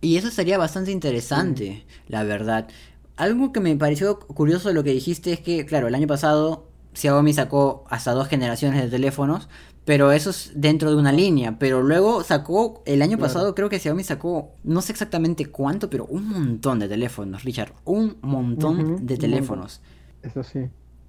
Y 0.00 0.16
eso 0.16 0.30
sería 0.30 0.58
bastante 0.58 0.92
interesante, 0.92 1.84
la 2.06 2.24
verdad. 2.24 2.68
Algo 3.16 3.52
que 3.52 3.60
me 3.60 3.74
pareció 3.76 4.18
curioso 4.18 4.68
de 4.68 4.74
lo 4.74 4.84
que 4.84 4.92
dijiste 4.92 5.32
es 5.32 5.40
que, 5.40 5.66
claro, 5.66 5.88
el 5.88 5.94
año 5.94 6.06
pasado 6.06 6.68
Xiaomi 6.94 7.32
sacó 7.32 7.84
hasta 7.88 8.12
dos 8.12 8.28
generaciones 8.28 8.82
de 8.82 8.88
teléfonos, 8.88 9.48
pero 9.88 10.12
eso 10.12 10.28
es 10.28 10.52
dentro 10.54 10.90
de 10.90 10.96
una 10.98 11.12
línea. 11.12 11.56
Pero 11.58 11.82
luego 11.82 12.22
sacó, 12.22 12.82
el 12.84 13.00
año 13.00 13.16
Claro. 13.16 13.22
pasado 13.32 13.54
creo 13.54 13.70
que 13.70 13.78
Xiaomi 13.78 14.04
sacó, 14.04 14.50
no 14.62 14.82
sé 14.82 14.92
exactamente 14.92 15.46
cuánto, 15.46 15.88
pero 15.88 16.04
un 16.04 16.28
montón 16.28 16.78
de 16.78 16.88
teléfonos, 16.88 17.42
Richard. 17.42 17.72
Un 17.86 18.16
montón 18.20 19.06
de 19.06 19.16
teléfonos. 19.16 19.80
Eso 20.22 20.42
sí. 20.42 20.60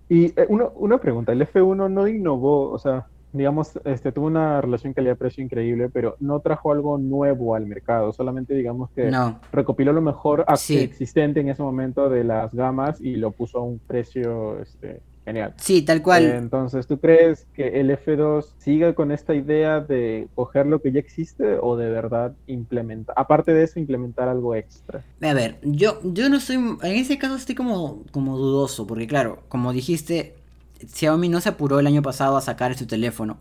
Y 0.08 0.28
eh, 0.28 0.46
una, 0.48 0.68
una 0.76 0.98
pregunta, 0.98 1.34
el 1.34 1.42
F1 1.42 1.92
no 1.92 2.08
innovó, 2.08 2.72
o 2.72 2.80
sea, 2.80 3.08
digamos, 3.34 3.74
este, 3.84 4.14
tuvo 4.14 4.28
una 4.28 4.62
relación 4.62 4.94
calidad-precio 4.94 5.44
increíble, 5.44 5.90
pero 5.90 6.16
no 6.22 6.40
trajo 6.40 6.72
algo 6.72 6.98
nuevo 6.98 7.56
al 7.56 7.66
mercado, 7.66 8.14
solamente 8.14 8.54
digamos 8.54 8.90
que 8.92 9.12
No. 9.12 9.42
recopiló 9.52 9.92
lo 9.92 10.02
mejor 10.02 10.46
Sí. 10.56 10.78
existente 10.78 11.42
en 11.42 11.50
ese 11.50 11.62
momento 11.62 12.10
de 12.10 12.24
las 12.24 12.54
gamas 12.54 13.02
y 13.02 13.18
lo 13.18 13.32
puso 13.32 13.58
a 13.60 13.62
un 13.62 13.78
precio 13.80 14.58
este, 14.62 15.02
genial. 15.30 15.54
Sí, 15.58 15.82
tal 15.84 16.02
cual. 16.02 16.26
Entonces, 16.26 16.88
¿tú 16.88 17.00
crees 17.00 17.46
que 17.54 17.80
el 17.80 17.92
F2 17.92 18.46
siga 18.58 18.94
con 18.94 19.12
esta 19.12 19.36
idea 19.36 19.80
de 19.80 20.28
coger 20.36 20.66
lo 20.66 20.82
que 20.82 20.92
ya 20.92 21.00
existe 21.00 21.58
o 21.62 21.78
de 21.78 21.90
verdad 21.90 22.34
implementar, 22.48 23.14
aparte 23.18 23.54
de 23.54 23.64
eso, 23.64 23.80
implementar 23.80 24.28
algo 24.28 24.56
extra? 24.56 25.04
A 25.22 25.34
ver, 25.34 25.58
yo, 25.62 26.00
yo 26.04 26.30
no 26.30 26.38
estoy, 26.38 26.56
en 26.56 26.96
ese 26.96 27.18
caso 27.18 27.36
estoy 27.36 27.56
como, 27.56 28.04
como 28.12 28.38
dudoso, 28.38 28.88
porque 28.88 29.08
claro, 29.08 29.44
como 29.48 29.72
dijiste, 29.72 30.36
Xiaomi 30.94 31.30
no 31.30 31.42
se 31.42 31.50
apuró 31.50 31.80
el 31.80 31.88
año 31.88 32.02
pasado 32.02 32.38
a 32.38 32.42
sacar 32.42 32.72
este 32.72 32.86
teléfono. 32.86 33.38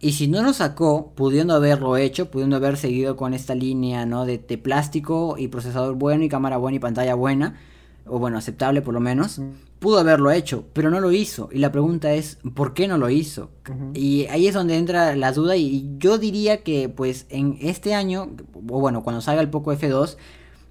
Y 0.00 0.12
si 0.12 0.28
no 0.28 0.42
lo 0.42 0.52
sacó, 0.52 1.12
pudiendo 1.14 1.54
haberlo 1.54 1.96
hecho, 1.96 2.30
pudiendo 2.30 2.56
haber 2.56 2.76
seguido 2.76 3.16
con 3.16 3.32
esta 3.32 3.54
línea, 3.54 4.04
¿no? 4.06 4.26
De, 4.26 4.38
de 4.38 4.58
plástico 4.58 5.36
y 5.38 5.48
procesador 5.48 5.94
bueno 5.94 6.24
y 6.24 6.28
cámara 6.28 6.58
buena 6.58 6.76
y 6.76 6.80
pantalla 6.80 7.14
buena, 7.14 7.58
o 8.06 8.18
bueno, 8.18 8.38
aceptable 8.38 8.82
por 8.82 8.92
lo 8.94 9.00
menos, 9.00 9.40
pudo 9.84 9.98
haberlo 9.98 10.30
hecho, 10.30 10.64
pero 10.72 10.88
no 10.88 10.98
lo 10.98 11.12
hizo. 11.12 11.50
Y 11.52 11.58
la 11.58 11.70
pregunta 11.70 12.14
es, 12.14 12.38
¿por 12.54 12.72
qué 12.72 12.88
no 12.88 12.96
lo 12.96 13.10
hizo? 13.10 13.50
Y 13.92 14.24
ahí 14.28 14.46
es 14.46 14.54
donde 14.54 14.78
entra 14.78 15.14
la 15.14 15.30
duda 15.30 15.58
y 15.58 15.90
yo 15.98 16.16
diría 16.16 16.62
que 16.62 16.88
pues 16.88 17.26
en 17.28 17.58
este 17.60 17.92
año, 17.92 18.30
o 18.54 18.80
bueno, 18.80 19.04
cuando 19.04 19.20
salga 19.20 19.42
el 19.42 19.50
Poco 19.50 19.74
F2, 19.74 20.16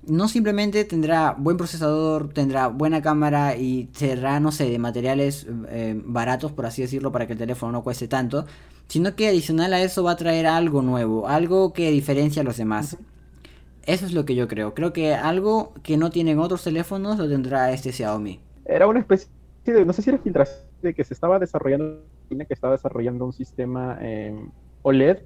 no 0.07 0.27
simplemente 0.27 0.83
tendrá 0.83 1.35
buen 1.37 1.57
procesador, 1.57 2.33
tendrá 2.33 2.69
buena 2.69 3.03
cámara 3.03 3.55
y 3.55 3.87
será, 3.93 4.39
no 4.39 4.51
sé, 4.51 4.67
de 4.67 4.79
materiales 4.79 5.45
eh, 5.69 5.93
baratos, 6.03 6.51
por 6.51 6.65
así 6.65 6.81
decirlo, 6.81 7.11
para 7.11 7.27
que 7.27 7.33
el 7.33 7.39
teléfono 7.39 7.71
no 7.71 7.83
cueste 7.83 8.07
tanto, 8.07 8.47
sino 8.87 9.15
que 9.15 9.27
adicional 9.27 9.73
a 9.73 9.81
eso 9.83 10.01
va 10.03 10.13
a 10.13 10.17
traer 10.17 10.47
algo 10.47 10.81
nuevo, 10.81 11.27
algo 11.27 11.71
que 11.71 11.91
diferencia 11.91 12.41
a 12.41 12.45
los 12.45 12.57
demás. 12.57 12.97
Eso 13.85 14.07
es 14.07 14.13
lo 14.13 14.25
que 14.25 14.33
yo 14.33 14.47
creo. 14.47 14.73
Creo 14.73 14.91
que 14.91 15.13
algo 15.13 15.71
que 15.83 15.97
no 15.97 16.09
tienen 16.09 16.39
otros 16.39 16.63
teléfonos 16.63 17.19
lo 17.19 17.29
tendrá 17.29 17.71
este 17.73 17.91
Xiaomi. 17.91 18.39
Era 18.65 18.87
una 18.87 18.99
especie 18.99 19.29
de, 19.65 19.85
no 19.85 19.93
sé 19.93 20.01
si 20.01 20.09
era 20.09 20.19
filtración 20.19 20.59
de 20.81 20.93
que 20.93 21.03
se 21.03 21.13
estaba 21.13 21.39
desarrollando, 21.39 22.07
que 22.29 22.45
estaba 22.53 22.73
desarrollando 22.73 23.25
un 23.25 23.33
sistema 23.33 23.97
eh, 24.01 24.35
OLED, 24.81 25.25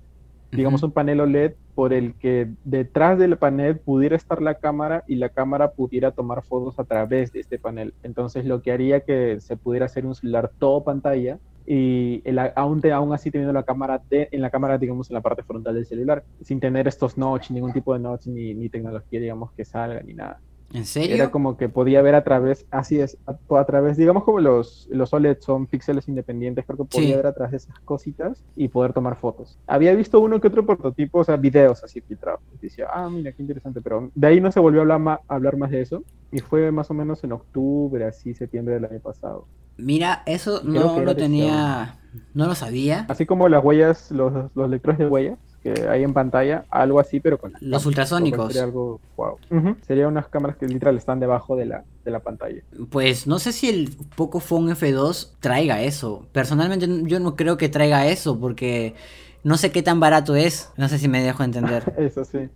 digamos 0.52 0.84
un 0.84 0.92
panel 0.92 1.22
OLED 1.22 1.56
por 1.74 1.94
el 1.94 2.18
que 2.18 2.56
detrás 2.64 3.20
del 3.20 3.38
panel 3.38 3.80
pudiera 3.80 4.16
estar 4.16 4.42
la 4.42 4.56
cámara 4.56 5.04
y 5.08 5.16
la 5.16 5.30
cámara 5.30 5.72
pudiera 5.74 6.12
tomar 6.12 6.44
fotos 6.44 6.80
a 6.80 6.86
través 6.86 7.32
de 7.32 7.40
este 7.42 7.60
panel. 7.60 7.94
Entonces 8.02 8.46
lo 8.46 8.62
que 8.62 8.72
haría 8.72 9.02
que 9.02 9.40
se 9.40 9.58
pudiera 9.58 9.86
hacer 9.86 10.06
un 10.06 10.16
celular 10.16 10.52
todo 10.58 10.84
pantalla 10.84 11.40
y 11.66 12.22
el, 12.28 12.40
aún, 12.56 12.82
te- 12.82 12.92
aún 12.94 13.14
así 13.14 13.30
teniendo 13.30 13.54
la 13.54 13.64
cámara 13.64 14.02
de- 14.10 14.30
en 14.32 14.42
la 14.42 14.50
cámara, 14.50 14.78
digamos, 14.78 15.10
en 15.12 15.16
la 15.16 15.22
parte 15.22 15.44
frontal 15.44 15.76
del 15.76 15.86
celular, 15.86 16.24
sin 16.42 16.60
tener 16.60 16.88
estos 16.88 17.18
notch, 17.18 17.52
ningún 17.52 17.74
tipo 17.74 17.94
de 17.94 18.00
notch, 18.00 18.26
ni, 18.28 18.54
ni 18.56 18.70
tecnología, 18.70 19.20
digamos, 19.20 19.52
que 19.56 19.66
salga, 19.66 20.02
ni 20.02 20.14
nada. 20.14 20.42
¿En 20.74 20.86
serio? 20.86 21.16
Era 21.16 21.32
como 21.32 21.56
que 21.58 21.70
podía 21.70 22.02
ver 22.02 22.16
a 22.16 22.24
través, 22.24 22.66
así 22.72 23.00
es, 23.00 23.18
a, 23.26 23.38
a 23.58 23.66
través, 23.66 23.96
digamos 23.98 24.24
como 24.26 24.40
los, 24.40 24.88
los 24.92 25.14
OLED 25.14 25.38
son 25.40 25.66
píxeles 25.68 26.08
independientes, 26.10 26.66
creo 26.66 26.78
que 26.78 26.84
podía 26.86 27.08
Sí. 27.10 27.16
ver 27.16 27.28
a 27.28 27.34
través 27.34 27.52
de 27.52 27.58
esas 27.58 27.80
cositas 27.82 28.44
y 28.56 28.68
poder 28.68 28.92
tomar 28.94 29.16
fotos. 29.18 29.58
Había 29.66 29.94
visto 29.96 30.20
uno 30.20 30.42
que 30.42 30.48
otro 30.50 30.66
prototipo, 30.66 31.20
o 31.20 31.24
sea, 31.24 31.38
videos 31.38 31.84
así 31.84 32.02
filtrados. 32.02 32.42
Y 32.62 32.66
decía, 32.68 32.88
ah, 32.94 33.10
mira, 33.10 33.32
qué 33.32 33.42
interesante, 33.42 33.82
pero 33.82 34.12
de 34.14 34.28
ahí 34.28 34.42
no 34.42 34.52
se 34.52 34.60
volvió 34.60 34.82
a 34.82 34.84
hablar 34.84 35.00
más, 35.00 35.20
a 35.28 35.36
hablar 35.36 35.56
más 35.58 35.72
de 35.72 35.82
eso. 35.82 36.04
Y 36.32 36.40
fue 36.40 36.72
más 36.72 36.92
o 36.92 36.94
menos 36.94 37.24
en 37.24 37.32
octubre, 37.32 38.04
así, 38.06 38.34
septiembre 38.34 38.74
del 38.76 38.86
año 38.86 39.00
pasado. 39.00 39.48
Mira, 39.78 40.24
eso 40.26 40.62
Creo 40.62 40.74
no 40.74 41.00
lo 41.04 41.16
tenía, 41.16 42.00
no 42.34 42.48
lo 42.48 42.56
sabía. 42.56 43.06
Así 43.10 43.26
como 43.26 43.48
las 43.48 43.64
huellas, 43.64 44.12
los, 44.12 44.52
los 44.56 44.70
lectores 44.70 44.98
de 44.98 45.08
huellas 45.08 45.38
que 45.64 45.88
hay 45.90 46.04
en 46.04 46.14
pantalla, 46.14 46.66
algo 46.70 47.00
así, 47.00 47.20
pero 47.20 47.38
con 47.40 47.54
Los 47.62 47.86
ultrasónicos. 47.86 48.48
Sería 48.48 48.64
algo, 48.64 49.00
wow. 49.18 49.38
Ujú, 49.50 49.76
Sería 49.86 50.08
unas 50.08 50.28
cámaras 50.28 50.58
que 50.58 50.68
literal 50.68 50.96
están 50.98 51.20
debajo 51.20 51.56
de 51.56 51.66
la, 51.66 51.84
de 52.06 52.12
la 52.12 52.20
pantalla. 52.20 52.62
Pues 52.90 53.28
no 53.28 53.40
sé 53.40 53.52
si 53.52 53.70
el 53.70 53.96
Pocophone 54.16 54.72
F2 54.74 55.32
traiga 55.40 55.82
eso. 55.82 56.26
Personalmente 56.32 56.88
yo 57.04 57.20
no 57.20 57.36
creo 57.36 57.58
que 57.58 57.70
traiga 57.70 58.08
eso 58.08 58.40
porque 58.40 58.96
no 59.44 59.58
sé 59.58 59.72
qué 59.72 59.82
tan 59.84 60.00
barato 60.00 60.36
es. 60.36 60.70
No 60.78 60.88
sé 60.90 60.98
si 61.00 61.08
me 61.08 61.22
dejo 61.24 61.44
entender. 61.44 61.84
Eso 61.98 62.24
sí. 62.26 62.50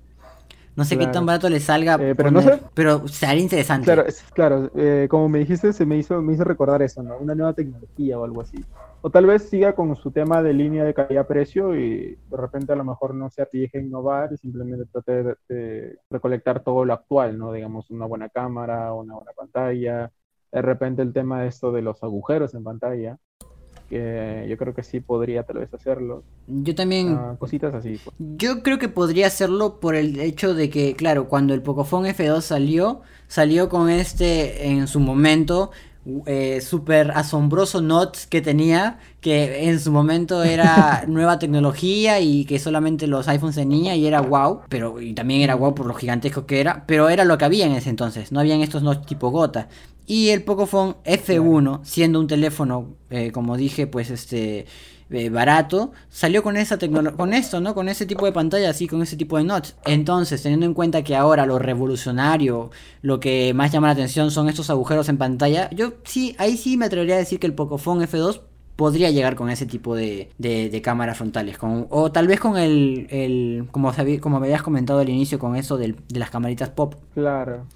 No 0.73 0.85
sé 0.85 0.97
qué 0.97 1.05
tan 1.07 1.25
barato 1.25 1.49
le 1.49 1.59
salga. 1.59 1.95
Eh, 1.99 2.15
pero 2.15 2.31
no 2.31 2.39
poner- 2.41 2.59
sé. 2.59 2.65
Pero 2.73 3.05
sería 3.07 3.41
interesante. 3.41 3.83
Claro, 3.85 4.05
es- 4.07 4.23
claro 4.33 4.71
eh, 4.75 5.07
como 5.09 5.27
me 5.27 5.39
dijiste, 5.39 5.73
se 5.73 5.85
me 5.85 5.97
hizo, 5.97 6.21
me 6.21 6.33
hizo 6.33 6.45
recordar 6.45 6.81
eso, 6.81 7.03
¿no? 7.03 7.17
Una 7.17 7.35
nueva 7.35 7.51
tecnología 7.53 8.17
o 8.17 8.23
algo 8.23 8.41
así. 8.41 8.63
O 9.03 9.09
tal 9.09 9.25
vez 9.25 9.49
siga 9.49 9.73
con 9.73 9.95
su 9.95 10.11
tema 10.11 10.43
de 10.43 10.53
línea 10.53 10.83
de 10.83 10.93
calidad-precio 10.93 11.75
y 11.75 12.17
de 12.29 12.37
repente 12.37 12.73
a 12.73 12.75
lo 12.75 12.83
mejor 12.83 13.15
no 13.15 13.29
se 13.31 13.41
arriesgue 13.41 13.79
a 13.79 13.81
innovar 13.81 14.29
y 14.31 14.37
simplemente 14.37 14.85
trate 14.91 15.23
de, 15.23 15.35
de 15.49 15.97
recolectar 16.09 16.63
todo 16.63 16.85
lo 16.85 16.93
actual, 16.93 17.37
¿no? 17.37 17.51
Digamos, 17.51 17.89
una 17.89 18.05
buena 18.05 18.29
cámara, 18.29 18.93
una 18.93 19.15
buena 19.15 19.31
pantalla. 19.35 20.11
De 20.51 20.61
repente 20.61 21.01
el 21.01 21.13
tema 21.13 21.41
de 21.41 21.47
esto 21.47 21.71
de 21.71 21.81
los 21.81 22.03
agujeros 22.03 22.53
en 22.53 22.63
pantalla, 22.63 23.17
que 23.91 24.45
yo 24.47 24.55
creo 24.57 24.73
que 24.73 24.83
sí 24.83 25.01
podría 25.01 25.43
tal 25.43 25.57
vez 25.57 25.73
hacerlo. 25.73 26.23
Yo 26.47 26.73
también. 26.75 27.17
Ah, 27.19 27.35
cositas 27.39 27.73
así. 27.73 27.99
pues. 28.03 28.15
Yo 28.19 28.63
creo 28.63 28.79
que 28.79 28.87
podría 28.87 29.27
hacerlo 29.27 29.79
por 29.79 29.95
el 29.95 30.19
hecho 30.19 30.53
de 30.53 30.69
que, 30.69 30.95
claro, 30.95 31.27
cuando 31.27 31.53
el 31.53 31.61
Pocophone 31.61 32.13
F2 32.13 32.41
salió, 32.41 33.01
salió 33.27 33.67
con 33.67 33.89
este 33.89 34.67
en 34.67 34.87
su 34.87 34.99
momento 34.99 35.71
eh, 36.25 36.61
súper 36.61 37.11
asombroso 37.11 37.81
Notes 37.81 38.25
que 38.25 38.41
tenía, 38.41 38.99
que 39.19 39.69
en 39.69 39.79
su 39.79 39.91
momento 39.91 40.43
era 40.43 41.03
nueva 41.07 41.37
tecnología 41.37 42.19
y 42.19 42.45
que 42.45 42.57
solamente 42.57 43.05
los 43.05 43.27
iPhones 43.27 43.55
tenían 43.55 43.97
y 43.97 44.07
era 44.07 44.21
wow, 44.21 44.61
pero 44.67 44.99
y 44.99 45.13
también 45.13 45.41
era 45.41 45.55
wow 45.55 45.75
por 45.75 45.85
lo 45.85 45.93
gigantesco 45.93 46.45
que 46.45 46.59
era, 46.59 46.85
pero 46.87 47.09
era 47.09 47.23
lo 47.23 47.37
que 47.37 47.45
había 47.45 47.67
en 47.67 47.73
ese 47.73 47.89
entonces, 47.89 48.31
no 48.31 48.39
habían 48.39 48.61
estos 48.61 48.81
Notes 48.83 49.05
tipo 49.05 49.29
gota. 49.29 49.69
Y 50.07 50.29
el 50.29 50.43
Pocophone 50.43 50.95
F1, 51.05 51.81
siendo 51.83 52.19
un 52.19 52.27
teléfono, 52.27 52.95
eh, 53.11 53.31
como 53.31 53.55
dije, 53.55 53.85
pues 53.87 54.09
este 54.09 54.65
eh, 55.11 55.29
barato, 55.29 55.91
salió 56.09 56.43
con 56.43 56.57
esa 56.57 56.77
tecnología, 56.77 57.17
con 57.17 57.33
esto, 57.33 57.59
¿no? 57.61 57.73
Con 57.75 57.89
ese 57.89 58.05
tipo 58.05 58.25
de 58.25 58.31
pantalla, 58.31 58.69
así, 58.69 58.87
con 58.87 59.01
ese 59.01 59.17
tipo 59.17 59.37
de 59.37 59.43
notch. 59.43 59.71
Entonces, 59.85 60.41
teniendo 60.41 60.65
en 60.65 60.73
cuenta 60.73 61.03
que 61.03 61.15
ahora 61.15 61.45
lo 61.45 61.59
revolucionario, 61.59 62.71
lo 63.01 63.19
que 63.19 63.53
más 63.53 63.71
llama 63.71 63.87
la 63.87 63.93
atención 63.93 64.31
son 64.31 64.49
estos 64.49 64.69
agujeros 64.69 65.09
en 65.09 65.17
pantalla, 65.17 65.69
yo 65.71 65.93
sí, 66.03 66.35
ahí 66.39 66.57
sí 66.57 66.77
me 66.77 66.85
atrevería 66.85 67.15
a 67.15 67.19
decir 67.19 67.39
que 67.39 67.47
el 67.47 67.53
Pocophone 67.53 68.03
F2 68.05 68.41
podría 68.75 69.11
llegar 69.11 69.35
con 69.35 69.49
ese 69.49 69.65
tipo 69.65 69.95
de, 69.95 70.29
de, 70.37 70.69
de 70.69 70.81
cámaras 70.81 71.17
frontales. 71.17 71.57
Con, 71.57 71.87
o 71.89 72.11
tal 72.11 72.27
vez 72.27 72.39
con 72.39 72.57
el, 72.57 73.07
el 73.11 73.67
como, 73.71 73.93
sabí- 73.93 74.19
como 74.19 74.39
me 74.39 74.47
habías 74.47 74.63
comentado 74.63 74.99
al 74.99 75.09
inicio, 75.09 75.37
con 75.39 75.55
eso 75.55 75.77
del- 75.77 75.97
de 76.07 76.19
las 76.19 76.29
camaritas 76.31 76.69
pop. 76.69 76.95
Claro, 77.13 77.67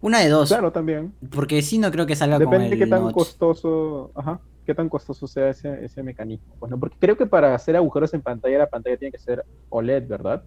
Una 0.00 0.20
de 0.20 0.28
dos. 0.28 0.48
claro, 0.48 0.72
también. 0.72 1.14
Porque 1.30 1.62
sí 1.62 1.78
no 1.78 1.90
creo 1.90 2.06
que 2.06 2.16
salga 2.16 2.38
Depende 2.38 2.68
con 2.68 2.70
de 2.70 2.76
el 2.76 2.78
qué 2.78 2.86
tan 2.86 3.00
notch. 3.02 3.12
costoso, 3.12 4.12
ajá, 4.14 4.40
qué 4.64 4.74
tan 4.74 4.88
costoso 4.88 5.26
sea 5.26 5.50
ese, 5.50 5.84
ese 5.84 6.02
mecanismo. 6.02 6.54
Pues, 6.58 6.70
¿no? 6.70 6.78
Porque 6.78 6.96
creo 6.98 7.16
que 7.16 7.26
para 7.26 7.54
hacer 7.54 7.76
agujeros 7.76 8.12
en 8.14 8.22
pantalla, 8.22 8.58
la 8.58 8.68
pantalla 8.68 8.96
tiene 8.96 9.12
que 9.12 9.18
ser 9.18 9.44
OLED, 9.70 10.06
¿verdad? 10.08 10.42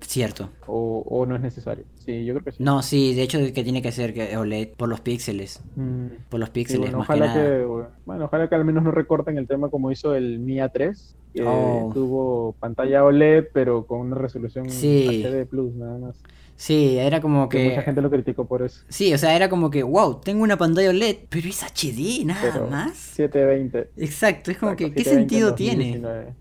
Cierto. 0.00 0.48
O, 0.66 1.04
o 1.06 1.26
no 1.26 1.36
es 1.36 1.42
necesario. 1.42 1.84
Sí, 1.96 2.24
yo 2.24 2.32
creo 2.34 2.44
que 2.44 2.52
sí. 2.52 2.62
No, 2.62 2.80
sí, 2.82 3.14
de 3.14 3.22
hecho 3.22 3.38
que 3.52 3.62
tiene 3.64 3.82
que 3.82 3.92
ser 3.92 4.14
OLED 4.38 4.68
por 4.78 4.88
los 4.88 5.00
píxeles. 5.00 5.62
Mm, 5.76 6.06
Por 6.30 6.40
los 6.40 6.48
sí, 6.48 6.52
píxeles, 6.54 6.80
bueno, 6.90 6.98
más 6.98 7.06
que 7.06 7.12
ojalá 7.12 7.26
nada. 7.34 7.44
que, 7.58 7.64
bueno, 8.06 8.24
ojalá 8.24 8.48
que 8.48 8.54
al 8.54 8.64
menos 8.64 8.82
no 8.82 8.90
recorten 8.92 9.36
el 9.36 9.46
tema 9.46 9.68
como 9.68 9.90
hizo 9.92 10.14
el 10.14 10.38
Mia 10.38 10.70
3, 10.70 11.16
que 11.34 11.42
Oh. 11.44 11.90
tuvo 11.92 12.52
pantalla 12.60 13.04
OLED, 13.04 13.48
pero 13.52 13.86
con 13.86 14.00
una 14.00 14.16
resolución 14.16 14.70
Sí. 14.70 15.22
HD 15.22 15.44
Plus, 15.44 15.74
nada 15.74 15.98
más. 15.98 16.16
Sí, 16.56 16.98
era 16.98 17.20
como 17.20 17.48
Que 17.48 17.58
mucha 17.58 17.82
gente 17.82 18.02
lo 18.02 18.10
criticó 18.10 18.46
por 18.46 18.62
eso. 18.62 18.84
Sí, 18.88 19.12
o 19.14 19.18
sea, 19.18 19.34
era 19.34 19.48
como 19.48 19.70
que, 19.70 19.82
wow, 19.82 20.20
tengo 20.20 20.42
una 20.42 20.56
pantalla 20.58 20.90
OLED, 20.90 21.26
pero 21.28 21.48
es 21.48 21.62
HD, 21.62 22.24
nada 22.24 22.60
Pero 22.60 22.60
más. 22.60 22.94
720. 23.16 23.90
Exacto, 23.96 24.50
es 24.50 24.58
como 24.58 24.76
Exacto, 24.76 24.76
que, 24.76 24.94
¿qué 24.94 25.04
720 25.04 25.38
en 25.38 25.44
sentido 25.44 25.54
tiene? 25.54 26.02
2019. 26.02 26.36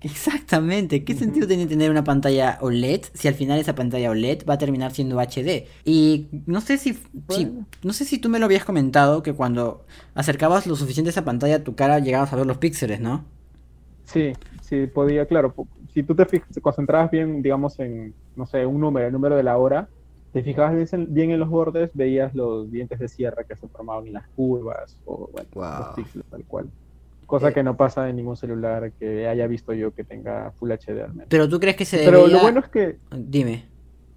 Exactamente, 0.00 1.04
¿qué 1.04 1.14
sentido 1.14 1.46
tiene 1.46 1.66
tener 1.66 1.90
una 1.90 2.04
pantalla 2.04 2.58
OLED 2.60 3.02
si 3.14 3.28
al 3.28 3.34
final 3.34 3.60
esa 3.60 3.74
pantalla 3.76 4.10
OLED 4.10 4.44
va 4.48 4.54
a 4.54 4.58
terminar 4.58 4.92
siendo 4.92 5.20
HD? 5.20 5.68
Y 5.84 6.28
no 6.46 6.60
sé 6.60 6.78
si, 6.78 6.98
si- 7.28 7.58
no 7.82 7.92
sé 7.92 8.04
si 8.04 8.18
tú 8.18 8.28
me 8.28 8.38
lo 8.40 8.46
habías 8.46 8.64
comentado 8.64 9.22
que 9.22 9.32
cuando 9.34 9.86
acercabas 10.14 10.66
lo 10.66 10.76
suficiente 10.76 11.10
a 11.10 11.12
esa 11.12 11.24
pantalla 11.24 11.64
tu 11.64 11.76
cara 11.76 12.00
llegabas 12.00 12.32
a 12.32 12.36
ver 12.36 12.46
los 12.46 12.58
píxeles, 12.58 13.00
¿no? 13.00 13.24
Sí, 14.04 14.38
sí, 14.60 14.86
podía, 14.86 15.26
claro. 15.26 15.54
Si 15.92 16.02
tú 16.02 16.14
te, 16.14 16.24
te 16.26 16.60
concentrabas 16.60 17.10
bien, 17.10 17.42
digamos, 17.42 17.78
en, 17.78 18.14
no 18.34 18.46
sé, 18.46 18.64
un 18.66 18.80
número, 18.80 19.06
el 19.06 19.12
número 19.12 19.36
de 19.36 19.42
la 19.42 19.58
hora, 19.58 19.88
te 20.32 20.42
fijabas 20.42 20.74
bien, 20.74 20.88
en- 20.92 21.12
bien 21.14 21.30
en 21.30 21.40
los 21.40 21.48
bordes, 21.50 21.90
veías 21.92 22.34
los 22.34 22.70
dientes 22.70 22.98
de 22.98 23.08
sierra 23.08 23.44
que 23.44 23.56
se 23.56 23.68
formaban 23.68 24.06
en 24.06 24.14
las 24.14 24.24
curvas, 24.34 24.98
o 25.04 25.28
bueno, 25.30 25.48
Wow. 25.54 25.64
los 25.80 25.88
píxeles 25.94 26.26
tal 26.30 26.44
cual. 26.46 26.70
Cosa 27.26 27.50
Eh. 27.50 27.52
que 27.52 27.62
no 27.62 27.76
pasa 27.76 28.08
en 28.08 28.16
ningún 28.16 28.36
celular 28.36 28.92
que 28.98 29.28
haya 29.28 29.46
visto 29.46 29.72
yo 29.74 29.92
que 29.92 30.04
tenga 30.04 30.52
Full 30.58 30.72
HD 30.72 31.02
al 31.02 31.12
menos. 31.14 31.26
Pero 31.28 31.48
tú 31.48 31.60
crees 31.60 31.76
que 31.76 31.84
se 31.84 31.98
Pero 31.98 32.18
debería... 32.18 32.36
lo 32.36 32.42
bueno 32.42 32.60
es 32.60 32.68
que, 32.70 32.98
Dime. 33.10 33.68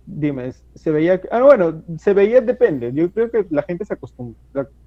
dime, 0.05 0.53
se 0.73 0.91
veía, 0.91 1.21
ah, 1.31 1.41
bueno, 1.41 1.83
se 1.97 2.13
veía, 2.13 2.39
depende. 2.41 2.91
Yo 2.93 3.11
creo 3.11 3.29
que 3.29 3.45
la 3.49 3.63
gente 3.63 3.83
se 3.85 3.95
acostum- 3.95 4.35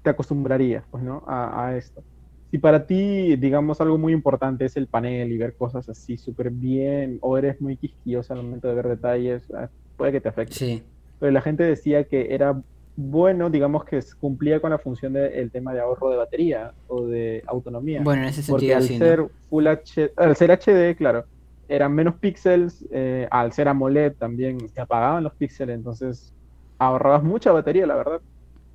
te 0.01 0.09
acostumbraría, 0.09 0.83
pues, 0.89 1.03
¿no? 1.03 1.23
A, 1.27 1.67
a 1.67 1.77
esto. 1.77 2.03
Si 2.51 2.57
para 2.57 2.85
ti, 2.85 3.35
digamos, 3.35 3.79
algo 3.81 3.97
muy 3.97 4.13
importante 4.13 4.65
es 4.65 4.75
el 4.75 4.87
panel 4.87 5.31
y 5.31 5.37
ver 5.37 5.55
cosas 5.55 5.87
así 5.87 6.17
súper 6.17 6.49
bien, 6.49 7.19
o 7.21 7.37
eres 7.37 7.61
muy 7.61 7.77
quisquilloso 7.77 8.33
al 8.33 8.43
momento 8.43 8.67
de 8.67 8.75
ver 8.75 8.87
detalles, 8.87 9.43
ah, 9.53 9.69
puede 9.97 10.13
que 10.13 10.21
te 10.21 10.29
afecte. 10.29 10.55
Sí. 10.55 10.83
Pero 11.19 11.31
la 11.31 11.41
gente 11.41 11.63
decía 11.63 12.05
que 12.05 12.33
era 12.33 12.59
bueno, 13.01 13.49
digamos 13.49 13.85
que 13.85 14.01
cumplía 14.19 14.59
con 14.59 14.71
la 14.71 14.77
función 14.77 15.13
del 15.13 15.51
tema 15.51 15.73
de 15.73 15.79
ahorro 15.79 16.09
de 16.09 16.17
batería 16.17 16.73
o 16.89 17.05
de 17.05 17.41
autonomía. 17.47 18.01
Bueno, 18.03 18.23
en 18.23 18.27
ese 18.27 18.51
Porque 18.51 18.73
sentido 18.73 18.77
al 18.77 18.83
sí. 18.83 18.99
¿no? 18.99 19.05
ser 19.05 19.25
Full 19.49 19.67
H, 19.67 20.11
al 20.17 20.35
ser 20.35 20.51
HD, 20.51 20.97
claro, 20.97 21.23
eran 21.69 21.93
menos 21.93 22.15
píxeles, 22.15 22.85
eh, 22.91 23.25
al 23.31 23.53
ser 23.53 23.69
AMOLED 23.69 24.15
también 24.15 24.67
se 24.67 24.81
apagaban 24.81 25.23
los 25.23 25.33
píxeles, 25.33 25.75
entonces 25.75 26.33
ahorrabas 26.77 27.23
mucha 27.23 27.53
batería, 27.53 27.85
la 27.85 27.95
verdad, 27.95 28.21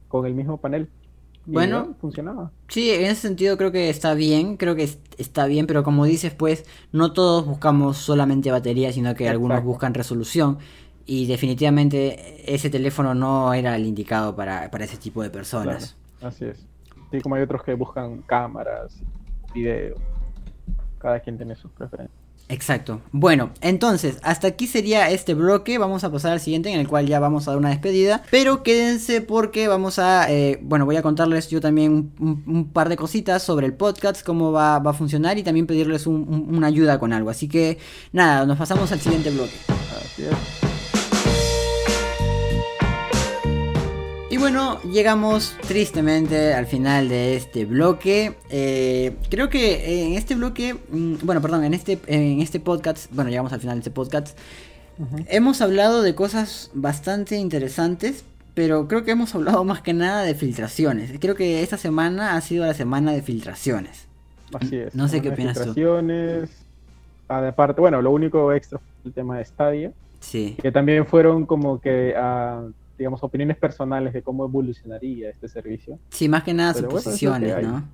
con 0.08 0.24
el 0.24 0.34
mismo 0.34 0.56
panel. 0.56 0.88
Bueno. 1.46 1.88
ya, 1.88 1.94
funcionaba. 2.00 2.50
Sí, 2.68 2.90
en 2.90 3.02
ese 3.04 3.16
sentido 3.22 3.56
creo 3.58 3.70
que 3.72 3.90
está 3.90 4.14
bien, 4.14 4.56
creo 4.56 4.74
que 4.74 4.84
es- 4.84 4.98
está 5.18 5.46
bien, 5.46 5.66
pero 5.66 5.82
como 5.82 6.04
dices, 6.06 6.32
pues 6.34 6.64
no 6.92 7.12
todos 7.12 7.44
buscamos 7.46 7.98
solamente 7.98 8.50
batería, 8.50 8.92
sino 8.92 9.14
que 9.14 9.28
algunos 9.28 9.62
buscan 9.62 9.94
resolución. 9.94 10.58
Y 11.06 11.26
definitivamente 11.26 12.52
ese 12.54 12.70
teléfono 12.70 13.14
no 13.14 13.52
era 13.52 13.76
el 13.76 13.84
indicado 13.86 14.34
para, 14.34 14.70
para 14.70 14.84
ese 14.86 14.96
tipo 14.96 15.22
de 15.22 15.28
personas. 15.30 15.96
Claro, 16.18 16.34
así 16.34 16.44
es. 16.46 16.64
Sí, 17.10 17.20
como 17.20 17.34
hay 17.34 17.42
otros 17.42 17.62
que 17.62 17.74
buscan 17.74 18.22
cámaras, 18.22 19.00
video. 19.54 19.96
Cada 20.98 21.20
quien 21.20 21.36
tiene 21.36 21.54
sus 21.56 21.70
preferencias. 21.72 22.23
Exacto. 22.48 23.00
Bueno, 23.10 23.50
entonces, 23.62 24.18
hasta 24.22 24.48
aquí 24.48 24.66
sería 24.66 25.10
este 25.10 25.34
bloque. 25.34 25.78
Vamos 25.78 26.04
a 26.04 26.12
pasar 26.12 26.32
al 26.32 26.40
siguiente 26.40 26.70
en 26.70 26.78
el 26.78 26.86
cual 26.86 27.06
ya 27.06 27.18
vamos 27.18 27.48
a 27.48 27.52
dar 27.52 27.58
una 27.58 27.70
despedida. 27.70 28.22
Pero 28.30 28.62
quédense 28.62 29.22
porque 29.22 29.66
vamos 29.66 29.98
a, 29.98 30.30
eh, 30.30 30.58
bueno, 30.62 30.84
voy 30.84 30.96
a 30.96 31.02
contarles 31.02 31.48
yo 31.48 31.60
también 31.60 32.12
un, 32.20 32.70
par 32.72 32.88
de 32.88 32.96
cositas 32.96 33.42
sobre 33.42 33.66
el 33.66 33.72
podcast, 33.74 34.22
cómo 34.24 34.52
va, 34.52 34.76
a 34.76 34.92
funcionar 34.92 35.38
y 35.38 35.42
también 35.42 35.66
pedirles 35.66 36.06
un- 36.06 36.26
un- 36.28 36.54
una 36.56 36.66
ayuda 36.66 36.98
con 36.98 37.12
algo. 37.12 37.30
Así 37.30 37.48
que, 37.48 37.78
nada, 38.12 38.44
nos 38.46 38.58
pasamos 38.58 38.92
al 38.92 39.00
siguiente 39.00 39.30
bloque. 39.30 39.54
Así 39.96 40.22
bueno, 44.44 44.78
llegamos 44.82 45.56
tristemente 45.66 46.52
al 46.52 46.66
final 46.66 47.08
de 47.08 47.34
este 47.34 47.64
bloque. 47.64 48.34
Eh, 48.50 49.16
creo 49.30 49.48
que 49.48 50.04
en 50.04 50.18
este 50.18 50.34
bloque, 50.34 50.74
mm, 50.74 51.14
bueno, 51.22 51.40
perdón, 51.40 51.64
en 51.64 51.72
este, 51.72 51.98
en 52.08 52.42
este 52.42 52.60
podcast, 52.60 53.10
bueno, 53.14 53.30
llegamos 53.30 53.54
al 53.54 53.60
final 53.60 53.76
de 53.76 53.80
este 53.80 53.90
podcast. 53.90 54.38
Hemos 55.28 55.62
hablado 55.62 56.02
de 56.02 56.14
cosas 56.14 56.70
bastante 56.74 57.36
interesantes, 57.36 58.26
pero 58.52 58.86
creo 58.86 59.02
que 59.02 59.12
hemos 59.12 59.34
hablado 59.34 59.64
más 59.64 59.80
que 59.80 59.94
nada 59.94 60.24
de 60.24 60.34
filtraciones. 60.34 61.18
Creo 61.20 61.36
que 61.36 61.62
esta 61.62 61.78
semana 61.78 62.36
ha 62.36 62.40
sido 62.42 62.66
la 62.66 62.74
semana 62.74 63.12
de 63.12 63.22
filtraciones. 63.22 64.08
Así 64.52 64.76
es. 64.76 64.94
No 64.94 65.08
sé 65.08 65.22
qué 65.22 65.30
opinas 65.30 65.56
tú. 65.56 65.72
filtraciones. 65.72 66.50
Ah, 67.30 67.48
Aparte, 67.48 67.80
bueno, 67.80 68.02
lo 68.02 68.10
único 68.10 68.52
extra 68.52 68.78
fue 68.78 69.08
el 69.08 69.14
tema 69.14 69.38
de 69.38 69.46
Stadia, 69.46 69.92
Sí, 70.20 70.58
que 70.60 70.70
también 70.70 71.06
fueron 71.06 71.46
como 71.46 71.80
que, 71.80 72.12
ah, 72.14 72.64
digamos, 72.96 73.22
opiniones 73.22 73.56
personales 73.56 74.12
de 74.12 74.22
cómo 74.22 74.44
evolucionaría 74.44 75.30
este 75.30 75.48
servicio. 75.48 75.98
sí, 76.10 76.28
más 76.28 76.42
que 76.42 76.54
nada 76.54 76.72
Pero 76.74 76.90
suposiciones. 76.90 77.62
¿no? 77.62 77.88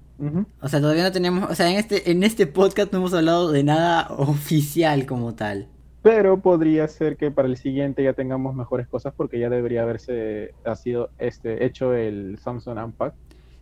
O 0.60 0.68
sea, 0.68 0.80
todavía 0.80 1.02
no 1.02 1.12
tenemos, 1.12 1.50
o 1.50 1.54
sea, 1.54 1.70
en 1.70 1.76
este, 1.76 2.10
en 2.10 2.22
este 2.22 2.46
podcast 2.46 2.92
no 2.92 2.98
hemos 2.98 3.14
hablado 3.14 3.52
de 3.52 3.64
nada 3.64 4.08
oficial 4.10 5.06
como 5.06 5.34
tal. 5.34 5.68
Pero 6.02 6.40
podría 6.40 6.88
ser 6.88 7.16
que 7.16 7.30
para 7.30 7.48
el 7.48 7.56
siguiente 7.56 8.02
ya 8.02 8.14
tengamos 8.14 8.54
mejores 8.54 8.86
cosas 8.88 9.12
porque 9.14 9.38
ya 9.38 9.50
debería 9.50 9.82
haberse 9.82 10.54
ha 10.64 10.74
sido 10.74 11.10
este 11.18 11.64
hecho 11.64 11.94
el 11.94 12.38
Samsung 12.42 12.78
Unpack. 12.78 13.14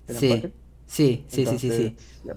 el 0.07 0.17
Sí, 0.17 0.53
sí, 0.87 1.25
sí, 1.29 1.47
sí, 1.47 1.59
sí, 1.59 1.71
sí. 1.71 1.83
Entonces, 1.87 2.23
ya, 2.25 2.37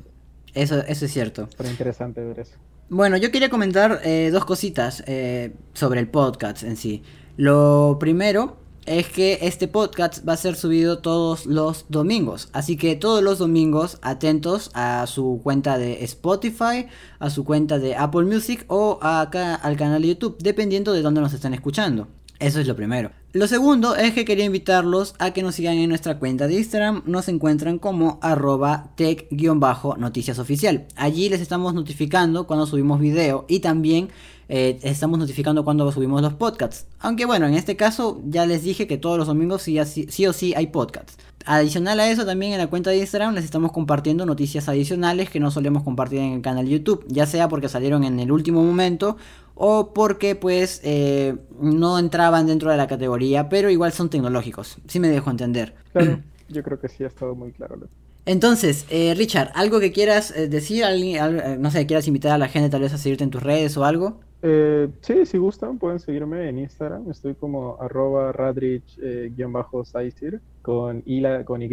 Eso, 0.54 0.80
eso 0.88 1.06
es 1.06 1.12
cierto. 1.12 1.48
Pero 1.56 1.70
interesante 1.70 2.22
ver 2.24 2.40
eso. 2.40 2.58
Bueno, 2.90 3.16
yo 3.18 3.32
quería 3.32 3.50
comentar 3.50 4.02
eh, 4.04 4.32
dos 4.34 4.44
cositas 4.44 5.04
eh, 5.08 5.54
sobre 5.74 6.00
el 6.00 6.10
podcast 6.10 6.64
en 6.64 6.76
sí. 6.76 7.04
Lo 7.38 7.98
primero 8.00 8.58
es 8.86 9.08
que 9.08 9.40
este 9.42 9.68
podcast 9.68 10.28
va 10.28 10.34
a 10.34 10.38
ser 10.38 10.56
subido 10.56 11.00
todos 11.00 11.46
los 11.46 11.86
domingos. 11.90 12.50
Así 12.54 12.78
que 12.78 12.96
todos 12.96 13.24
los 13.24 13.40
domingos 13.40 13.98
atentos 14.02 14.72
a 14.74 15.06
su 15.08 15.40
cuenta 15.44 15.78
de 15.78 16.04
Spotify, 16.04 16.88
a 17.20 17.30
su 17.30 17.46
cuenta 17.46 17.80
de 17.80 17.96
Apple 17.96 18.26
Music 18.26 18.66
o 18.68 19.00
acá 19.02 19.56
al 19.56 19.78
canal 19.78 20.02
de 20.02 20.10
YouTube, 20.10 20.38
dependiendo 20.40 20.94
de 20.94 21.02
dónde 21.02 21.22
nos 21.22 21.34
estén 21.34 21.54
escuchando. 21.54 22.08
Eso 22.40 22.60
es 22.60 22.68
lo 22.68 22.76
primero. 22.76 23.21
Lo 23.34 23.48
segundo 23.48 23.96
es 23.96 24.14
que 24.14 24.26
quería 24.26 24.44
invitarlos 24.44 25.16
a 25.18 25.32
que 25.32 25.42
nos 25.42 25.56
sigan 25.56 25.78
en 25.78 25.88
nuestra 25.88 26.20
cuenta 26.20 26.48
de 26.48 26.56
Instagram. 26.56 27.04
Nos 27.06 27.30
encuentran 27.30 27.80
como 27.80 28.20
arroba 28.22 28.92
tech-noticias 28.98 30.38
oficial. 30.38 30.86
Allí 30.98 31.30
les 31.30 31.40
estamos 31.40 31.74
notificando 31.74 32.46
cuando 32.46 32.66
subimos 32.66 33.00
video 33.00 33.46
y 33.48 33.60
también 33.60 34.10
eh, 34.50 34.80
estamos 34.84 35.18
notificando 35.18 35.64
cuando 35.64 35.90
subimos 35.94 36.22
los 36.22 36.34
podcasts. 36.34 36.88
Aunque 37.00 37.26
bueno, 37.26 37.48
en 37.48 37.54
este 37.54 37.78
caso 37.78 38.22
ya 38.26 38.46
les 38.46 38.64
dije 38.64 38.86
que 38.86 38.98
todos 38.98 39.18
los 39.18 39.28
domingos 39.28 39.62
sí, 39.62 39.78
sí, 39.86 40.08
sí 40.10 40.28
o 40.28 40.34
sí 40.34 40.54
hay 40.54 40.68
podcasts. 40.68 41.16
Adicional 41.46 42.02
a 42.02 42.12
eso, 42.12 42.26
también 42.26 42.52
en 42.52 42.60
la 42.60 42.68
cuenta 42.68 42.90
de 42.90 42.98
Instagram 42.98 43.34
les 43.34 43.46
estamos 43.46 43.72
compartiendo 43.72 44.26
noticias 44.26 44.68
adicionales 44.68 45.30
que 45.30 45.40
no 45.40 45.52
solemos 45.52 45.84
compartir 45.84 46.20
en 46.20 46.34
el 46.34 46.42
canal 46.42 46.68
YouTube, 46.68 47.06
ya 47.08 47.26
sea 47.26 47.48
porque 47.48 47.70
salieron 47.70 48.04
en 48.04 48.20
el 48.20 48.32
último 48.32 48.62
momento 48.62 49.16
o 49.64 49.94
porque 49.94 50.36
pues 50.36 50.82
eh, 50.84 51.36
no 51.60 52.00
entraban 52.00 52.48
dentro 52.48 52.72
de 52.72 52.78
la 52.78 52.88
categoría, 52.88 53.48
pero 53.48 53.70
igual 53.70 53.92
son 53.92 54.10
tecnológicos, 54.10 54.80
si 54.88 55.00
me 55.00 55.08
dejo 55.08 55.30
entender. 55.30 55.76
Claro, 55.94 56.20
yo 56.50 56.64
creo 56.64 56.80
que 56.80 56.90
sí 56.90 57.04
ha 57.04 57.08
estado 57.08 57.36
muy 57.36 57.52
claro. 57.52 57.78
Entonces, 58.26 58.88
eh, 58.90 59.14
Richard, 59.16 59.52
¿algo 59.54 59.80
que 59.80 59.92
quieras 59.92 60.36
eh, 60.36 60.48
decir? 60.48 60.84
¿Alguien- 60.84 61.22
al- 61.22 61.40
eh, 61.40 61.58
no 61.60 61.70
sé, 61.70 61.86
quieras 61.86 62.08
invitar 62.08 62.32
a 62.32 62.40
la 62.40 62.48
gente 62.48 62.72
tal 62.72 62.82
vez 62.82 62.92
a 62.94 62.98
seguirte 62.98 63.24
en 63.24 63.30
tus 63.30 63.44
redes 63.44 63.78
o 63.78 63.86
algo? 63.86 64.20
Eh, 64.44 64.90
sí, 65.02 65.24
si 65.28 65.38
gustan, 65.38 65.78
pueden 65.78 66.00
seguirme 66.00 66.50
en 66.50 66.58
Instagram. 66.58 67.12
Estoy 67.12 67.36
como 67.36 67.78
arroba 67.80 68.32
radrich-saisir 68.32 70.40
con, 70.64 71.04
con 71.46 71.62
Y. 71.62 71.70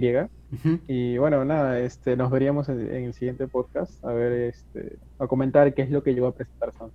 Ujú. 0.52 0.78
Y 0.88 1.18
bueno, 1.18 1.44
nada, 1.44 1.78
este, 1.80 2.16
nos 2.16 2.30
veríamos 2.30 2.68
en, 2.68 2.80
en 2.80 3.04
el 3.04 3.14
siguiente 3.14 3.46
podcast 3.46 4.02
a 4.04 4.12
ver, 4.12 4.32
este, 4.32 4.96
a 5.18 5.26
comentar 5.26 5.72
qué 5.74 5.82
es 5.82 5.90
lo 5.90 6.02
que 6.02 6.14
yo 6.14 6.22
voy 6.24 6.32
a 6.32 6.34
presentar 6.34 6.72
Samsung 6.72 6.90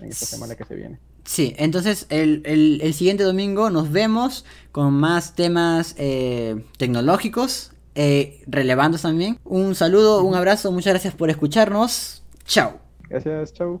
en 0.00 0.10
esta 0.10 0.26
semana 0.26 0.54
que 0.54 0.64
se 0.64 0.74
viene. 0.74 1.00
Sí, 1.24 1.54
entonces 1.58 2.06
el, 2.08 2.42
el- 2.44 2.80
el 2.82 2.94
siguiente 2.94 3.24
domingo 3.24 3.70
nos 3.70 3.90
vemos 3.90 4.44
con 4.72 4.94
más 4.94 5.34
temas 5.34 5.94
eh, 5.98 6.64
tecnológicos, 6.78 7.72
eh, 7.94 8.42
relevantes 8.46 9.02
también. 9.02 9.38
Un 9.44 9.74
saludo, 9.74 10.22
un 10.22 10.34
abrazo, 10.34 10.70
muchas 10.72 10.92
gracias 10.92 11.14
por 11.14 11.30
escucharnos. 11.30 12.22
Chao. 12.44 12.78
Gracias, 13.08 13.52
chau. 13.54 13.80